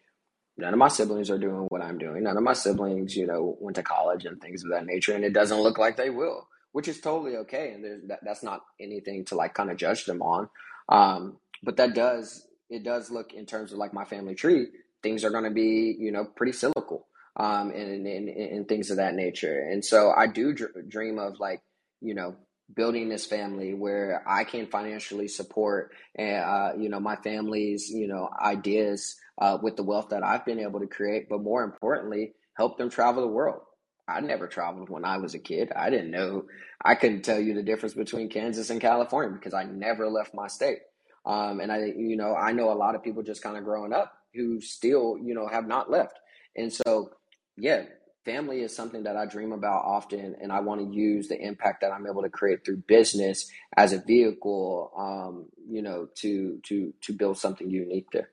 none 0.56 0.72
of 0.72 0.78
my 0.78 0.88
siblings 0.88 1.30
are 1.30 1.38
doing 1.38 1.66
what 1.68 1.82
I'm 1.82 1.98
doing. 1.98 2.24
None 2.24 2.36
of 2.36 2.42
my 2.42 2.52
siblings, 2.52 3.16
you 3.16 3.26
know, 3.26 3.56
went 3.60 3.76
to 3.76 3.82
college 3.82 4.24
and 4.24 4.40
things 4.40 4.64
of 4.64 4.70
that 4.70 4.86
nature, 4.86 5.14
and 5.14 5.24
it 5.24 5.32
doesn't 5.32 5.60
look 5.60 5.78
like 5.78 5.96
they 5.96 6.10
will, 6.10 6.48
which 6.72 6.88
is 6.88 7.00
totally 7.00 7.36
okay. 7.36 7.72
And 7.72 7.84
there's 7.84 8.02
that, 8.08 8.20
that's 8.24 8.42
not 8.42 8.62
anything 8.80 9.24
to 9.26 9.34
like 9.34 9.54
kind 9.54 9.70
of 9.70 9.76
judge 9.76 10.04
them 10.04 10.22
on. 10.22 10.48
Um, 10.88 11.38
but 11.62 11.76
that 11.76 11.94
does 11.94 12.46
it 12.70 12.84
does 12.84 13.10
look 13.10 13.32
in 13.32 13.46
terms 13.46 13.72
of 13.72 13.78
like 13.78 13.94
my 13.94 14.04
family 14.04 14.34
tree, 14.34 14.66
things 15.02 15.24
are 15.24 15.30
going 15.30 15.44
to 15.44 15.50
be 15.50 15.96
you 15.98 16.12
know 16.12 16.24
pretty 16.24 16.52
cyclical 16.52 17.06
um, 17.36 17.70
and, 17.70 18.06
and, 18.06 18.28
and 18.28 18.68
things 18.68 18.90
of 18.90 18.96
that 18.96 19.14
nature. 19.14 19.60
And 19.60 19.84
so 19.84 20.12
I 20.16 20.26
do 20.26 20.52
dr- 20.52 20.88
dream 20.88 21.18
of 21.18 21.38
like 21.40 21.62
you 22.00 22.14
know 22.14 22.36
building 22.74 23.08
this 23.08 23.26
family 23.26 23.74
where 23.74 24.22
I 24.26 24.44
can 24.44 24.66
financially 24.66 25.28
support, 25.28 25.92
uh, 26.18 26.72
you 26.78 26.88
know, 26.88 27.00
my 27.00 27.16
family's, 27.16 27.90
you 27.90 28.06
know, 28.06 28.28
ideas 28.40 29.16
uh, 29.38 29.58
with 29.62 29.76
the 29.76 29.82
wealth 29.82 30.08
that 30.10 30.22
I've 30.22 30.44
been 30.44 30.60
able 30.60 30.80
to 30.80 30.86
create, 30.86 31.28
but 31.28 31.42
more 31.42 31.64
importantly, 31.64 32.34
help 32.56 32.76
them 32.76 32.90
travel 32.90 33.22
the 33.22 33.28
world. 33.28 33.62
I 34.08 34.20
never 34.20 34.46
traveled 34.46 34.88
when 34.88 35.04
I 35.04 35.18
was 35.18 35.34
a 35.34 35.38
kid. 35.38 35.70
I 35.76 35.90
didn't 35.90 36.10
know. 36.10 36.46
I 36.82 36.94
couldn't 36.94 37.22
tell 37.22 37.38
you 37.38 37.54
the 37.54 37.62
difference 37.62 37.94
between 37.94 38.30
Kansas 38.30 38.70
and 38.70 38.80
California 38.80 39.34
because 39.34 39.54
I 39.54 39.64
never 39.64 40.08
left 40.08 40.34
my 40.34 40.46
state. 40.46 40.78
Um, 41.26 41.60
and 41.60 41.70
I, 41.70 41.92
you 41.96 42.16
know, 42.16 42.34
I 42.34 42.52
know 42.52 42.72
a 42.72 42.74
lot 42.74 42.94
of 42.94 43.02
people 43.02 43.22
just 43.22 43.42
kind 43.42 43.58
of 43.58 43.64
growing 43.64 43.92
up 43.92 44.14
who 44.34 44.60
still, 44.60 45.18
you 45.22 45.34
know, 45.34 45.46
have 45.46 45.66
not 45.66 45.90
left. 45.90 46.18
And 46.56 46.72
so, 46.72 47.10
yeah, 47.58 47.84
family 48.28 48.60
is 48.60 48.76
something 48.76 49.04
that 49.04 49.16
I 49.16 49.24
dream 49.24 49.52
about 49.52 49.84
often, 49.84 50.36
and 50.40 50.52
I 50.52 50.60
want 50.60 50.80
to 50.82 50.94
use 50.94 51.28
the 51.28 51.40
impact 51.40 51.80
that 51.80 51.92
I'm 51.92 52.06
able 52.06 52.22
to 52.22 52.28
create 52.28 52.64
through 52.64 52.82
business 52.86 53.50
as 53.76 53.94
a 53.94 54.00
vehicle, 54.00 54.92
um, 54.96 55.46
you 55.66 55.80
know, 55.80 56.08
to 56.16 56.60
to 56.64 56.92
to 57.00 57.12
build 57.14 57.38
something 57.38 57.70
unique 57.70 58.08
there. 58.12 58.28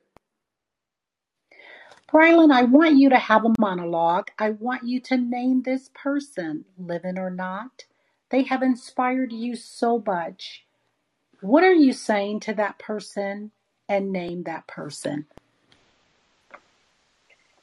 Brylan, 2.12 2.52
I 2.52 2.64
want 2.64 2.98
you 2.98 3.08
to 3.08 3.18
have 3.18 3.44
a 3.44 3.54
monologue. 3.58 4.28
I 4.38 4.50
want 4.50 4.84
you 4.84 5.00
to 5.00 5.16
name 5.16 5.62
this 5.62 5.90
person, 5.94 6.66
living 6.78 7.18
or 7.18 7.30
not. 7.30 7.84
They 8.30 8.42
have 8.44 8.62
inspired 8.62 9.32
you 9.32 9.56
so 9.56 10.02
much. 10.06 10.66
What 11.40 11.64
are 11.64 11.74
you 11.74 11.92
saying 11.92 12.40
to 12.40 12.54
that 12.54 12.78
person 12.78 13.50
and 13.88 14.12
name 14.12 14.44
that 14.44 14.66
person? 14.66 15.26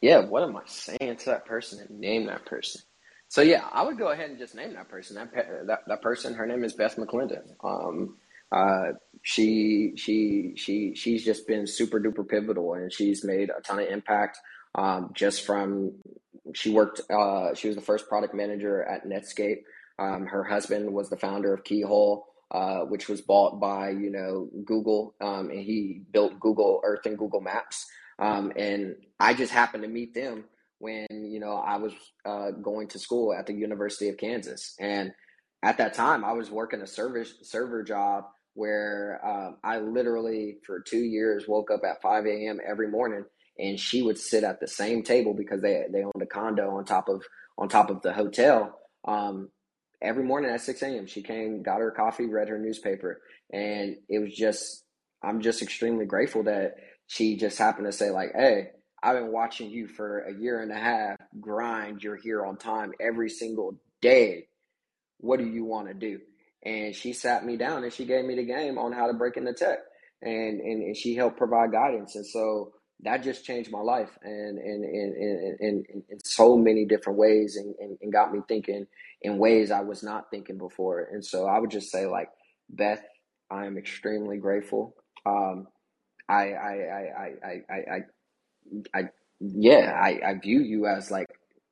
Yeah, 0.03 0.19
what 0.19 0.43
am 0.43 0.57
I 0.57 0.63
saying 0.65 1.15
to 1.15 1.25
that 1.27 1.45
person 1.45 1.79
and 1.79 1.97
name 1.97 2.25
that 2.25 2.45
person? 2.45 2.81
So 3.29 3.41
yeah, 3.41 3.63
I 3.71 3.83
would 3.83 3.97
go 3.97 4.09
ahead 4.09 4.29
and 4.29 4.37
just 4.37 4.53
name 4.53 4.73
that 4.73 4.89
person. 4.89 5.15
That 5.15 5.31
that, 5.67 5.79
that 5.87 6.01
person, 6.01 6.33
her 6.33 6.45
name 6.45 6.65
is 6.65 6.73
Beth 6.73 6.97
McClendon. 6.97 7.55
Um, 7.63 8.17
uh, 8.51 8.97
she 9.21 9.93
she 9.95 10.55
she 10.57 10.93
she's 10.93 11.23
just 11.23 11.47
been 11.47 11.65
super 11.65 12.01
duper 12.01 12.27
pivotal, 12.27 12.73
and 12.73 12.91
she's 12.91 13.23
made 13.23 13.49
a 13.49 13.61
ton 13.61 13.79
of 13.79 13.87
impact. 13.87 14.39
Um, 14.75 15.11
just 15.13 15.45
from 15.45 15.93
she 16.53 16.69
worked, 16.69 16.99
uh, 17.09 17.53
she 17.53 17.69
was 17.69 17.77
the 17.77 17.81
first 17.81 18.09
product 18.09 18.35
manager 18.35 18.83
at 18.83 19.07
Netscape. 19.07 19.63
Um, 19.99 20.25
her 20.25 20.43
husband 20.43 20.93
was 20.93 21.09
the 21.09 21.17
founder 21.17 21.53
of 21.53 21.63
Keyhole. 21.63 22.25
Uh, 22.51 22.81
which 22.81 23.09
was 23.09 23.19
bought 23.19 23.59
by 23.59 23.89
you 23.89 24.11
know 24.11 24.47
Google, 24.63 25.15
um, 25.21 25.49
and 25.49 25.61
he 25.61 26.01
built 26.11 26.39
Google 26.39 26.81
Earth 26.83 27.07
and 27.07 27.17
Google 27.17 27.41
Maps. 27.41 27.87
Um, 28.19 28.51
and 28.55 28.95
I 29.19 29.33
just 29.33 29.51
happened 29.51 29.83
to 29.83 29.89
meet 29.89 30.13
them 30.13 30.45
when, 30.79 31.07
you 31.11 31.39
know, 31.39 31.55
I 31.55 31.77
was 31.77 31.93
uh, 32.25 32.51
going 32.51 32.87
to 32.89 32.99
school 32.99 33.33
at 33.33 33.47
the 33.47 33.53
University 33.53 34.09
of 34.09 34.17
Kansas. 34.17 34.75
And 34.79 35.11
at 35.63 35.77
that 35.77 35.93
time, 35.93 36.25
I 36.25 36.33
was 36.33 36.51
working 36.51 36.81
a 36.81 36.87
server, 36.87 37.25
server 37.41 37.83
job 37.83 38.25
where 38.53 39.19
um, 39.25 39.57
I 39.63 39.79
literally, 39.79 40.57
for 40.65 40.81
two 40.81 40.99
years, 40.99 41.47
woke 41.47 41.71
up 41.71 41.81
at 41.89 42.01
5 42.01 42.25
a.m. 42.25 42.59
every 42.65 42.89
morning 42.89 43.25
and 43.57 43.79
she 43.79 44.01
would 44.01 44.17
sit 44.17 44.43
at 44.43 44.59
the 44.59 44.67
same 44.67 45.03
table 45.03 45.33
because 45.33 45.61
they, 45.61 45.83
they 45.91 46.03
owned 46.03 46.21
a 46.21 46.25
condo 46.25 46.75
on 46.77 46.85
top 46.85 47.07
of 47.09 47.23
on 47.57 47.69
top 47.69 47.89
of 47.89 48.01
the 48.01 48.13
hotel. 48.13 48.79
Um, 49.07 49.49
every 50.01 50.23
morning 50.23 50.51
at 50.51 50.61
6 50.61 50.81
a.m. 50.81 51.05
she 51.05 51.21
came, 51.21 51.61
got 51.61 51.79
her 51.79 51.91
coffee, 51.91 52.25
read 52.25 52.49
her 52.49 52.57
newspaper, 52.57 53.21
and 53.51 53.95
it 54.09 54.19
was 54.19 54.33
just 54.33 54.83
I'm 55.23 55.41
just 55.41 55.61
extremely 55.61 56.05
grateful 56.05 56.43
that 56.43 56.75
she 57.07 57.37
just 57.37 57.57
happened 57.57 57.87
to 57.87 57.91
say 57.91 58.11
like, 58.11 58.31
"Hey, 58.35 58.69
I've 59.03 59.15
been 59.17 59.31
watching 59.31 59.69
you 59.69 59.87
for 59.87 60.21
a 60.21 60.33
year 60.33 60.61
and 60.61 60.71
a 60.71 60.79
half 60.79 61.17
grind. 61.41 62.03
You're 62.03 62.17
here 62.17 62.45
on 62.45 62.57
time 62.57 62.93
every 62.99 63.29
single 63.29 63.77
day. 64.01 64.47
What 65.19 65.39
do 65.39 65.47
you 65.47 65.65
want 65.65 65.89
to 65.89 65.93
do?" 65.95 66.19
And 66.63 66.95
she 66.95 67.13
sat 67.13 67.45
me 67.45 67.57
down 67.57 67.83
and 67.83 67.93
she 67.93 68.05
gave 68.05 68.25
me 68.25 68.35
the 68.35 68.45
game 68.45 68.77
on 68.77 68.93
how 68.93 69.07
to 69.07 69.13
break 69.13 69.37
into 69.37 69.53
tech, 69.53 69.79
and 70.21 70.61
and, 70.61 70.83
and 70.83 70.97
she 70.97 71.15
helped 71.15 71.37
provide 71.37 71.71
guidance. 71.73 72.15
And 72.15 72.25
so 72.25 72.73
that 73.01 73.23
just 73.23 73.45
changed 73.45 73.71
my 73.71 73.81
life 73.81 74.11
and 74.23 74.59
and 74.59 74.85
in, 74.85 75.57
in, 75.59 76.03
in 76.09 76.19
so 76.25 76.57
many 76.57 76.85
different 76.85 77.19
ways 77.19 77.57
and, 77.57 77.75
and, 77.79 77.97
and 78.01 78.13
got 78.13 78.33
me 78.33 78.39
thinking 78.47 78.87
in 79.21 79.37
ways 79.39 79.71
I 79.71 79.81
was 79.81 80.03
not 80.03 80.31
thinking 80.31 80.57
before. 80.57 81.07
And 81.11 81.25
so 81.25 81.47
I 81.47 81.59
would 81.59 81.71
just 81.71 81.91
say 81.91 82.07
like 82.07 82.29
Beth, 82.69 83.03
I 83.51 83.65
am 83.67 83.77
extremely 83.77 84.37
grateful. 84.37 84.95
Um, 85.25 85.67
I, 86.29 86.53
I, 86.53 86.73
I, 86.73 87.11
I, 87.45 87.51
I, 87.69 87.73
I, 87.95 87.99
I, 88.93 89.03
yeah, 89.41 89.99
I, 90.01 90.21
I 90.31 90.35
view 90.41 90.61
you 90.61 90.87
as 90.87 91.11
like 91.11 91.29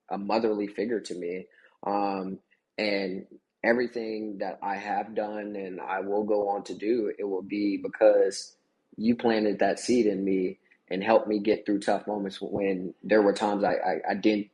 a 0.10 0.20
motherly 0.20 0.68
figure 0.68 1.02
to 1.02 1.16
me. 1.16 1.48
Um, 1.86 2.40
and 2.78 3.28
everything 3.64 4.40
that 4.40 4.60
I 4.64 4.78
have 4.78 5.16
done 5.16 5.56
and 5.58 5.82
I 5.82 6.02
will 6.02 6.26
go 6.26 6.50
on 6.50 6.64
to 6.66 6.76
do, 6.76 7.14
it 7.20 7.26
will 7.26 7.44
be 7.44 7.78
because 7.84 8.56
you 8.98 9.16
planted 9.18 9.60
that 9.60 9.80
seed 9.80 10.08
in 10.08 10.26
me 10.26 10.60
and 10.92 11.04
helped 11.04 11.30
me 11.30 11.40
get 11.40 11.66
through 11.66 11.82
tough 11.82 12.08
moments 12.08 12.40
when 12.42 12.96
there 13.04 13.22
were 13.24 13.34
times 13.34 13.64
I, 13.64 13.74
I, 13.76 14.12
I 14.12 14.16
didn't 14.16 14.50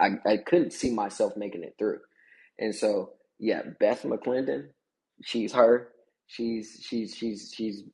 I, 0.00 0.10
I 0.26 0.38
couldn't 0.38 0.72
see 0.74 0.92
myself 0.94 1.36
making 1.36 1.64
it 1.64 1.76
through. 1.78 2.00
And 2.58 2.74
so 2.74 3.12
yeah, 3.40 3.62
Beth 3.80 4.04
McClendon, 4.04 4.68
she's 5.24 5.52
her. 5.54 5.90
She's 6.28 6.80
she's 6.82 7.16
she's 7.16 7.52
she's 7.56 7.84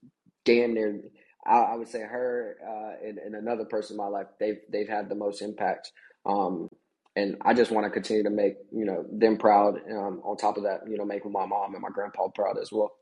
damn 0.45 0.75
near 0.75 1.01
I, 1.47 1.59
I 1.59 1.77
would 1.77 1.89
say 1.89 2.01
her 2.01 2.57
uh, 2.67 3.07
and, 3.09 3.19
and 3.19 3.37
another 3.37 3.67
person 3.67 3.95
in 3.95 3.99
my 3.99 4.09
life, 4.09 4.29
they've 4.41 4.59
they've 4.71 4.89
had 4.89 5.09
the 5.11 5.17
most 5.17 5.43
impact. 5.43 5.93
Um, 6.27 6.69
and 7.17 7.37
I 7.43 7.55
just 7.55 7.73
want 7.73 7.87
to 7.87 7.91
continue 7.91 8.25
to 8.25 8.31
make 8.31 8.57
you 8.73 8.87
know 8.87 9.07
them 9.13 9.39
proud. 9.39 9.77
Um, 9.91 10.23
on 10.25 10.37
top 10.39 10.59
of 10.59 10.65
that, 10.65 10.83
you 10.89 10.99
know, 10.99 11.07
making 11.07 11.33
my 11.33 11.47
mom 11.47 11.75
and 11.75 11.83
my 11.83 11.91
grandpa 11.91 12.29
proud 12.29 12.59
as 12.61 12.71
well. 12.73 12.93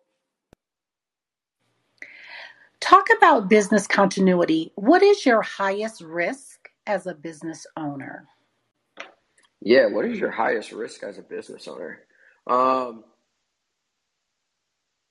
Talk 2.80 3.06
about 3.16 3.48
business 3.50 3.86
continuity. 3.88 4.72
What 4.76 5.02
is 5.02 5.26
your 5.26 5.42
highest 5.42 6.02
risk 6.02 6.70
as 6.86 7.06
a 7.06 7.14
business 7.14 7.66
owner? 7.76 8.28
Yeah, 9.62 9.86
what 9.88 10.04
is 10.06 10.18
your 10.18 10.30
highest 10.30 10.72
risk 10.72 11.02
as 11.02 11.18
a 11.18 11.22
business 11.22 11.68
owner? 11.68 12.00
Um, 12.48 13.04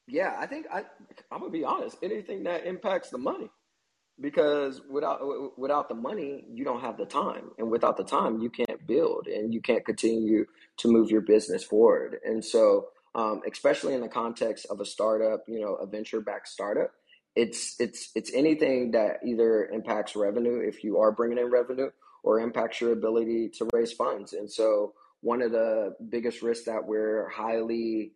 yeah, 0.08 0.36
I 0.38 0.45
think 0.47 0.68
I 0.72 0.84
I'm 1.32 1.39
gonna 1.39 1.51
be 1.51 1.64
honest. 1.64 1.97
Anything 2.04 2.43
that 2.43 2.66
impacts 2.66 3.10
the 3.10 3.18
money, 3.18 3.49
because 4.20 4.82
without 4.89 5.22
without 5.58 5.89
the 5.89 5.95
money, 5.95 6.45
you 6.51 6.64
don't 6.64 6.82
have 6.82 6.97
the 6.97 7.06
time, 7.06 7.51
and 7.58 7.70
without 7.72 7.97
the 7.97 8.04
time, 8.04 8.39
you 8.39 8.49
can't 8.49 8.86
build 8.88 9.28
and 9.28 9.54
you 9.54 9.62
can't 9.62 9.86
continue 9.86 10.45
to 10.78 10.88
move 10.88 11.10
your 11.10 11.22
business 11.22 11.64
forward. 11.64 12.18
And 12.26 12.43
so, 12.43 12.89
um, 13.16 13.41
especially 13.49 13.93
in 13.93 14.01
the 14.01 14.10
context 14.10 14.66
of 14.70 14.80
a 14.80 14.86
startup, 14.86 15.43
you 15.47 15.62
know, 15.62 15.76
a 15.76 15.88
venture 15.88 16.22
backed 16.22 16.49
startup, 16.49 16.91
it's 17.36 17.76
it's 17.80 18.12
it's 18.16 18.34
anything 18.34 18.91
that 18.91 19.20
either 19.26 19.66
impacts 19.66 20.16
revenue 20.16 20.60
if 20.60 20.84
you 20.84 20.99
are 20.99 21.12
bringing 21.12 21.38
in 21.38 21.49
revenue 21.49 21.89
or 22.24 22.39
impacts 22.39 22.80
your 22.80 22.91
ability 22.91 23.49
to 23.49 23.68
raise 23.74 23.91
funds 23.91 24.34
and 24.34 24.51
so 24.51 24.93
one 25.22 25.41
of 25.41 25.51
the 25.51 25.95
biggest 26.10 26.41
risks 26.41 26.66
that 26.66 26.86
we're 26.86 27.30
highly 27.30 28.12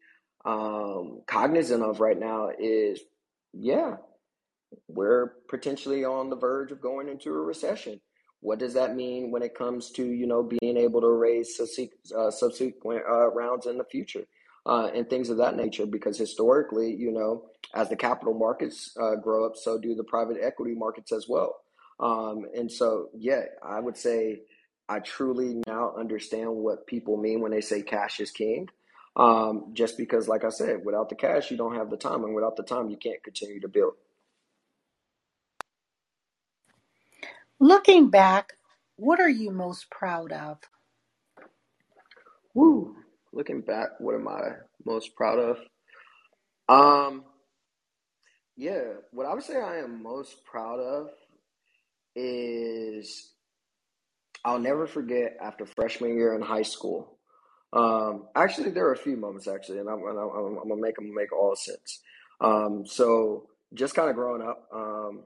um, 0.46 1.22
cognizant 1.28 1.84
of 1.84 2.00
right 2.00 2.20
now 2.20 2.50
is 2.60 3.02
yeah 3.54 3.96
we're 4.88 5.34
potentially 5.50 6.04
on 6.04 6.30
the 6.30 6.36
verge 6.36 6.72
of 6.72 6.82
going 6.82 7.08
into 7.08 7.30
a 7.30 7.42
recession 7.42 8.00
what 8.42 8.60
does 8.60 8.74
that 8.74 8.96
mean 8.96 9.32
when 9.32 9.42
it 9.42 9.56
comes 9.56 9.92
to 9.92 10.06
you 10.06 10.28
know 10.28 10.44
being 10.62 10.78
able 10.78 11.02
to 11.02 11.10
raise 11.10 11.60
uh, 12.16 12.30
subsequent 12.30 13.04
uh, 13.10 13.32
rounds 13.32 13.66
in 13.66 13.78
the 13.78 13.86
future 13.86 14.26
uh, 14.68 14.90
and 14.94 15.10
things 15.10 15.30
of 15.30 15.38
that 15.38 15.56
nature. 15.56 15.86
Because 15.86 16.18
historically, 16.18 16.94
you 16.94 17.12
know, 17.12 17.46
as 17.74 17.90
the 17.90 17.96
capital 17.96 18.34
markets 18.34 18.96
uh, 19.02 19.16
grow 19.16 19.46
up, 19.46 19.56
so 19.56 19.80
do 19.80 19.96
the 19.96 20.04
private 20.04 20.38
equity 20.42 20.76
markets 20.76 21.12
as 21.12 21.28
well. 21.28 21.56
Um, 22.00 22.46
and 22.56 22.72
so, 22.72 23.10
yeah, 23.18 23.44
I 23.64 23.80
would 23.80 23.98
say 23.98 24.42
I 24.88 25.00
truly 25.00 25.62
now 25.66 25.96
understand 25.98 26.52
what 26.52 26.86
people 26.86 27.18
mean 27.18 27.42
when 27.42 27.52
they 27.52 27.62
say 27.62 27.82
cash 27.82 28.20
is 28.20 28.30
king. 28.30 28.68
Um, 29.18 29.72
just 29.74 29.98
because, 29.98 30.30
like 30.30 30.46
I 30.46 30.50
said, 30.50 30.86
without 30.86 31.10
the 31.10 31.16
cash, 31.16 31.52
you 31.52 31.58
don't 31.58 31.76
have 31.76 31.92
the 31.92 31.98
time, 31.98 32.26
and 32.26 32.36
without 32.36 32.58
the 32.58 32.64
time, 32.64 32.90
you 32.90 32.98
can't 32.98 33.24
continue 33.24 33.62
to 33.62 33.70
build. 33.70 33.96
Looking 37.60 38.10
back, 38.12 38.54
what 38.98 39.20
are 39.20 39.30
you 39.30 39.52
most 39.52 39.90
proud 39.92 40.32
of? 40.34 40.60
Woo 42.56 42.96
looking 43.34 43.62
back, 43.62 43.90
what 44.00 44.16
am 44.16 44.28
I 44.28 44.42
most 44.86 45.16
proud 45.16 45.40
of? 45.40 45.58
Um, 46.70 47.26
yeah, 48.58 48.82
what 49.12 49.26
I 49.28 49.34
would 49.34 49.44
say 49.44 49.58
I 49.62 49.80
am 49.80 50.04
most 50.04 50.46
proud 50.46 50.80
of 50.80 51.10
is 52.16 53.34
I'll 54.46 54.60
never 54.60 54.88
forget 54.88 55.38
after 55.42 55.66
freshman 55.66 56.16
year 56.18 56.36
in 56.36 56.42
high 56.42 56.64
school. 56.64 57.17
Um, 57.74 58.28
actually, 58.36 58.72
there 58.72 58.88
are 58.88 58.94
a 58.94 58.98
few 58.98 59.18
moments 59.18 59.48
actually, 59.48 59.80
and 59.80 59.90
I'm, 59.90 60.02
I'm, 60.04 60.18
I'm 60.18 60.70
gonna 60.70 60.82
make 60.82 60.96
them 60.96 61.14
make 61.14 61.34
all 61.34 61.56
sense. 61.56 62.02
Um, 62.40 62.86
so 62.86 63.48
just 63.74 63.96
kind 63.96 64.10
of 64.10 64.16
growing 64.16 64.42
up, 64.42 64.68
um, 64.74 65.24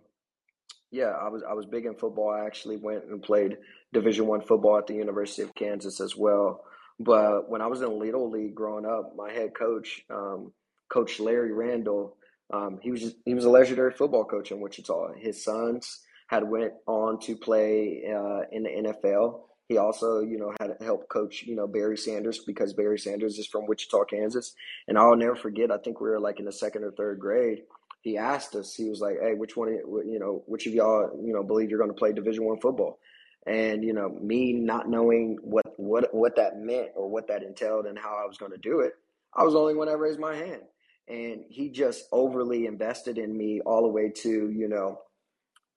yeah, 0.91 1.11
I 1.11 1.29
was 1.29 1.43
I 1.47 1.53
was 1.53 1.65
big 1.65 1.85
in 1.85 1.95
football. 1.95 2.29
I 2.29 2.45
actually 2.45 2.77
went 2.77 3.05
and 3.05 3.21
played 3.21 3.57
Division 3.93 4.27
One 4.27 4.41
football 4.41 4.77
at 4.77 4.87
the 4.87 4.95
University 4.95 5.41
of 5.43 5.55
Kansas 5.55 6.01
as 6.01 6.15
well. 6.15 6.63
But 6.99 7.49
when 7.49 7.61
I 7.61 7.67
was 7.67 7.81
in 7.81 7.99
Little 7.99 8.29
League 8.29 8.55
growing 8.55 8.85
up, 8.85 9.13
my 9.15 9.31
head 9.31 9.55
coach, 9.55 10.01
um, 10.09 10.51
Coach 10.89 11.19
Larry 11.19 11.51
Randall, 11.51 12.17
um, 12.53 12.79
he 12.81 12.91
was 12.91 13.01
just, 13.01 13.15
he 13.25 13.33
was 13.33 13.45
a 13.45 13.49
legendary 13.49 13.91
football 13.91 14.25
coach 14.25 14.51
in 14.51 14.59
Wichita. 14.59 15.13
His 15.17 15.43
sons 15.43 16.01
had 16.27 16.43
went 16.43 16.73
on 16.85 17.19
to 17.21 17.35
play 17.35 18.03
uh, 18.07 18.41
in 18.51 18.63
the 18.63 18.69
NFL. 18.69 19.41
He 19.71 19.77
also, 19.77 20.19
you 20.19 20.37
know, 20.37 20.53
had 20.59 20.75
helped 20.81 21.07
coach, 21.07 21.43
you 21.43 21.55
know, 21.55 21.65
Barry 21.65 21.97
Sanders 21.97 22.39
because 22.39 22.73
Barry 22.73 22.99
Sanders 22.99 23.39
is 23.39 23.47
from 23.47 23.67
Wichita, 23.67 24.03
Kansas. 24.03 24.53
And 24.89 24.97
I'll 24.97 25.15
never 25.15 25.33
forget. 25.33 25.71
I 25.71 25.77
think 25.77 26.01
we 26.01 26.09
were 26.09 26.19
like 26.19 26.39
in 26.39 26.45
the 26.45 26.51
second 26.51 26.83
or 26.83 26.91
third 26.91 27.21
grade. 27.21 27.59
He 28.01 28.17
asked 28.17 28.53
us. 28.55 28.75
He 28.75 28.89
was 28.89 28.99
like, 28.99 29.15
"Hey, 29.21 29.33
which 29.33 29.55
one, 29.55 29.69
you 29.69 30.19
know, 30.19 30.43
which 30.45 30.67
of 30.67 30.73
y'all, 30.73 31.09
you 31.23 31.31
know, 31.31 31.41
believe 31.41 31.69
you're 31.69 31.79
going 31.79 31.89
to 31.89 31.97
play 31.97 32.11
Division 32.11 32.43
One 32.43 32.59
football?" 32.59 32.99
and 33.47 33.83
you 33.83 33.93
know 33.93 34.09
me 34.21 34.53
not 34.53 34.87
knowing 34.87 35.37
what 35.41 35.65
what 35.77 36.13
what 36.13 36.35
that 36.35 36.59
meant 36.59 36.89
or 36.95 37.09
what 37.09 37.27
that 37.29 37.41
entailed 37.41 37.85
and 37.85 37.97
how 37.97 38.19
I 38.21 38.27
was 38.27 38.37
going 38.37 38.51
to 38.51 38.57
do 38.57 38.81
it, 38.81 38.93
I 39.33 39.43
was 39.43 39.53
the 39.53 39.59
only 39.59 39.73
one 39.73 39.87
that 39.87 39.97
raised 39.97 40.19
my 40.19 40.35
hand, 40.35 40.63
and 41.07 41.45
he 41.49 41.69
just 41.69 42.03
overly 42.11 42.65
invested 42.65 43.17
in 43.17 43.35
me 43.35 43.61
all 43.65 43.83
the 43.83 43.87
way 43.87 44.09
to 44.23 44.51
you 44.51 44.67
know 44.67 44.99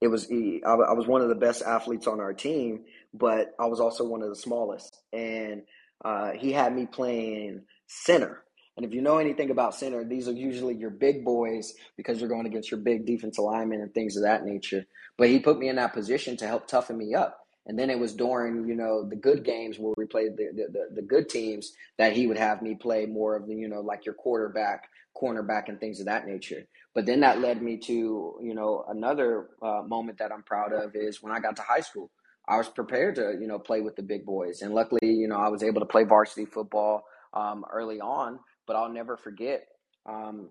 it 0.00 0.08
was 0.08 0.30
I, 0.30 0.70
I 0.70 0.92
was 0.92 1.06
one 1.06 1.22
of 1.22 1.28
the 1.28 1.34
best 1.34 1.62
athletes 1.62 2.06
on 2.06 2.20
our 2.20 2.34
team, 2.34 2.84
but 3.14 3.54
I 3.58 3.66
was 3.66 3.80
also 3.80 4.04
one 4.04 4.22
of 4.22 4.28
the 4.28 4.36
smallest, 4.36 5.00
and 5.12 5.62
uh, 6.04 6.32
he 6.32 6.52
had 6.52 6.74
me 6.74 6.86
playing 6.86 7.62
center. 7.86 8.42
And 8.76 8.84
if 8.84 8.92
you 8.92 9.02
know 9.02 9.18
anything 9.18 9.50
about 9.50 9.74
center, 9.74 10.04
these 10.04 10.28
are 10.28 10.32
usually 10.32 10.74
your 10.74 10.90
big 10.90 11.24
boys 11.24 11.74
because 11.96 12.18
you're 12.18 12.28
going 12.28 12.46
against 12.46 12.72
your 12.72 12.80
big 12.80 13.06
defensive 13.06 13.44
linemen 13.44 13.80
and 13.80 13.94
things 13.94 14.16
of 14.16 14.24
that 14.24 14.44
nature. 14.44 14.84
But 15.16 15.28
he 15.28 15.38
put 15.38 15.58
me 15.58 15.68
in 15.68 15.76
that 15.76 15.92
position 15.92 16.36
to 16.38 16.46
help 16.48 16.66
toughen 16.66 16.98
me 16.98 17.14
up. 17.14 17.38
And 17.66 17.78
then 17.78 17.88
it 17.88 17.98
was 17.98 18.12
during, 18.12 18.68
you 18.68 18.74
know, 18.74 19.08
the 19.08 19.16
good 19.16 19.44
games 19.44 19.78
where 19.78 19.94
we 19.96 20.04
played 20.04 20.36
the, 20.36 20.50
the, 20.54 20.94
the, 20.96 21.02
good 21.02 21.30
teams 21.30 21.72
that 21.96 22.12
he 22.12 22.26
would 22.26 22.36
have 22.36 22.60
me 22.60 22.74
play 22.74 23.06
more 23.06 23.36
of 23.36 23.46
the, 23.46 23.54
you 23.54 23.68
know, 23.68 23.80
like 23.80 24.04
your 24.04 24.14
quarterback, 24.14 24.88
cornerback, 25.16 25.68
and 25.68 25.80
things 25.80 25.98
of 25.98 26.06
that 26.06 26.26
nature. 26.26 26.66
But 26.94 27.06
then 27.06 27.20
that 27.20 27.40
led 27.40 27.62
me 27.62 27.78
to, 27.78 28.38
you 28.42 28.54
know, 28.54 28.84
another 28.88 29.48
uh, 29.62 29.82
moment 29.86 30.18
that 30.18 30.30
I'm 30.30 30.42
proud 30.42 30.74
of 30.74 30.94
is 30.94 31.22
when 31.22 31.32
I 31.32 31.40
got 31.40 31.56
to 31.56 31.62
high 31.62 31.80
school. 31.80 32.10
I 32.48 32.56
was 32.56 32.68
prepared 32.68 33.16
to, 33.16 33.36
you 33.40 33.46
know, 33.46 33.58
play 33.58 33.80
with 33.80 33.96
the 33.96 34.02
big 34.02 34.26
boys. 34.26 34.62
And 34.62 34.74
luckily, 34.74 35.00
you 35.02 35.28
know, 35.28 35.36
I 35.36 35.48
was 35.48 35.62
able 35.62 35.80
to 35.80 35.86
play 35.86 36.04
varsity 36.04 36.44
football 36.44 37.04
um, 37.32 37.64
early 37.72 38.00
on. 38.00 38.38
But 38.66 38.76
I'll 38.76 38.92
never 38.92 39.16
forget 39.16 39.66
um, 40.06 40.50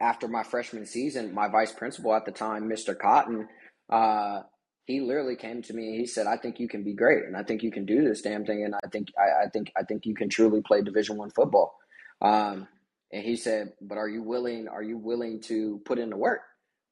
after 0.00 0.28
my 0.28 0.42
freshman 0.42 0.86
season, 0.86 1.34
my 1.34 1.48
vice 1.48 1.72
principal 1.72 2.14
at 2.14 2.24
the 2.24 2.32
time, 2.32 2.68
Mr. 2.68 2.98
Cotton, 2.98 3.48
uh, 3.90 4.42
he 4.86 5.00
literally 5.00 5.36
came 5.36 5.62
to 5.62 5.74
me 5.74 5.88
and 5.88 6.00
he 6.00 6.06
said, 6.06 6.26
"I 6.26 6.36
think 6.36 6.58
you 6.58 6.68
can 6.68 6.82
be 6.82 6.94
great, 6.94 7.24
and 7.24 7.36
I 7.36 7.42
think 7.44 7.62
you 7.62 7.70
can 7.70 7.86
do 7.86 8.02
this 8.02 8.22
damn 8.22 8.44
thing, 8.44 8.64
and 8.64 8.74
I 8.74 8.88
think 8.88 9.08
I, 9.16 9.44
I 9.44 9.48
think 9.48 9.70
I 9.76 9.84
think 9.84 10.04
you 10.04 10.14
can 10.14 10.28
truly 10.28 10.62
play 10.62 10.82
Division 10.82 11.16
One 11.16 11.30
football." 11.30 11.76
Um, 12.20 12.66
and 13.12 13.24
he 13.24 13.36
said, 13.36 13.72
"But 13.80 13.98
are 13.98 14.08
you 14.08 14.22
willing? 14.22 14.68
Are 14.68 14.82
you 14.82 14.98
willing 14.98 15.40
to 15.42 15.80
put 15.84 15.98
in 15.98 16.10
the 16.10 16.16
work?" 16.16 16.40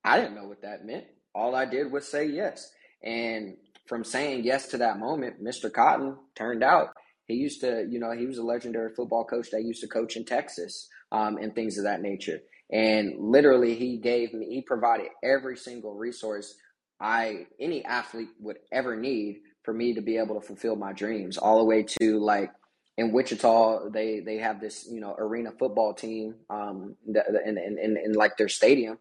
I 0.04 0.20
didn't 0.20 0.36
know 0.36 0.46
what 0.46 0.62
that 0.62 0.84
meant. 0.84 1.06
All 1.34 1.56
I 1.56 1.64
did 1.64 1.90
was 1.90 2.06
say 2.06 2.26
yes, 2.26 2.70
and 3.02 3.56
from 3.88 4.04
saying 4.04 4.44
yes 4.44 4.68
to 4.68 4.78
that 4.78 4.98
moment, 4.98 5.42
Mr. 5.42 5.72
Cotton 5.72 6.16
turned 6.36 6.62
out 6.62 6.90
He 7.26 7.34
used 7.34 7.60
to, 7.62 7.86
you 7.90 7.98
know, 8.00 8.12
he 8.12 8.26
was 8.26 8.38
a 8.38 8.42
legendary 8.42 8.94
football 8.94 9.24
coach 9.24 9.50
that 9.52 9.64
used 9.64 9.82
to 9.82 9.88
coach 9.88 10.16
in 10.16 10.24
Texas 10.24 10.88
um, 11.12 11.38
and 11.38 11.54
things 11.54 11.78
of 11.78 11.84
that 11.84 12.02
nature. 12.02 12.40
And 12.70 13.14
literally, 13.18 13.74
he 13.76 13.98
gave 13.98 14.34
me, 14.34 14.46
he 14.46 14.62
provided 14.62 15.08
every 15.22 15.56
single 15.56 15.94
resource 15.94 16.54
I, 17.00 17.46
any 17.60 17.84
athlete 17.84 18.30
would 18.40 18.58
ever 18.72 18.96
need 18.96 19.40
for 19.64 19.72
me 19.74 19.94
to 19.94 20.00
be 20.02 20.18
able 20.18 20.40
to 20.40 20.46
fulfill 20.46 20.76
my 20.76 20.92
dreams, 20.92 21.38
all 21.38 21.58
the 21.58 21.64
way 21.64 21.84
to 22.00 22.18
like 22.18 22.50
in 22.96 23.12
Wichita, 23.12 23.90
they 23.90 24.20
they 24.20 24.38
have 24.38 24.60
this 24.60 24.88
you 24.90 25.00
know 25.00 25.14
arena 25.18 25.52
football 25.58 25.94
team 25.94 26.34
um 26.50 26.96
in 27.06 27.58
in, 27.58 27.78
in, 27.78 27.96
in 27.96 28.12
like 28.14 28.36
their 28.36 28.48
stadium. 28.48 28.98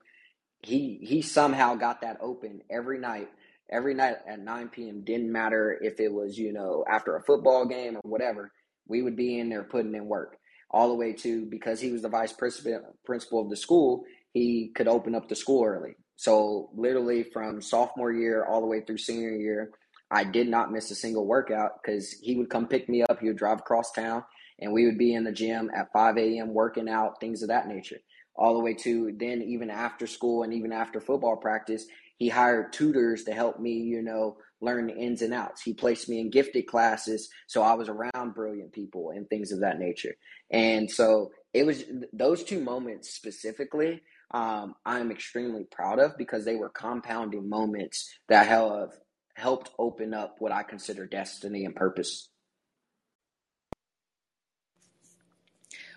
He 0.61 0.99
he 1.01 1.21
somehow 1.21 1.75
got 1.75 2.01
that 2.01 2.17
open 2.21 2.61
every 2.69 2.99
night 2.99 3.29
every 3.71 3.93
night 3.93 4.17
at 4.27 4.39
9 4.39 4.69
p.m. 4.69 5.01
Didn't 5.01 5.31
matter 5.31 5.77
if 5.81 5.99
it 5.99 6.11
was, 6.11 6.37
you 6.37 6.53
know, 6.53 6.85
after 6.89 7.15
a 7.15 7.23
football 7.23 7.65
game 7.65 7.97
or 7.97 8.01
whatever, 8.03 8.51
we 8.87 9.01
would 9.01 9.15
be 9.15 9.39
in 9.39 9.49
there 9.49 9.63
putting 9.63 9.95
in 9.95 10.05
work. 10.05 10.37
All 10.69 10.89
the 10.89 10.95
way 10.95 11.13
to 11.13 11.45
because 11.45 11.79
he 11.79 11.91
was 11.91 12.01
the 12.01 12.09
vice 12.09 12.33
principal 12.33 13.41
of 13.41 13.49
the 13.49 13.55
school, 13.55 14.03
he 14.33 14.71
could 14.75 14.87
open 14.87 15.15
up 15.15 15.29
the 15.29 15.35
school 15.35 15.63
early. 15.63 15.95
So 16.17 16.69
literally 16.75 17.23
from 17.23 17.61
sophomore 17.61 18.11
year 18.11 18.43
all 18.43 18.59
the 18.59 18.67
way 18.67 18.81
through 18.81 18.97
senior 18.97 19.31
year, 19.31 19.71
I 20.11 20.23
did 20.23 20.47
not 20.47 20.71
miss 20.71 20.91
a 20.91 20.95
single 20.95 21.25
workout 21.25 21.81
because 21.81 22.11
he 22.21 22.35
would 22.35 22.49
come 22.49 22.67
pick 22.67 22.89
me 22.89 23.03
up. 23.03 23.19
He 23.19 23.27
would 23.27 23.37
drive 23.37 23.59
across 23.59 23.91
town 23.91 24.23
and 24.59 24.73
we 24.73 24.85
would 24.85 24.97
be 24.97 25.13
in 25.13 25.23
the 25.23 25.31
gym 25.31 25.69
at 25.75 25.91
5 25.93 26.17
a.m. 26.17 26.53
working 26.53 26.89
out, 26.89 27.19
things 27.19 27.41
of 27.41 27.49
that 27.49 27.67
nature. 27.67 27.99
All 28.35 28.53
the 28.53 28.63
way 28.63 28.73
to 28.75 29.15
then, 29.17 29.41
even 29.41 29.69
after 29.69 30.05
school 30.05 30.43
and 30.43 30.53
even 30.53 30.71
after 30.71 30.99
football 30.99 31.37
practice, 31.37 31.85
he 32.17 32.29
hired 32.29 32.73
tutors 32.73 33.23
to 33.25 33.33
help 33.33 33.59
me, 33.59 33.73
you 33.73 34.01
know, 34.01 34.37
learn 34.59 34.87
the 34.87 34.95
ins 34.95 35.21
and 35.21 35.33
outs. 35.33 35.61
He 35.61 35.73
placed 35.73 36.09
me 36.09 36.19
in 36.19 36.29
gifted 36.29 36.67
classes 36.67 37.29
so 37.47 37.61
I 37.61 37.73
was 37.73 37.89
around 37.89 38.33
brilliant 38.33 38.73
people 38.73 39.11
and 39.11 39.29
things 39.29 39.51
of 39.51 39.61
that 39.61 39.79
nature. 39.79 40.15
And 40.51 40.89
so 40.89 41.31
it 41.53 41.65
was 41.65 41.83
those 42.13 42.43
two 42.43 42.59
moments 42.59 43.11
specifically 43.11 44.01
um, 44.31 44.75
I'm 44.85 45.11
extremely 45.11 45.63
proud 45.63 45.99
of 45.99 46.17
because 46.17 46.43
they 46.43 46.55
were 46.55 46.69
compounding 46.69 47.47
moments 47.47 48.13
that 48.27 48.47
have 48.47 48.91
helped 49.35 49.71
open 49.79 50.13
up 50.13 50.35
what 50.39 50.51
I 50.51 50.63
consider 50.63 51.05
destiny 51.05 51.63
and 51.63 51.75
purpose. 51.75 52.29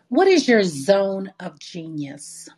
What 0.08 0.28
is 0.28 0.48
your 0.48 0.62
zone 0.62 1.32
of 1.40 1.58
genius? 1.58 2.48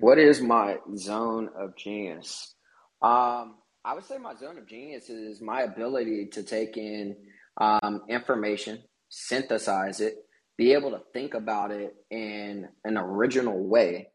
What 0.00 0.18
is 0.18 0.42
my 0.42 0.76
zone 0.94 1.48
of 1.58 1.74
genius? 1.74 2.54
Um, 3.00 3.54
I 3.82 3.94
would 3.94 4.04
say 4.04 4.18
my 4.18 4.34
zone 4.34 4.58
of 4.58 4.68
genius 4.68 5.08
is 5.08 5.40
my 5.40 5.62
ability 5.62 6.26
to 6.32 6.42
take 6.42 6.76
in 6.76 7.16
um, 7.56 8.02
information, 8.06 8.82
synthesize 9.08 10.00
it, 10.00 10.16
be 10.58 10.74
able 10.74 10.90
to 10.90 11.00
think 11.14 11.32
about 11.32 11.70
it 11.70 11.94
in 12.10 12.68
an 12.84 12.98
original 12.98 13.58
way, 13.66 14.08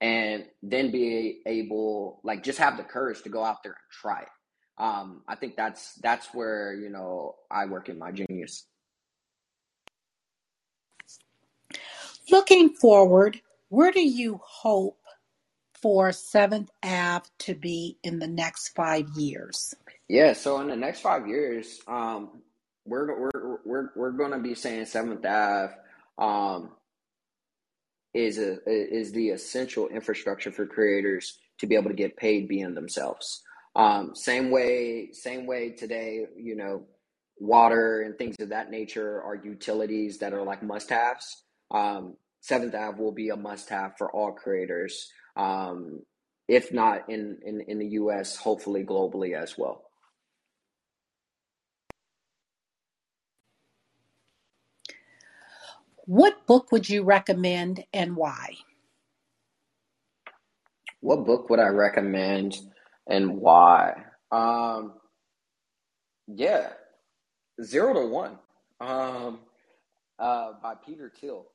and 0.00 0.44
then 0.60 0.90
be 0.90 1.40
able, 1.46 2.20
like, 2.24 2.42
just 2.42 2.58
have 2.58 2.76
the 2.76 2.82
courage 2.82 3.22
to 3.22 3.28
go 3.28 3.44
out 3.44 3.62
there 3.62 3.72
and 3.72 3.92
try 3.92 4.22
it. 4.22 4.28
Um, 4.76 5.22
I 5.28 5.36
think 5.36 5.56
that's 5.56 5.94
that's 6.02 6.28
where 6.34 6.72
you 6.72 6.88
know 6.88 7.34
I 7.50 7.66
work 7.66 7.88
in 7.88 7.98
my 7.98 8.10
genius. 8.10 8.64
Looking 12.28 12.70
forward, 12.70 13.40
where 13.68 13.92
do 13.92 14.00
you 14.00 14.40
hope 14.44 14.98
for 15.80 16.12
Seventh 16.12 16.70
Ave 16.82 17.26
to 17.40 17.54
be 17.54 17.98
in 18.02 18.18
the 18.18 18.26
next 18.26 18.68
five 18.74 19.08
years? 19.16 19.74
Yeah, 20.08 20.32
so 20.32 20.60
in 20.60 20.68
the 20.68 20.76
next 20.76 21.00
five 21.00 21.26
years, 21.26 21.80
um, 21.86 22.42
we're 22.84 23.18
we're 23.20 23.58
we're 23.64 23.90
we're 23.94 24.12
going 24.12 24.32
to 24.32 24.38
be 24.38 24.54
saying 24.54 24.86
Seventh 24.86 25.24
Ave 25.24 25.74
um, 26.18 26.70
is 28.14 28.38
a 28.38 28.58
is 28.66 29.12
the 29.12 29.30
essential 29.30 29.88
infrastructure 29.88 30.50
for 30.50 30.66
creators 30.66 31.38
to 31.58 31.66
be 31.66 31.74
able 31.74 31.90
to 31.90 31.96
get 31.96 32.16
paid 32.16 32.48
being 32.48 32.74
themselves. 32.74 33.42
Um, 33.76 34.14
same 34.14 34.50
way, 34.50 35.10
same 35.12 35.46
way 35.46 35.70
today, 35.70 36.26
you 36.36 36.56
know, 36.56 36.84
water 37.38 38.02
and 38.02 38.16
things 38.16 38.36
of 38.40 38.48
that 38.48 38.70
nature 38.70 39.22
are 39.22 39.36
utilities 39.36 40.18
that 40.18 40.32
are 40.32 40.42
like 40.42 40.62
must 40.62 40.90
haves. 40.90 41.44
Um, 41.70 42.16
Seventh 42.40 42.74
Ave 42.74 43.00
will 43.00 43.12
be 43.12 43.28
a 43.28 43.36
must 43.36 43.68
have 43.68 43.96
for 43.98 44.10
all 44.10 44.32
creators 44.32 45.10
um, 45.38 46.00
if 46.48 46.72
not 46.72 47.08
in, 47.08 47.38
in, 47.46 47.62
in 47.62 47.78
the 47.78 47.86
US, 47.90 48.36
hopefully 48.36 48.84
globally 48.84 49.40
as 49.40 49.56
well. 49.56 49.84
What 56.06 56.46
book 56.46 56.72
would 56.72 56.88
you 56.88 57.04
recommend 57.04 57.84
and 57.92 58.16
why? 58.16 58.56
What 61.00 61.26
book 61.26 61.50
would 61.50 61.60
I 61.60 61.68
recommend 61.68 62.58
and 63.06 63.38
why? 63.38 64.04
Um, 64.32 64.94
yeah, 66.26 66.70
Zero 67.62 67.94
to 67.94 68.06
One 68.06 68.38
um, 68.80 69.40
uh, 70.18 70.52
by 70.62 70.74
Peter 70.84 71.12
Thiel 71.20 71.46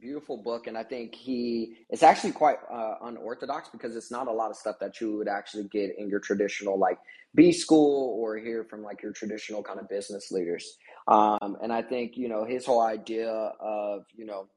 beautiful 0.00 0.36
book 0.36 0.66
and 0.66 0.76
i 0.76 0.82
think 0.82 1.14
he 1.14 1.76
it's 1.90 2.02
actually 2.02 2.32
quite 2.32 2.58
uh, 2.70 2.94
unorthodox 3.02 3.68
because 3.70 3.96
it's 3.96 4.10
not 4.10 4.26
a 4.26 4.32
lot 4.32 4.50
of 4.50 4.56
stuff 4.56 4.76
that 4.80 5.00
you 5.00 5.16
would 5.16 5.28
actually 5.28 5.64
get 5.64 5.90
in 5.98 6.08
your 6.08 6.20
traditional 6.20 6.78
like 6.78 6.98
b 7.34 7.52
school 7.52 8.16
or 8.20 8.36
hear 8.36 8.64
from 8.64 8.82
like 8.82 9.02
your 9.02 9.12
traditional 9.12 9.62
kind 9.62 9.78
of 9.78 9.88
business 9.88 10.30
leaders. 10.30 10.76
Um, 11.08 11.56
and 11.62 11.72
i 11.72 11.82
think 11.82 12.16
you 12.16 12.28
know 12.28 12.44
his 12.44 12.66
whole 12.66 12.80
idea 12.80 13.30
of 13.30 14.04
you 14.14 14.26
know 14.26 14.48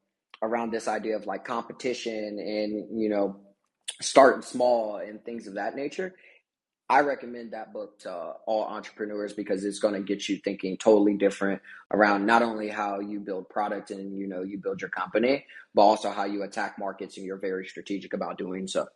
around 0.41 0.71
this 0.71 0.87
idea 0.87 1.15
of 1.15 1.25
like 1.25 1.45
competition 1.45 2.39
and 2.39 3.01
you 3.01 3.09
know 3.09 3.37
starting 4.01 4.41
small 4.41 4.97
and 4.97 5.23
things 5.25 5.47
of 5.47 5.55
that 5.55 5.75
nature 5.75 6.15
I 6.89 7.01
recommend 7.01 7.53
that 7.53 7.71
book 7.71 7.99
to 7.99 8.11
all 8.11 8.63
entrepreneurs 8.65 9.33
because 9.33 9.63
it's 9.63 9.77
going 9.79 9.93
to 9.93 10.01
get 10.01 10.27
you 10.27 10.37
thinking 10.37 10.75
totally 10.75 11.13
different 11.15 11.61
around 11.91 12.25
not 12.25 12.41
only 12.41 12.67
how 12.67 12.99
you 12.99 13.19
build 13.19 13.47
product 13.49 13.91
and 13.91 14.17
you 14.17 14.27
know 14.27 14.41
you 14.41 14.57
build 14.57 14.81
your 14.81 14.89
company, 14.89 15.45
but 15.75 15.83
also 15.83 16.09
how 16.09 16.25
you 16.25 16.41
attack 16.43 16.79
markets 16.79 17.17
and 17.17 17.25
you're 17.27 17.37
very 17.37 17.67
strategic 17.67 18.13
about 18.13 18.39
doing 18.39 18.67
so. 18.67 18.87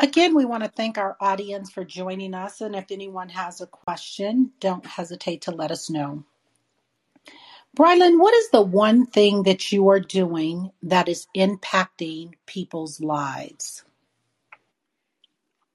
Again, 0.00 0.34
we 0.36 0.44
want 0.44 0.62
to 0.62 0.70
thank 0.70 0.96
our 0.96 1.16
audience 1.20 1.70
for 1.70 1.84
joining 1.84 2.34
us. 2.34 2.60
And 2.60 2.76
if 2.76 2.86
anyone 2.92 3.30
has 3.30 3.60
a 3.60 3.66
question, 3.66 4.52
don't 4.60 4.86
hesitate 4.86 5.42
to 5.42 5.50
let 5.50 5.72
us 5.72 5.90
know. 5.90 6.24
Brylan, 7.76 8.20
what 8.20 8.34
is 8.34 8.50
the 8.50 8.60
one 8.60 9.06
thing 9.06 9.44
that 9.44 9.72
you 9.72 9.88
are 9.88 10.00
doing 10.00 10.72
that 10.82 11.08
is 11.08 11.26
impacting 11.34 12.32
people's 12.44 13.00
lives? 13.00 13.84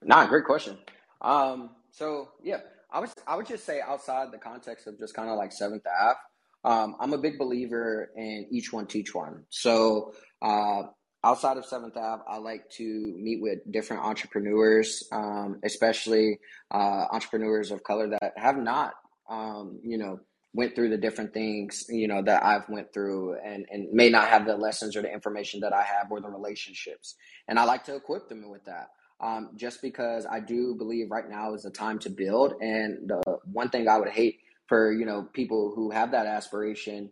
Nah, 0.03 0.27
great 0.27 0.45
question. 0.45 0.77
Um, 1.21 1.71
so 1.91 2.29
yeah, 2.43 2.59
I 2.91 2.99
was 2.99 3.13
I 3.25 3.35
would 3.35 3.47
just 3.47 3.65
say 3.65 3.81
outside 3.81 4.31
the 4.31 4.37
context 4.37 4.85
of 4.85 4.99
just 4.99 5.15
kind 5.15 5.29
of 5.29 5.37
like 5.37 5.51
Seventh 5.51 5.83
Ave, 5.87 6.19
um, 6.63 6.95
I'm 6.99 7.13
a 7.13 7.17
big 7.17 7.39
believer 7.39 8.11
in 8.15 8.45
each 8.51 8.71
one 8.71 8.85
teach 8.85 9.15
one. 9.15 9.45
So 9.49 10.13
uh, 10.41 10.83
outside 11.23 11.57
of 11.57 11.65
Seventh 11.65 11.97
Ave, 11.97 12.21
I 12.29 12.37
like 12.37 12.69
to 12.71 12.83
meet 13.17 13.41
with 13.41 13.59
different 13.71 14.03
entrepreneurs, 14.03 15.03
um, 15.11 15.59
especially 15.63 16.39
uh, 16.69 17.05
entrepreneurs 17.11 17.71
of 17.71 17.83
color 17.83 18.09
that 18.09 18.33
have 18.37 18.57
not, 18.57 18.93
um, 19.29 19.79
you 19.83 19.97
know, 19.97 20.19
went 20.57 20.75
through 20.75 20.89
the 20.89 20.97
different 20.97 21.33
things 21.35 21.85
you 21.87 22.07
know 22.07 22.23
that 22.23 22.43
I've 22.43 22.67
went 22.67 22.91
through 22.91 23.37
and 23.45 23.67
and 23.69 23.93
may 23.93 24.09
not 24.09 24.27
have 24.27 24.47
the 24.47 24.57
lessons 24.57 24.97
or 24.97 25.03
the 25.03 25.13
information 25.13 25.59
that 25.61 25.71
I 25.71 25.83
have 25.83 26.11
or 26.11 26.19
the 26.19 26.29
relationships. 26.29 27.15
And 27.47 27.59
I 27.59 27.63
like 27.63 27.85
to 27.85 27.95
equip 27.95 28.27
them 28.27 28.49
with 28.49 28.65
that 28.65 28.89
um, 29.21 29.51
just 29.55 29.83
because 29.83 30.25
I 30.25 30.39
do 30.39 30.73
believe 30.75 31.11
right 31.11 31.29
now 31.29 31.53
is 31.53 31.63
the 31.63 31.69
time 31.69 31.99
to 31.99 32.09
build. 32.09 32.55
And 32.59 33.07
the 33.07 33.21
one 33.51 33.69
thing 33.69 33.87
I 33.87 33.99
would 33.99 34.09
hate 34.09 34.39
for 34.65 34.91
you 34.91 35.05
know 35.05 35.27
people 35.31 35.73
who 35.75 35.91
have 35.91 36.11
that 36.11 36.25
aspiration 36.25 37.11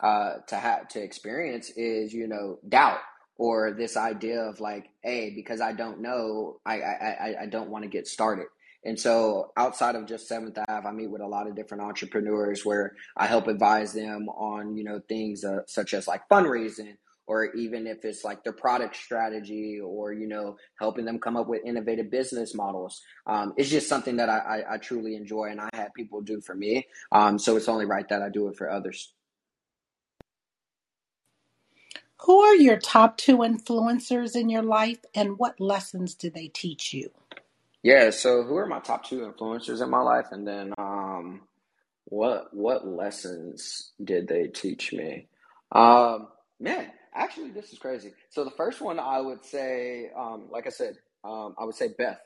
uh, 0.00 0.34
to 0.46 0.56
have 0.56 0.88
to 0.90 1.02
experience 1.02 1.70
is 1.70 2.14
you 2.14 2.28
know 2.28 2.58
doubt 2.68 3.00
or 3.36 3.72
this 3.72 3.96
idea 3.96 4.40
of 4.40 4.60
like 4.60 4.88
hey 5.02 5.32
because 5.34 5.60
I 5.60 5.72
don't 5.72 6.00
know 6.00 6.60
I 6.64 6.80
I, 6.80 7.34
I 7.42 7.46
don't 7.46 7.70
want 7.70 7.82
to 7.82 7.90
get 7.90 8.06
started 8.06 8.46
and 8.84 8.98
so 8.98 9.52
outside 9.56 9.94
of 9.94 10.06
just 10.06 10.28
Seventh 10.28 10.58
Ave, 10.68 10.86
I 10.86 10.92
meet 10.92 11.10
with 11.10 11.22
a 11.22 11.26
lot 11.26 11.46
of 11.46 11.54
different 11.54 11.82
entrepreneurs 11.82 12.64
where 12.64 12.94
I 13.16 13.26
help 13.26 13.46
advise 13.48 13.92
them 13.92 14.28
on, 14.28 14.76
you 14.76 14.84
know, 14.84 15.00
things 15.08 15.44
uh, 15.44 15.60
such 15.66 15.94
as 15.94 16.06
like 16.06 16.28
fundraising 16.28 16.96
or 17.26 17.46
even 17.54 17.86
if 17.86 18.04
it's 18.04 18.24
like 18.24 18.44
their 18.44 18.52
product 18.52 18.96
strategy 18.96 19.80
or, 19.82 20.12
you 20.12 20.26
know, 20.26 20.56
helping 20.78 21.06
them 21.06 21.18
come 21.18 21.36
up 21.36 21.48
with 21.48 21.64
innovative 21.64 22.10
business 22.10 22.54
models. 22.54 23.00
Um, 23.26 23.54
it's 23.56 23.70
just 23.70 23.88
something 23.88 24.16
that 24.16 24.28
I, 24.28 24.38
I, 24.38 24.74
I, 24.74 24.76
truly 24.76 25.16
enjoy 25.16 25.44
and 25.44 25.60
I 25.60 25.70
have 25.72 25.94
people 25.94 26.20
do 26.20 26.42
for 26.42 26.54
me. 26.54 26.86
Um, 27.12 27.38
so 27.38 27.56
it's 27.56 27.68
only 27.68 27.86
right 27.86 28.06
that 28.10 28.20
I 28.20 28.28
do 28.28 28.48
it 28.48 28.56
for 28.56 28.70
others. 28.70 29.14
Who 32.24 32.40
are 32.40 32.56
your 32.56 32.78
top 32.78 33.16
two 33.16 33.38
influencers 33.38 34.36
in 34.36 34.48
your 34.48 34.62
life 34.62 34.98
and 35.14 35.38
what 35.38 35.60
lessons 35.60 36.14
do 36.14 36.30
they 36.30 36.48
teach 36.48 36.92
you? 36.92 37.10
Yeah, 37.84 38.08
so 38.10 38.44
who 38.44 38.56
are 38.56 38.66
my 38.66 38.80
top 38.80 39.04
two 39.04 39.30
influencers 39.30 39.82
in 39.82 39.90
my 39.90 40.00
life, 40.00 40.28
and 40.30 40.48
then 40.48 40.72
um, 40.78 41.42
what 42.06 42.46
what 42.54 42.88
lessons 42.88 43.92
did 44.02 44.26
they 44.26 44.46
teach 44.46 44.94
me? 44.94 45.28
Um, 45.70 46.28
man, 46.58 46.90
actually, 47.14 47.50
this 47.50 47.74
is 47.74 47.78
crazy. 47.78 48.12
So 48.30 48.42
the 48.42 48.52
first 48.52 48.80
one 48.80 48.98
I 48.98 49.20
would 49.20 49.44
say, 49.44 50.10
um, 50.18 50.48
like 50.50 50.66
I 50.66 50.70
said, 50.70 50.96
um, 51.24 51.54
I 51.58 51.64
would 51.66 51.74
say 51.74 51.90
Beth. 51.98 52.20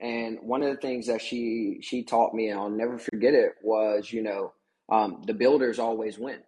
And 0.00 0.38
one 0.42 0.64
of 0.64 0.74
the 0.74 0.80
things 0.82 1.06
that 1.06 1.22
she 1.22 1.78
she 1.80 2.02
taught 2.02 2.34
me, 2.34 2.48
and 2.48 2.58
I'll 2.58 2.68
never 2.68 2.98
forget 2.98 3.34
it, 3.34 3.52
was 3.62 4.12
you 4.12 4.22
know 4.24 4.52
um, 4.90 5.22
the 5.28 5.34
builders 5.34 5.78
always 5.78 6.18
win. 6.18 6.40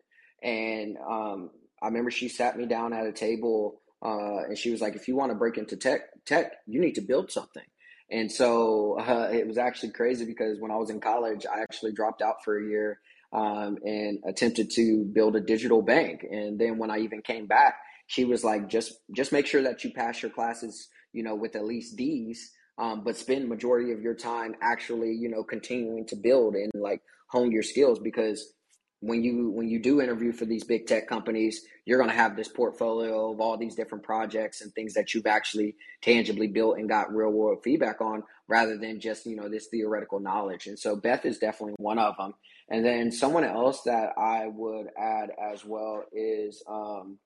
And 0.43 0.97
um, 1.09 1.51
I 1.81 1.87
remember 1.87 2.11
she 2.11 2.29
sat 2.29 2.59
me 2.59 2.67
down 2.67 2.93
at 2.93 3.07
a 3.07 3.13
table, 3.13 3.81
uh, 4.05 4.43
and 4.49 4.59
she 4.59 4.73
was 4.73 4.81
like, 4.81 4.97
"If 4.97 5.07
you 5.07 5.15
want 5.15 5.31
to 5.31 5.39
break 5.39 5.57
into 5.57 5.77
tech, 5.77 6.01
tech, 6.25 6.55
you 6.67 6.81
need 6.81 6.97
to 6.97 7.01
build 7.03 7.31
something." 7.31 7.63
And 8.11 8.31
so 8.31 8.99
uh, 8.99 9.31
it 9.33 9.47
was 9.47 9.59
actually 9.59 9.93
crazy 9.93 10.25
because 10.25 10.59
when 10.61 10.71
I 10.71 10.77
was 10.77 10.91
in 10.91 11.01
college, 11.01 11.45
I 11.47 11.61
actually 11.61 11.93
dropped 11.93 12.23
out 12.23 12.45
for 12.45 12.59
a 12.59 12.65
year 12.69 13.01
um, 13.33 13.79
and 13.85 14.19
attempted 14.27 14.71
to 14.73 15.05
build 15.05 15.37
a 15.37 15.41
digital 15.41 15.83
bank. 15.83 16.25
And 16.31 16.59
then 16.59 16.79
when 16.79 16.91
I 16.91 16.99
even 16.99 17.23
came 17.23 17.47
back, 17.47 17.77
she 18.07 18.25
was 18.25 18.45
like, 18.45 18.69
"Just 18.69 19.01
just 19.13 19.33
make 19.33 19.47
sure 19.47 19.63
that 19.63 19.83
you 19.83 19.91
pass 19.91 20.23
your 20.23 20.31
classes, 20.31 20.89
you 21.13 21.25
know, 21.25 21.35
with 21.35 21.57
at 21.57 21.65
least 21.65 21.97
D's." 21.97 22.53
Um, 22.79 23.03
but 23.03 23.17
spend 23.17 23.49
majority 23.49 23.93
of 23.93 24.03
your 24.03 24.15
time 24.15 24.55
actually, 24.61 25.13
you 25.13 25.29
know, 25.29 25.43
continuing 25.43 26.07
to 26.07 26.17
build 26.17 26.55
and 26.55 26.71
like 26.75 27.01
hone 27.29 27.51
your 27.51 27.63
skills 27.63 27.99
because 27.99 28.53
when 29.01 29.23
you 29.23 29.51
when 29.51 29.69
you 29.69 29.79
do 29.79 30.01
interview 30.01 30.33
for 30.33 30.45
these 30.45 30.65
big 30.65 30.87
tech 30.87 31.07
companies 31.07 31.63
you're 31.85 31.99
going 31.99 32.11
to 32.11 32.17
have 32.17 32.37
this 32.37 32.49
portfolio 32.49 33.33
of 33.33 33.41
all 33.41 33.57
these 33.57 33.75
different 33.75 34.03
projects 34.03 34.61
and 34.61 34.73
things 34.73 34.95
that 34.95 35.13
you've 35.13 35.27
actually 35.27 35.77
tangibly 36.03 36.47
built 36.47 36.79
and 36.79 36.89
got 36.89 37.15
real 37.15 37.31
world 37.31 37.59
feedback 37.63 38.01
on 38.01 38.23
rather 38.49 38.77
than 38.79 38.99
just 39.01 39.27
you 39.27 39.37
know 39.37 39.49
this 39.49 39.67
theoretical 39.67 40.21
knowledge. 40.21 40.67
And 40.67 40.79
so 40.79 40.97
beth 40.97 41.25
is 41.25 41.39
definitely 41.39 41.75
one 41.79 41.99
of 41.99 42.17
them 42.17 42.35
and 42.69 42.85
then 42.85 43.13
someone 43.13 43.45
else 43.45 43.83
that 43.83 44.13
i 44.19 44.47
would 44.47 44.89
add 44.99 45.31
as 45.53 45.65
well 45.65 46.05
is 46.13 46.63
um, 46.69 47.19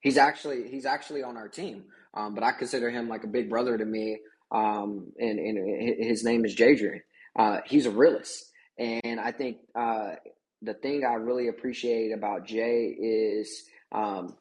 he's 0.00 0.18
actually 0.18 0.68
he's 0.68 0.86
actually 0.86 1.22
on 1.22 1.36
our 1.36 1.48
team 1.48 1.84
um, 2.14 2.34
but 2.34 2.44
i 2.44 2.52
consider 2.52 2.90
him 2.90 3.08
like 3.08 3.24
a 3.24 3.28
big 3.28 3.48
brother 3.48 3.76
to 3.76 3.84
me 3.84 4.18
um, 4.52 5.12
and, 5.18 5.40
and 5.40 6.04
his 6.04 6.24
name 6.24 6.44
is 6.44 6.54
jadrian 6.54 7.00
uh, 7.36 7.60
he's 7.66 7.86
a 7.86 7.90
realist. 7.90 8.50
And 8.78 9.20
I 9.20 9.32
think 9.32 9.58
uh, 9.74 10.12
the 10.62 10.74
thing 10.74 11.04
I 11.04 11.14
really 11.14 11.48
appreciate 11.48 12.12
about 12.12 12.46
Jay 12.46 12.86
is 12.86 13.64
um, 13.92 14.36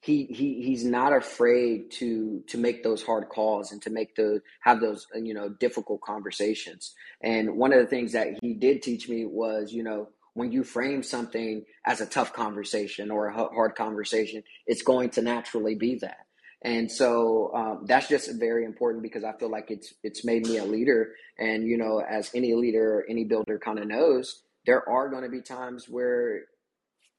he 0.00 0.24
he 0.24 0.62
he's 0.62 0.84
not 0.84 1.12
afraid 1.12 1.90
to 1.92 2.42
to 2.48 2.58
make 2.58 2.82
those 2.82 3.02
hard 3.02 3.28
calls 3.28 3.72
and 3.72 3.82
to 3.82 3.90
make 3.90 4.14
the 4.16 4.40
have 4.60 4.80
those 4.80 5.06
you 5.14 5.34
know 5.34 5.48
difficult 5.48 6.00
conversations. 6.00 6.94
And 7.22 7.56
one 7.56 7.72
of 7.72 7.80
the 7.80 7.86
things 7.86 8.12
that 8.12 8.28
he 8.40 8.54
did 8.54 8.82
teach 8.82 9.08
me 9.08 9.26
was 9.26 9.72
you 9.72 9.82
know 9.82 10.08
when 10.34 10.52
you 10.52 10.64
frame 10.64 11.02
something 11.02 11.64
as 11.84 12.00
a 12.00 12.06
tough 12.06 12.32
conversation 12.32 13.10
or 13.10 13.26
a 13.26 13.32
hard 13.32 13.74
conversation, 13.74 14.42
it's 14.66 14.82
going 14.82 15.10
to 15.10 15.22
naturally 15.22 15.74
be 15.74 15.96
that. 15.96 16.26
And 16.62 16.90
so 16.90 17.50
um, 17.54 17.86
that's 17.86 18.08
just 18.08 18.38
very 18.38 18.64
important 18.64 19.02
because 19.02 19.24
I 19.24 19.32
feel 19.32 19.50
like 19.50 19.70
it's 19.70 19.94
it's 20.02 20.24
made 20.24 20.46
me 20.46 20.58
a 20.58 20.64
leader. 20.64 21.14
And 21.38 21.66
you 21.66 21.76
know, 21.76 22.00
as 22.00 22.30
any 22.34 22.54
leader, 22.54 23.04
any 23.08 23.24
builder 23.24 23.58
kind 23.58 23.78
of 23.78 23.86
knows, 23.86 24.42
there 24.66 24.88
are 24.88 25.08
going 25.08 25.24
to 25.24 25.28
be 25.28 25.42
times 25.42 25.86
where 25.88 26.42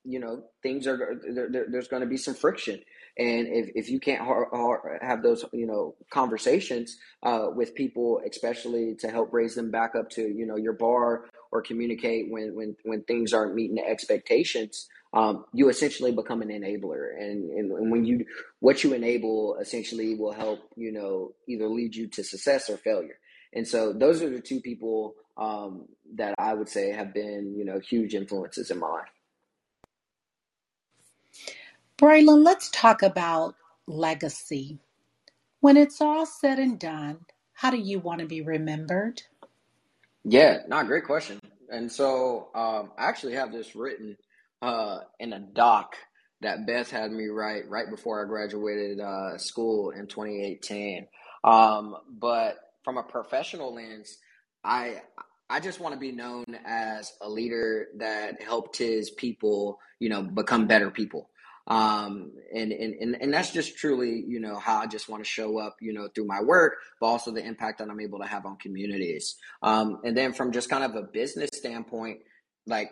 you 0.03 0.19
know 0.19 0.43
things 0.63 0.87
are 0.87 1.19
there, 1.33 1.49
there, 1.49 1.65
there's 1.69 1.87
going 1.87 2.01
to 2.01 2.09
be 2.09 2.17
some 2.17 2.33
friction. 2.33 2.79
And 3.17 3.47
if, 3.47 3.69
if 3.75 3.89
you 3.89 3.99
can't 3.99 4.21
ha- 4.21 4.45
ha- 4.51 4.97
have 5.01 5.21
those 5.21 5.45
you 5.53 5.67
know 5.67 5.95
conversations 6.11 6.97
uh, 7.23 7.47
with 7.53 7.75
people 7.75 8.21
especially 8.29 8.95
to 8.99 9.09
help 9.09 9.33
raise 9.33 9.55
them 9.55 9.69
back 9.69 9.95
up 9.95 10.09
to 10.11 10.21
you 10.21 10.45
know 10.45 10.55
your 10.55 10.73
bar 10.73 11.25
or 11.51 11.61
communicate 11.61 12.31
when 12.31 12.55
when 12.55 12.75
when 12.83 13.03
things 13.03 13.33
aren't 13.33 13.53
meeting 13.53 13.75
the 13.75 13.85
expectations 13.87 14.87
um, 15.13 15.45
you 15.53 15.69
essentially 15.69 16.11
become 16.11 16.41
an 16.41 16.49
enabler. 16.49 17.09
And, 17.17 17.49
and, 17.51 17.71
and 17.71 17.91
when 17.91 18.05
you 18.05 18.25
what 18.59 18.83
you 18.83 18.93
enable 18.93 19.57
essentially 19.59 20.15
will 20.15 20.31
help 20.31 20.59
you 20.75 20.91
know 20.91 21.33
either 21.47 21.67
lead 21.67 21.95
you 21.95 22.07
to 22.07 22.23
success 22.23 22.69
or 22.69 22.77
failure. 22.77 23.19
And 23.53 23.67
so 23.67 23.91
those 23.91 24.21
are 24.21 24.29
the 24.29 24.39
two 24.39 24.61
people 24.61 25.15
um, 25.41 25.87
that 26.15 26.35
I 26.37 26.53
would 26.53 26.69
say 26.69 26.91
have 26.91 27.13
been, 27.13 27.55
you 27.57 27.65
know, 27.65 27.79
huge 27.79 28.13
influences 28.13 28.69
in 28.69 28.79
my 28.79 28.87
life. 28.87 29.09
Brylan, 31.97 32.43
let's 32.45 32.69
talk 32.69 33.01
about 33.01 33.55
legacy. 33.87 34.79
When 35.59 35.77
it's 35.77 35.99
all 35.99 36.25
said 36.25 36.59
and 36.59 36.79
done, 36.79 37.25
how 37.53 37.71
do 37.71 37.77
you 37.77 37.99
want 37.99 38.19
to 38.21 38.27
be 38.27 38.41
remembered? 38.41 39.23
Yeah, 40.23 40.59
not 40.67 40.85
a 40.85 40.87
great 40.87 41.05
question. 41.05 41.39
And 41.71 41.91
so 41.91 42.49
um, 42.53 42.91
I 42.97 43.05
actually 43.07 43.33
have 43.33 43.51
this 43.51 43.75
written 43.75 44.17
uh, 44.61 44.99
in 45.19 45.33
a 45.33 45.39
doc 45.39 45.95
that 46.41 46.67
Beth 46.67 46.89
had 46.91 47.11
me 47.11 47.27
write 47.27 47.69
right 47.69 47.89
before 47.89 48.23
I 48.23 48.27
graduated 48.27 48.99
uh, 48.99 49.37
school 49.37 49.91
in 49.91 50.07
2018. 50.07 51.07
Um, 51.43 51.95
but 52.09 52.57
from 52.83 52.97
a 52.97 53.03
professional 53.03 53.73
lens, 53.73 54.17
I 54.63 55.01
I 55.51 55.59
just 55.59 55.81
want 55.81 55.93
to 55.93 55.99
be 55.99 56.13
known 56.13 56.45
as 56.65 57.11
a 57.19 57.29
leader 57.29 57.89
that 57.97 58.41
helped 58.41 58.77
his 58.77 59.09
people, 59.09 59.79
you 59.99 60.07
know, 60.07 60.23
become 60.23 60.65
better 60.65 60.89
people. 60.89 61.29
Um, 61.67 62.31
and, 62.55 62.71
and, 62.71 63.17
and 63.19 63.33
that's 63.33 63.51
just 63.51 63.77
truly, 63.77 64.23
you 64.25 64.39
know, 64.39 64.57
how 64.57 64.79
I 64.79 64.87
just 64.87 65.09
want 65.09 65.23
to 65.23 65.29
show 65.29 65.57
up, 65.59 65.75
you 65.81 65.93
know, 65.93 66.07
through 66.15 66.25
my 66.25 66.41
work, 66.41 66.77
but 67.01 67.07
also 67.07 67.31
the 67.31 67.45
impact 67.45 67.79
that 67.79 67.89
I'm 67.89 67.99
able 67.99 68.19
to 68.19 68.25
have 68.25 68.45
on 68.45 68.55
communities. 68.57 69.35
Um, 69.61 69.99
and 70.05 70.15
then 70.15 70.31
from 70.31 70.53
just 70.53 70.69
kind 70.69 70.85
of 70.85 70.95
a 70.95 71.03
business 71.03 71.49
standpoint, 71.53 72.19
like 72.65 72.91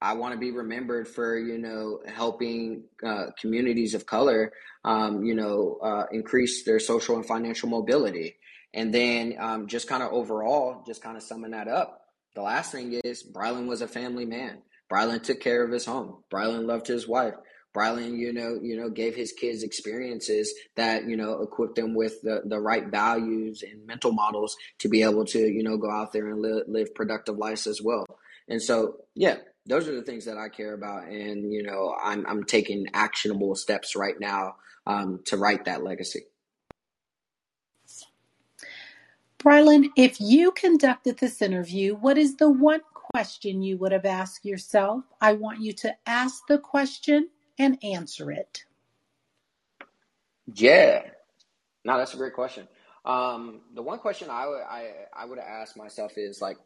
I 0.00 0.14
want 0.14 0.34
to 0.34 0.38
be 0.38 0.52
remembered 0.52 1.08
for, 1.08 1.36
you 1.36 1.58
know, 1.58 2.00
helping 2.06 2.84
uh, 3.04 3.26
communities 3.40 3.94
of 3.94 4.06
color, 4.06 4.52
um, 4.84 5.24
you 5.24 5.34
know, 5.34 5.78
uh, 5.82 6.04
increase 6.12 6.64
their 6.64 6.78
social 6.78 7.16
and 7.16 7.26
financial 7.26 7.68
mobility. 7.68 8.36
And 8.74 8.92
then 8.92 9.34
um, 9.38 9.66
just 9.66 9.88
kind 9.88 10.02
of 10.02 10.12
overall, 10.12 10.82
just 10.86 11.02
kind 11.02 11.16
of 11.16 11.22
summing 11.22 11.52
that 11.52 11.68
up, 11.68 12.02
the 12.34 12.42
last 12.42 12.72
thing 12.72 13.00
is 13.04 13.24
Brylan 13.24 13.66
was 13.66 13.82
a 13.82 13.88
family 13.88 14.26
man. 14.26 14.62
Brylan 14.92 15.22
took 15.22 15.40
care 15.40 15.64
of 15.64 15.72
his 15.72 15.84
home. 15.84 16.22
Brylan 16.30 16.66
loved 16.66 16.86
his 16.86 17.08
wife. 17.08 17.34
Brylan, 17.74 18.18
you 18.18 18.32
know, 18.32 18.58
you 18.60 18.76
know, 18.76 18.88
gave 18.88 19.14
his 19.14 19.32
kids 19.32 19.62
experiences 19.62 20.52
that 20.76 21.06
you 21.06 21.16
know 21.16 21.42
equipped 21.42 21.76
them 21.76 21.94
with 21.94 22.20
the 22.22 22.42
the 22.44 22.58
right 22.58 22.86
values 22.86 23.62
and 23.62 23.86
mental 23.86 24.12
models 24.12 24.56
to 24.78 24.88
be 24.88 25.02
able 25.02 25.24
to 25.26 25.38
you 25.38 25.62
know 25.62 25.76
go 25.76 25.90
out 25.90 26.12
there 26.12 26.28
and 26.28 26.40
live, 26.40 26.64
live 26.66 26.94
productive 26.94 27.36
lives 27.36 27.66
as 27.66 27.82
well. 27.82 28.06
And 28.48 28.62
so, 28.62 28.96
yeah, 29.14 29.36
those 29.66 29.86
are 29.86 29.94
the 29.94 30.02
things 30.02 30.24
that 30.24 30.38
I 30.38 30.48
care 30.48 30.72
about, 30.72 31.08
and 31.08 31.52
you 31.52 31.62
know, 31.62 31.94
I'm 32.02 32.26
I'm 32.26 32.44
taking 32.44 32.86
actionable 32.94 33.54
steps 33.54 33.94
right 33.94 34.18
now 34.18 34.56
um, 34.86 35.20
to 35.26 35.36
write 35.36 35.66
that 35.66 35.84
legacy. 35.84 36.22
Brylan, 39.48 39.88
if 39.96 40.20
you 40.20 40.52
conducted 40.52 41.16
this 41.16 41.40
interview, 41.40 41.94
what 41.94 42.18
is 42.18 42.36
the 42.36 42.50
one 42.50 42.82
question 42.92 43.62
you 43.62 43.78
would 43.78 43.92
have 43.92 44.04
asked 44.04 44.44
yourself? 44.44 45.04
I 45.22 45.32
want 45.32 45.62
you 45.62 45.72
to 45.72 45.96
ask 46.06 46.46
the 46.48 46.58
question 46.58 47.30
and 47.58 47.82
answer 47.82 48.30
it. 48.30 48.66
Yeah, 50.52 51.00
no, 51.82 51.96
that's 51.96 52.12
a 52.12 52.18
great 52.18 52.34
question. 52.34 52.68
Um, 53.06 53.62
the 53.74 53.80
one 53.80 54.00
question 54.00 54.28
I 54.28 54.46
would 54.46 54.60
I 54.60 54.90
I 55.16 55.24
would 55.24 55.38
ask 55.38 55.78
myself 55.78 56.18
is 56.18 56.42
like, 56.42 56.58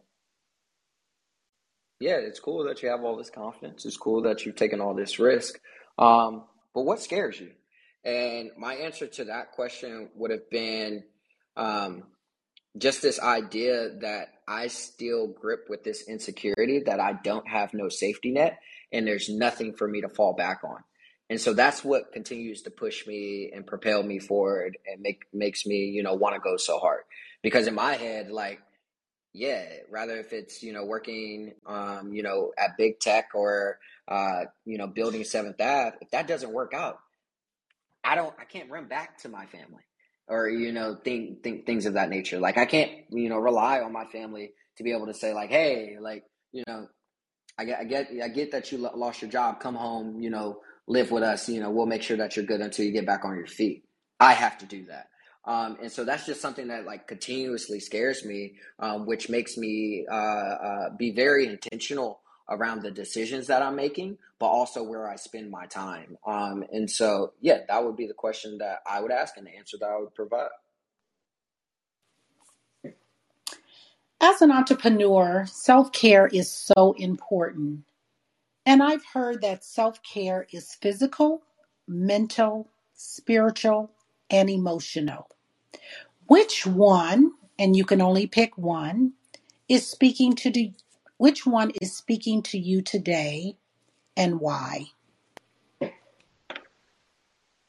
yeah, 2.01 2.17
it's 2.17 2.41
cool 2.41 2.65
that 2.65 2.83
you 2.83 2.89
have 2.89 3.05
all 3.05 3.17
this 3.17 3.31
confidence. 3.31 3.87
It's 3.87 3.97
cool 3.97 4.23
that 4.23 4.45
you've 4.45 4.57
taken 4.57 4.81
all 4.81 4.95
this 4.95 5.21
risk. 5.21 5.61
Um, 6.01 6.47
but 6.75 6.83
what 6.83 7.01
scares 7.01 7.39
you? 7.39 7.53
And 8.05 8.51
my 8.59 8.75
answer 8.75 9.07
to 9.07 9.27
that 9.27 9.53
question 9.53 10.09
would 10.17 10.33
have 10.33 10.51
been 10.51 11.05
um, 11.57 12.03
just 12.79 13.03
this 13.03 13.21
idea 13.21 13.91
that 14.01 14.29
I 14.49 14.69
still 14.69 15.29
grip 15.29 15.67
with 15.69 15.85
this 15.85 16.09
insecurity 16.09 16.83
that 16.87 17.01
I 17.01 17.13
don't 17.13 17.47
have 17.49 17.75
no 17.75 17.89
safety 17.89 18.31
net 18.33 18.59
and 18.93 19.07
there's 19.07 19.29
nothing 19.29 19.75
for 19.75 19.87
me 19.87 20.01
to 20.01 20.09
fall 20.09 20.35
back 20.35 20.61
on. 20.65 20.83
And 21.29 21.41
so 21.41 21.55
that's 21.55 21.85
what 21.85 22.13
continues 22.13 22.63
to 22.63 22.71
push 22.71 23.07
me 23.07 23.53
and 23.55 23.67
propel 23.67 24.03
me 24.03 24.19
forward 24.19 24.77
and 24.87 25.01
make 25.01 25.23
makes 25.33 25.65
me, 25.65 25.87
you 25.87 26.03
know, 26.03 26.15
want 26.15 26.35
to 26.35 26.41
go 26.41 26.57
so 26.57 26.79
hard. 26.79 27.03
Because 27.43 27.67
in 27.67 27.75
my 27.75 27.95
head, 27.95 28.31
like, 28.31 28.61
yeah, 29.33 29.65
rather 29.91 30.17
if 30.19 30.33
it's, 30.33 30.63
you 30.63 30.73
know, 30.73 30.85
working 30.85 31.55
um, 31.67 32.13
you 32.13 32.23
know, 32.23 32.53
at 32.59 32.77
big 32.77 33.01
tech 33.01 33.31
or 33.35 33.79
uh, 34.09 34.45
you 34.67 34.77
know, 34.79 34.87
building 34.87 35.25
seventh 35.25 35.61
Ave, 35.61 35.97
if 36.01 36.11
that 36.11 36.27
doesn't 36.27 36.53
work 36.53 36.75
out, 36.75 36.99
I 38.05 38.15
don't 38.15 38.35
I 38.39 38.45
can't 38.45 38.71
run 38.71 38.89
back 38.89 39.19
to 39.23 39.29
my 39.29 39.47
family 39.47 39.85
or 40.29 40.49
you 40.49 40.73
know 40.73 40.97
think, 41.05 41.43
think 41.43 41.67
things 41.67 41.87
of 41.87 41.95
that 41.95 42.11
nature. 42.11 42.39
Like 42.39 42.59
i 42.59 42.67
can't 42.67 42.91
you 43.11 43.29
know 43.29 43.39
rely 43.39 43.81
on 43.81 43.93
my 43.93 44.05
family 44.07 44.53
to 44.77 44.83
be 44.83 44.93
able 44.93 45.07
to 45.07 45.15
say 45.15 45.33
like 45.33 45.51
hey 45.51 45.97
like 46.01 46.25
you 46.53 46.65
know 46.67 46.87
i 47.59 47.65
get 47.65 47.81
i 47.81 47.85
get 47.85 48.09
i 48.23 48.29
get 48.29 48.53
that 48.53 48.73
you 48.73 48.79
lost 48.79 49.23
your 49.23 49.31
job. 49.31 49.61
Come 49.61 49.75
home 49.75 50.21
you 50.21 50.31
know 50.31 50.61
live 50.87 51.11
with 51.11 51.23
us. 51.23 51.49
You 51.49 51.61
know 51.61 51.71
we'll 51.71 51.87
make 51.87 52.03
sure 52.03 52.17
that 52.17 52.37
you're 52.37 52.47
good 52.47 52.61
until 52.61 52.85
you 52.85 52.93
get 52.93 53.07
back 53.07 53.25
on 53.25 53.37
your 53.37 53.47
feet. 53.47 53.85
I 54.21 54.33
have 54.33 54.59
to 54.59 54.67
do 54.67 54.87
that. 54.87 55.09
Um, 55.45 55.79
and 55.83 55.91
so 55.91 56.05
that's 56.05 56.25
just 56.25 56.41
something 56.41 56.69
that 56.69 56.85
like 56.85 57.09
continuously 57.09 57.81
scares 57.81 58.25
me, 58.25 58.55
um, 58.79 59.07
which 59.07 59.29
makes 59.29 59.57
me 59.57 60.07
uh, 60.11 60.15
uh, 60.15 60.91
be 60.97 61.11
very 61.11 61.47
intentional 61.47 62.21
around 62.49 62.83
the 62.83 62.91
decisions 62.91 63.47
that 63.49 63.63
I'm 63.63 63.77
making, 63.77 64.19
but 64.39 64.47
also 64.47 64.83
where 64.83 65.09
I 65.09 65.17
spend 65.17 65.51
my 65.51 65.67
time. 65.67 66.19
Um, 66.27 66.65
and 66.73 66.91
so, 66.91 67.33
yeah, 67.41 67.59
that 67.69 67.85
would 67.85 67.97
be 67.97 68.07
the 68.07 68.15
question 68.15 68.59
that 68.59 68.79
I 68.87 69.01
would 69.01 69.13
ask 69.13 69.37
and 69.37 69.47
the 69.47 69.57
answer 69.57 69.77
that 69.81 69.89
I 69.89 69.99
would 69.99 70.15
provide. 70.15 70.49
As 74.21 74.41
an 74.41 74.53
entrepreneur, 74.53 75.47
self 75.47 75.93
care 75.93 76.29
is 76.29 76.51
so 76.51 76.95
important. 76.99 77.85
And 78.65 78.83
I've 78.83 79.05
heard 79.13 79.43
that 79.43 79.65
self 79.65 80.01
care 80.03 80.47
is 80.53 80.75
physical, 80.75 81.43
mental, 81.89 82.69
spiritual, 82.95 83.91
and 84.31 84.49
emotional. 84.49 85.29
Which 86.27 86.67
one, 86.67 87.33
and 87.59 87.77
you 87.77 87.85
can 87.85 88.01
only 88.01 88.27
pick 88.27 88.57
one, 88.57 89.15
is 89.69 89.87
speaking 89.89 90.35
to 90.37 90.51
the, 90.51 90.73
which 91.23 91.47
one 91.47 91.71
is 91.81 91.97
speaking 91.97 92.43
to 92.43 92.59
you 92.59 92.83
today 92.83 93.57
and 94.17 94.41
why? 94.41 94.87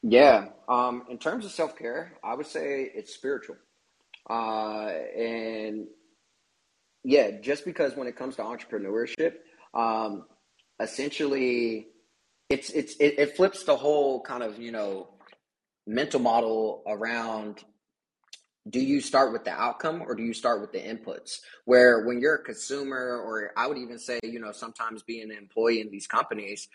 Yeah, 0.02 0.46
um, 0.68 1.04
in 1.08 1.18
terms 1.18 1.44
of 1.44 1.52
self 1.52 1.78
care, 1.78 2.14
I 2.24 2.34
would 2.34 2.48
say 2.48 2.90
it's 2.92 3.14
spiritual. 3.14 3.54
Uh, 4.28 4.88
and 5.16 5.86
yeah, 7.04 7.40
just 7.42 7.64
because 7.64 7.94
when 7.94 8.08
it 8.08 8.16
comes 8.16 8.34
to 8.36 8.42
entrepreneurship, 8.42 9.34
um, 9.72 10.24
essentially, 10.80 11.86
it's 12.50 12.70
it's 12.70 12.96
it, 12.96 13.20
it 13.20 13.36
flips 13.36 13.62
the 13.62 13.76
whole 13.76 14.20
kind 14.20 14.42
of 14.42 14.58
you 14.58 14.72
know 14.72 15.10
mental 15.86 16.18
model 16.18 16.82
around 16.88 17.62
do 18.68 18.80
you 18.80 19.00
start 19.00 19.32
with 19.32 19.44
the 19.44 19.50
outcome 19.50 20.02
or 20.02 20.14
do 20.14 20.22
you 20.22 20.32
start 20.32 20.60
with 20.60 20.72
the 20.72 20.78
inputs? 20.78 21.40
Where 21.66 22.04
when 22.06 22.20
you're 22.20 22.36
a 22.36 22.42
consumer 22.42 23.22
or 23.24 23.52
i 23.56 23.66
would 23.66 23.78
even 23.78 23.98
say 23.98 24.18
you 24.22 24.40
know 24.40 24.52
sometimes 24.52 25.02
being 25.02 25.30
an 25.30 25.36
employee 25.36 25.80
in 25.80 25.90
these 25.90 26.06
companies 26.06 26.68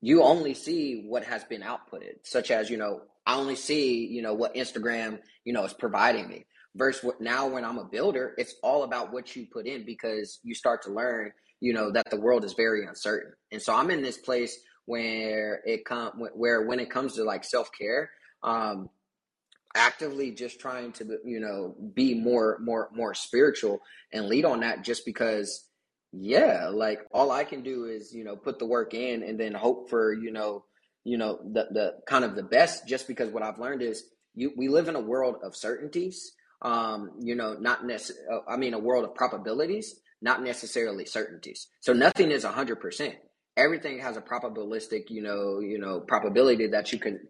you 0.00 0.22
only 0.22 0.54
see 0.54 1.04
what 1.06 1.24
has 1.24 1.44
been 1.44 1.62
outputted 1.62 2.16
such 2.24 2.50
as 2.50 2.68
you 2.68 2.76
know 2.76 3.02
i 3.26 3.36
only 3.36 3.56
see 3.56 4.06
you 4.06 4.22
know 4.22 4.34
what 4.34 4.54
instagram 4.54 5.18
you 5.44 5.52
know 5.52 5.64
is 5.64 5.72
providing 5.72 6.28
me 6.28 6.44
versus 6.74 7.02
what 7.04 7.20
now 7.20 7.46
when 7.46 7.64
i'm 7.64 7.78
a 7.78 7.84
builder 7.84 8.34
it's 8.36 8.56
all 8.62 8.82
about 8.82 9.12
what 9.12 9.34
you 9.36 9.46
put 9.52 9.66
in 9.66 9.84
because 9.84 10.40
you 10.42 10.54
start 10.54 10.82
to 10.82 10.90
learn 10.90 11.32
you 11.60 11.72
know 11.72 11.92
that 11.92 12.10
the 12.10 12.20
world 12.20 12.44
is 12.44 12.54
very 12.54 12.84
uncertain. 12.86 13.32
And 13.52 13.62
so 13.62 13.74
i'm 13.74 13.90
in 13.90 14.02
this 14.02 14.18
place 14.18 14.58
where 14.84 15.62
it 15.64 15.84
come 15.84 16.12
where 16.34 16.66
when 16.66 16.80
it 16.80 16.90
comes 16.90 17.14
to 17.14 17.24
like 17.24 17.44
self-care 17.44 18.10
um 18.42 18.90
actively 19.74 20.30
just 20.30 20.60
trying 20.60 20.92
to 20.92 21.18
you 21.24 21.40
know 21.40 21.74
be 21.94 22.14
more 22.14 22.58
more 22.60 22.90
more 22.94 23.14
spiritual 23.14 23.80
and 24.12 24.26
lead 24.26 24.44
on 24.44 24.60
that 24.60 24.82
just 24.82 25.04
because 25.06 25.68
yeah 26.12 26.68
like 26.68 27.00
all 27.12 27.30
i 27.30 27.42
can 27.42 27.62
do 27.62 27.86
is 27.86 28.12
you 28.12 28.24
know 28.24 28.36
put 28.36 28.58
the 28.58 28.66
work 28.66 28.92
in 28.94 29.22
and 29.22 29.40
then 29.40 29.54
hope 29.54 29.88
for 29.88 30.12
you 30.12 30.30
know 30.30 30.64
you 31.04 31.16
know 31.16 31.38
the 31.52 31.66
the 31.70 31.94
kind 32.06 32.24
of 32.24 32.36
the 32.36 32.42
best 32.42 32.86
just 32.86 33.08
because 33.08 33.30
what 33.30 33.42
i've 33.42 33.58
learned 33.58 33.82
is 33.82 34.04
you 34.34 34.52
we 34.56 34.68
live 34.68 34.88
in 34.88 34.96
a 34.96 35.00
world 35.00 35.36
of 35.42 35.56
certainties 35.56 36.32
um 36.60 37.10
you 37.18 37.34
know 37.34 37.54
not 37.54 37.86
necessarily 37.86 38.42
i 38.48 38.56
mean 38.56 38.74
a 38.74 38.78
world 38.78 39.04
of 39.04 39.14
probabilities 39.14 39.96
not 40.22 40.42
necessarily 40.42 41.04
certainties. 41.04 41.66
So 41.80 41.92
nothing 41.92 42.30
is 42.30 42.44
100% 42.44 43.14
everything 43.56 43.98
has 43.98 44.16
a 44.16 44.20
probabilistic 44.20 45.10
you 45.10 45.22
know 45.22 45.60
you 45.60 45.78
know 45.78 46.00
probability 46.00 46.66
that 46.66 46.92
you 46.92 46.98
can 46.98 47.20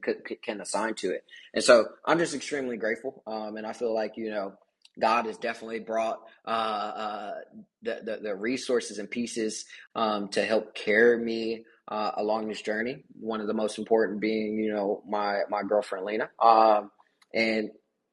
can 0.42 0.60
assign 0.60 0.94
to 0.94 1.10
it. 1.10 1.24
And 1.54 1.62
so 1.62 1.86
i'm 2.04 2.18
just 2.18 2.34
extremely 2.34 2.76
grateful 2.76 3.22
um, 3.26 3.56
and 3.56 3.66
i 3.66 3.72
feel 3.72 3.94
like 3.94 4.16
you 4.16 4.30
know 4.30 4.52
god 5.00 5.26
has 5.26 5.38
definitely 5.38 5.80
brought 5.80 6.20
uh, 6.46 6.50
uh, 6.50 7.34
the, 7.82 8.00
the, 8.04 8.18
the 8.22 8.34
resources 8.34 8.98
and 8.98 9.10
pieces 9.10 9.64
um, 9.94 10.28
to 10.28 10.44
help 10.44 10.74
carry 10.74 11.18
me 11.18 11.64
uh, 11.88 12.12
along 12.16 12.48
this 12.48 12.62
journey. 12.62 13.04
One 13.18 13.40
of 13.40 13.46
the 13.46 13.54
most 13.54 13.78
important 13.78 14.20
being 14.20 14.56
you 14.58 14.72
know 14.72 15.02
my 15.08 15.40
my 15.48 15.62
girlfriend 15.62 16.04
lena. 16.04 16.30
Um, 16.38 16.90
and 17.34 17.70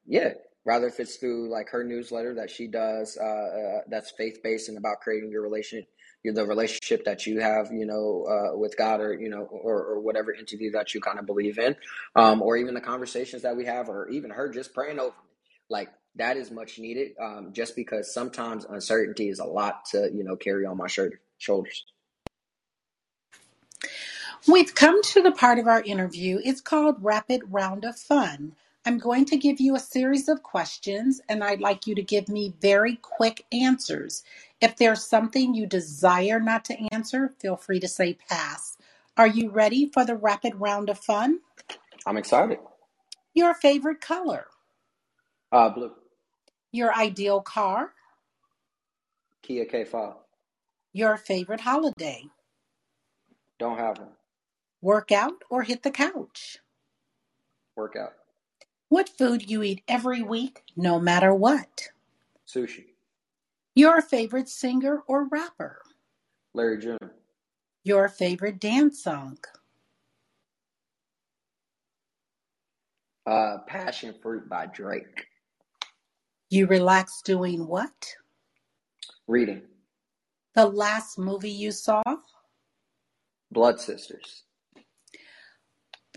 yeah 0.08 0.30
rather 0.66 0.88
if 0.88 1.00
it's 1.00 1.18
through 1.18 1.50
like 1.50 1.70
her 1.70 1.84
newsletter 1.84 2.36
that 2.36 2.50
she 2.50 2.68
does 2.68 3.18
uh, 3.20 3.26
uh, 3.26 3.82
that's 3.88 4.12
faith-based 4.12 4.70
and 4.70 4.78
about 4.78 5.00
creating 5.02 5.32
your 5.32 5.42
relationship 5.42 5.90
the 6.24 6.46
relationship 6.46 7.06
that 7.06 7.26
you 7.26 7.40
have, 7.42 7.72
you 7.72 7.86
know, 7.86 8.26
uh, 8.30 8.58
with 8.58 8.78
God 8.78 9.02
or, 9.02 9.14
you 9.20 9.30
know, 9.30 9.44
or, 9.44 9.84
or 9.84 10.00
whatever 10.00 10.34
entity 10.34 10.70
that 10.72 10.94
you 10.94 11.02
kind 11.02 11.20
of 11.20 11.26
believe 11.26 11.60
in, 11.60 11.76
um, 12.16 12.42
or 12.42 12.58
even 12.58 12.74
the 12.74 12.82
conversations 12.82 13.44
that 13.44 13.56
we 13.56 13.66
have, 13.66 13.90
or 13.90 14.10
even 14.10 14.32
her 14.32 14.50
just 14.50 14.74
praying 14.74 15.00
over 15.00 15.10
me. 15.10 15.30
Like 15.70 15.90
that 16.16 16.38
is 16.38 16.52
much 16.52 16.80
needed 16.80 17.12
um, 17.22 17.52
just 17.54 17.76
because 17.76 18.14
sometimes 18.14 18.66
uncertainty 18.66 19.30
is 19.30 19.40
a 19.40 19.46
lot 19.46 19.86
to, 19.92 20.10
you 20.14 20.24
know, 20.24 20.36
carry 20.36 20.66
on 20.66 20.78
my 20.78 20.88
shoulders. 20.88 21.86
We've 24.48 24.74
come 24.74 25.02
to 25.04 25.22
the 25.22 25.32
part 25.32 25.60
of 25.60 25.68
our 25.68 25.82
interview. 25.84 26.40
It's 26.44 26.62
called 26.62 27.04
Rapid 27.04 27.44
Round 27.50 27.86
of 27.86 27.98
Fun. 27.98 28.54
I'm 28.86 28.98
going 28.98 29.26
to 29.26 29.38
give 29.38 29.60
you 29.60 29.76
a 29.76 29.80
series 29.80 30.30
of 30.30 30.44
questions, 30.44 31.22
and 31.30 31.44
I'd 31.44 31.62
like 31.62 31.88
you 31.88 31.96
to 31.96 32.02
give 32.02 32.30
me 32.30 32.54
very 32.62 32.96
quick 32.96 33.46
answers. 33.52 34.24
If 34.62 34.76
there's 34.76 35.06
something 35.06 35.54
you 35.54 35.66
desire 35.66 36.40
not 36.40 36.66
to 36.66 36.94
answer, 36.94 37.30
feel 37.40 37.56
free 37.56 37.80
to 37.80 37.88
say 37.88 38.18
pass. 38.30 38.78
Are 39.16 39.28
you 39.28 39.50
ready 39.50 39.90
for 39.92 40.06
the 40.06 40.16
rapid 40.16 40.56
round 40.56 40.90
of 40.90 41.00
fun? 41.00 41.40
I'm 42.06 42.18
excited. 42.18 42.60
Your 43.34 43.54
favorite 43.54 44.02
color? 44.02 44.48
Uh, 45.52 45.70
blue. 45.70 45.92
Your 46.72 46.94
ideal 46.94 47.42
car? 47.42 47.94
Kia 49.42 49.66
K5. 49.66 50.16
Your 50.94 51.18
favorite 51.18 51.62
holiday? 51.62 52.26
Don't 53.60 53.78
have 53.78 53.98
one. 54.00 54.10
Work 54.82 55.12
out 55.12 55.44
or 55.50 55.64
hit 55.64 55.84
the 55.84 55.92
couch? 55.92 56.60
Workout. 57.76 58.14
What 58.90 59.10
food 59.10 59.50
you 59.50 59.62
eat 59.64 59.84
every 59.88 60.22
week, 60.22 60.64
no 60.76 61.00
matter 61.00 61.34
what? 61.34 61.90
Sushi. 62.48 62.86
Your 63.80 64.02
favorite 64.02 64.50
singer 64.50 65.04
or 65.08 65.30
rapper? 65.30 65.82
Larry 66.54 66.80
June. 66.80 66.98
Your 67.86 68.10
favorite 68.10 68.60
dance 68.60 69.02
song? 69.02 69.38
Uh, 73.26 73.60
Passionfruit 73.70 74.50
by 74.50 74.66
Drake. 74.66 75.28
You 76.50 76.68
relax 76.68 77.22
doing 77.22 77.68
what? 77.68 78.16
Reading. 79.30 79.62
The 80.56 80.66
last 80.66 81.18
movie 81.18 81.50
you 81.50 81.72
saw? 81.72 82.04
Blood 83.50 83.80
Sisters. 83.80 84.44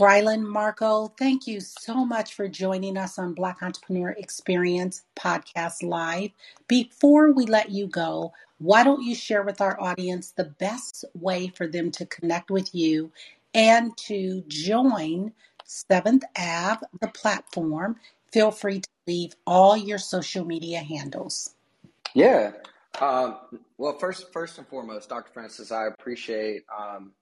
Brylan 0.01 0.43
Marco, 0.43 1.09
thank 1.19 1.47
you 1.47 1.61
so 1.61 2.07
much 2.07 2.33
for 2.33 2.49
joining 2.49 2.97
us 2.97 3.19
on 3.19 3.35
Black 3.35 3.63
Entrepreneur 3.63 4.11
Experience 4.11 5.03
Podcast 5.15 5.83
Live. 5.83 6.31
Before 6.67 7.31
we 7.33 7.45
let 7.45 7.71
you 7.71 7.87
go, 7.89 8.33
why 8.59 8.85
don't 8.85 9.03
you 9.03 9.15
share 9.15 9.43
with 9.43 9.61
our 9.61 9.79
audience 9.79 10.31
the 10.31 10.45
best 10.45 11.05
way 11.15 11.49
for 11.49 11.67
them 11.67 11.91
to 11.91 12.07
connect 12.07 12.51
with 12.51 12.75
you 12.75 13.13
and 13.53 13.95
to 13.99 14.43
join 14.49 15.31
Seventh 15.67 16.25
Ave, 16.39 16.81
the 17.03 17.09
platform? 17.09 17.97
Feel 18.33 18.51
free 18.51 18.81
to 18.81 18.89
leave 19.07 19.35
all 19.47 19.77
your 19.77 19.99
social 19.99 20.47
media 20.47 20.79
handles. 20.79 21.55
Yeah. 22.15 22.53
Um, 22.99 23.37
well, 23.77 23.99
first, 23.99 24.33
first 24.33 24.57
and 24.57 24.67
foremost, 24.67 25.11
Dr. 25.11 25.31
Francis, 25.35 25.71
I 25.71 25.89
appreciate 25.89 26.63
um, 26.75 27.13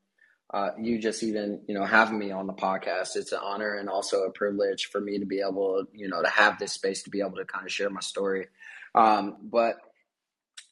uh, 0.53 0.71
you 0.81 0.99
just 0.99 1.23
even 1.23 1.61
you 1.69 1.75
know 1.75 1.85
having 1.85 2.19
me 2.19 2.31
on 2.31 2.47
the 2.47 2.53
podcast 2.53 3.17
it's 3.17 3.33
an 3.33 3.39
honor 3.43 3.75
and 3.75 3.89
also 3.89 4.25
a 4.25 4.31
privilege 4.33 4.87
for 4.87 5.01
me 5.01 5.19
to 5.19 5.27
be 5.27 5.41
able 5.41 5.85
you 5.95 6.09
know 6.09 6.23
to 6.23 6.29
have 6.29 6.59
this 6.59 6.73
space 6.73 7.03
to 7.03 7.11
be 7.11 7.21
able 7.21 7.37
to 7.37 7.45
kind 7.45 7.65
of 7.65 7.73
share 7.73 7.91
my 7.91 8.01
story 8.01 8.47
um, 8.95 9.37
but 9.43 9.77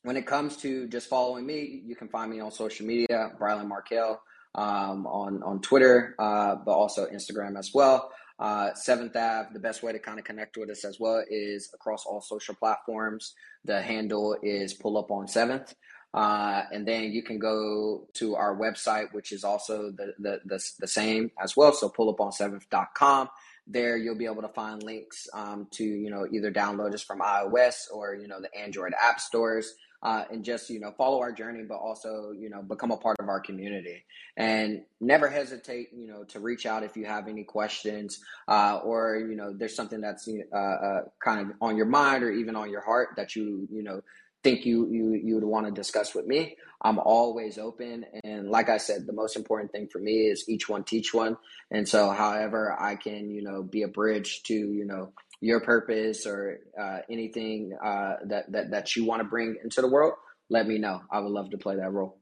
when 0.03 0.17
it 0.17 0.27
comes 0.27 0.57
to 0.57 0.89
just 0.89 1.09
following 1.09 1.47
me 1.47 1.83
you 1.85 1.95
can 1.95 2.09
find 2.09 2.31
me 2.31 2.41
on 2.41 2.51
social 2.51 2.87
media 2.87 3.31
Brylan 3.41 3.69
Markel 3.69 4.21
um, 4.55 5.07
on 5.07 5.43
on 5.43 5.61
Twitter 5.61 6.15
uh, 6.19 6.57
but 6.57 6.73
also 6.73 7.07
Instagram 7.07 7.59
as 7.59 7.73
well 7.73 8.11
uh, 8.39 8.73
Seventh 8.75 9.17
Ave, 9.17 9.49
the 9.53 9.59
best 9.59 9.83
way 9.83 9.93
to 9.93 9.99
kind 9.99 10.19
of 10.19 10.25
connect 10.25 10.57
with 10.57 10.71
us 10.71 10.85
as 10.85 11.01
well 11.01 11.25
is 11.29 11.71
across 11.75 12.07
all 12.07 12.21
social 12.21 12.55
platforms. 12.55 13.35
The 13.65 13.83
handle 13.83 14.37
is 14.43 14.75
pull 14.75 14.97
up 14.97 15.11
on 15.11 15.27
seventh. 15.27 15.75
Uh, 16.15 16.63
and 16.73 16.87
then 16.89 17.13
you 17.13 17.23
can 17.23 17.39
go 17.39 18.07
to 18.15 18.35
our 18.35 18.57
website, 18.57 19.13
which 19.13 19.31
is 19.33 19.45
also 19.45 19.91
the, 19.91 20.15
the, 20.19 20.41
the, 20.45 20.65
the 20.81 20.89
same 20.89 21.31
as 21.43 21.57
well. 21.57 21.73
So 21.73 21.89
pullupon7th.com. 21.89 23.29
There 23.67 23.99
you'll 23.99 24.17
be 24.17 24.25
able 24.25 24.43
to 24.43 24.49
find 24.49 24.83
links 24.83 25.29
um, 25.35 25.69
to, 25.73 25.85
you 25.85 26.11
know, 26.11 26.27
either 26.33 26.51
download 26.51 26.95
us 26.95 27.03
from 27.03 27.21
iOS 27.21 27.85
or, 27.93 28.15
you 28.15 28.27
know, 28.27 28.41
the 28.41 28.55
Android 28.59 28.95
app 29.01 29.21
stores. 29.21 29.75
uh, 30.03 30.25
and 30.31 30.45
just 30.45 30.71
you 30.71 30.79
know 30.79 30.93
follow 30.97 31.21
our 31.21 31.33
journey, 31.33 31.65
but 31.69 31.77
also 31.77 32.33
you 32.39 32.49
know 32.49 32.63
become 32.63 32.91
a 32.91 32.97
part 32.97 33.17
of 33.19 33.29
our 33.29 33.41
community. 33.41 34.05
And 34.37 34.83
never 35.01 35.29
hesitate, 35.29 35.89
you 35.93 36.07
know, 36.07 36.23
to 36.25 36.39
reach 36.39 36.67
out 36.67 36.85
if 36.85 36.97
you 36.97 37.07
have 37.07 37.27
any 37.27 37.43
questions 37.43 38.21
uh, 38.47 38.81
or 38.85 39.17
you 39.17 39.37
know 39.37 39.53
there's 39.53 39.75
something 39.75 40.01
that's 40.01 40.29
uh, 40.53 40.57
uh, 40.57 41.01
kind 41.23 41.51
of 41.51 41.57
on 41.61 41.77
your 41.77 41.87
mind 41.87 42.23
or 42.23 42.31
even 42.31 42.55
on 42.55 42.71
your 42.71 42.81
heart 42.83 43.11
that 43.17 43.35
you 43.35 43.67
you 43.73 43.83
know 43.83 44.01
think 44.45 44.67
you 44.67 44.89
you 44.91 45.15
you 45.15 45.35
would 45.37 45.45
want 45.45 45.67
to 45.67 45.73
discuss 45.73 46.15
with 46.15 46.27
me. 46.27 46.57
I'm 46.83 46.99
always 46.99 47.59
open, 47.59 48.05
and 48.25 48.51
like 48.51 48.69
I 48.69 48.79
said, 48.79 49.07
the 49.07 49.13
most 49.15 49.37
important 49.37 49.73
thing 49.73 49.89
for 49.89 49.99
me 50.01 50.29
is 50.29 50.49
each 50.49 50.69
one 50.69 50.85
teach 50.85 51.15
one. 51.15 51.37
And 51.71 51.89
so, 51.89 52.11
however 52.11 52.77
I 52.79 52.97
can, 52.97 53.31
you 53.31 53.43
know, 53.43 53.63
be 53.63 53.83
a 53.83 53.89
bridge 53.89 54.43
to 54.45 54.55
you 54.55 54.87
know 54.87 55.13
your 55.41 55.61
purpose 55.61 56.27
or 56.27 56.61
uh, 56.81 56.99
anything 57.11 57.77
uh, 57.85 58.17
that, 58.27 58.53
that 58.53 58.71
that 58.73 58.97
you 58.97 59.05
want 59.07 59.23
to 59.23 59.29
bring 59.29 59.57
into 59.65 59.83
the 59.83 59.89
world, 59.89 60.15
let 60.51 60.67
me 60.69 60.79
know. 60.79 61.03
I 61.11 61.21
would 61.21 61.33
love 61.33 61.51
to 61.51 61.59
play 61.59 61.77
that 61.77 61.93
role. 61.93 62.19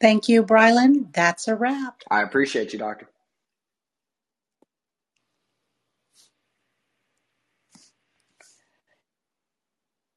Thank 0.00 0.28
you, 0.28 0.42
Brylan. 0.44 1.12
That's 1.12 1.48
a 1.48 1.56
wrap. 1.56 2.02
I 2.10 2.22
appreciate 2.22 2.72
you, 2.72 2.78
Doctor. 2.78 3.08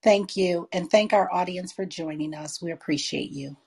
Thank 0.04 0.38
you, 0.38 0.70
and 0.74 0.90
thank 0.92 1.14
our 1.14 1.34
audience 1.34 1.74
for 1.74 1.86
joining 1.86 2.34
us. 2.36 2.62
We 2.62 2.72
appreciate 2.72 3.32
you. 3.32 3.58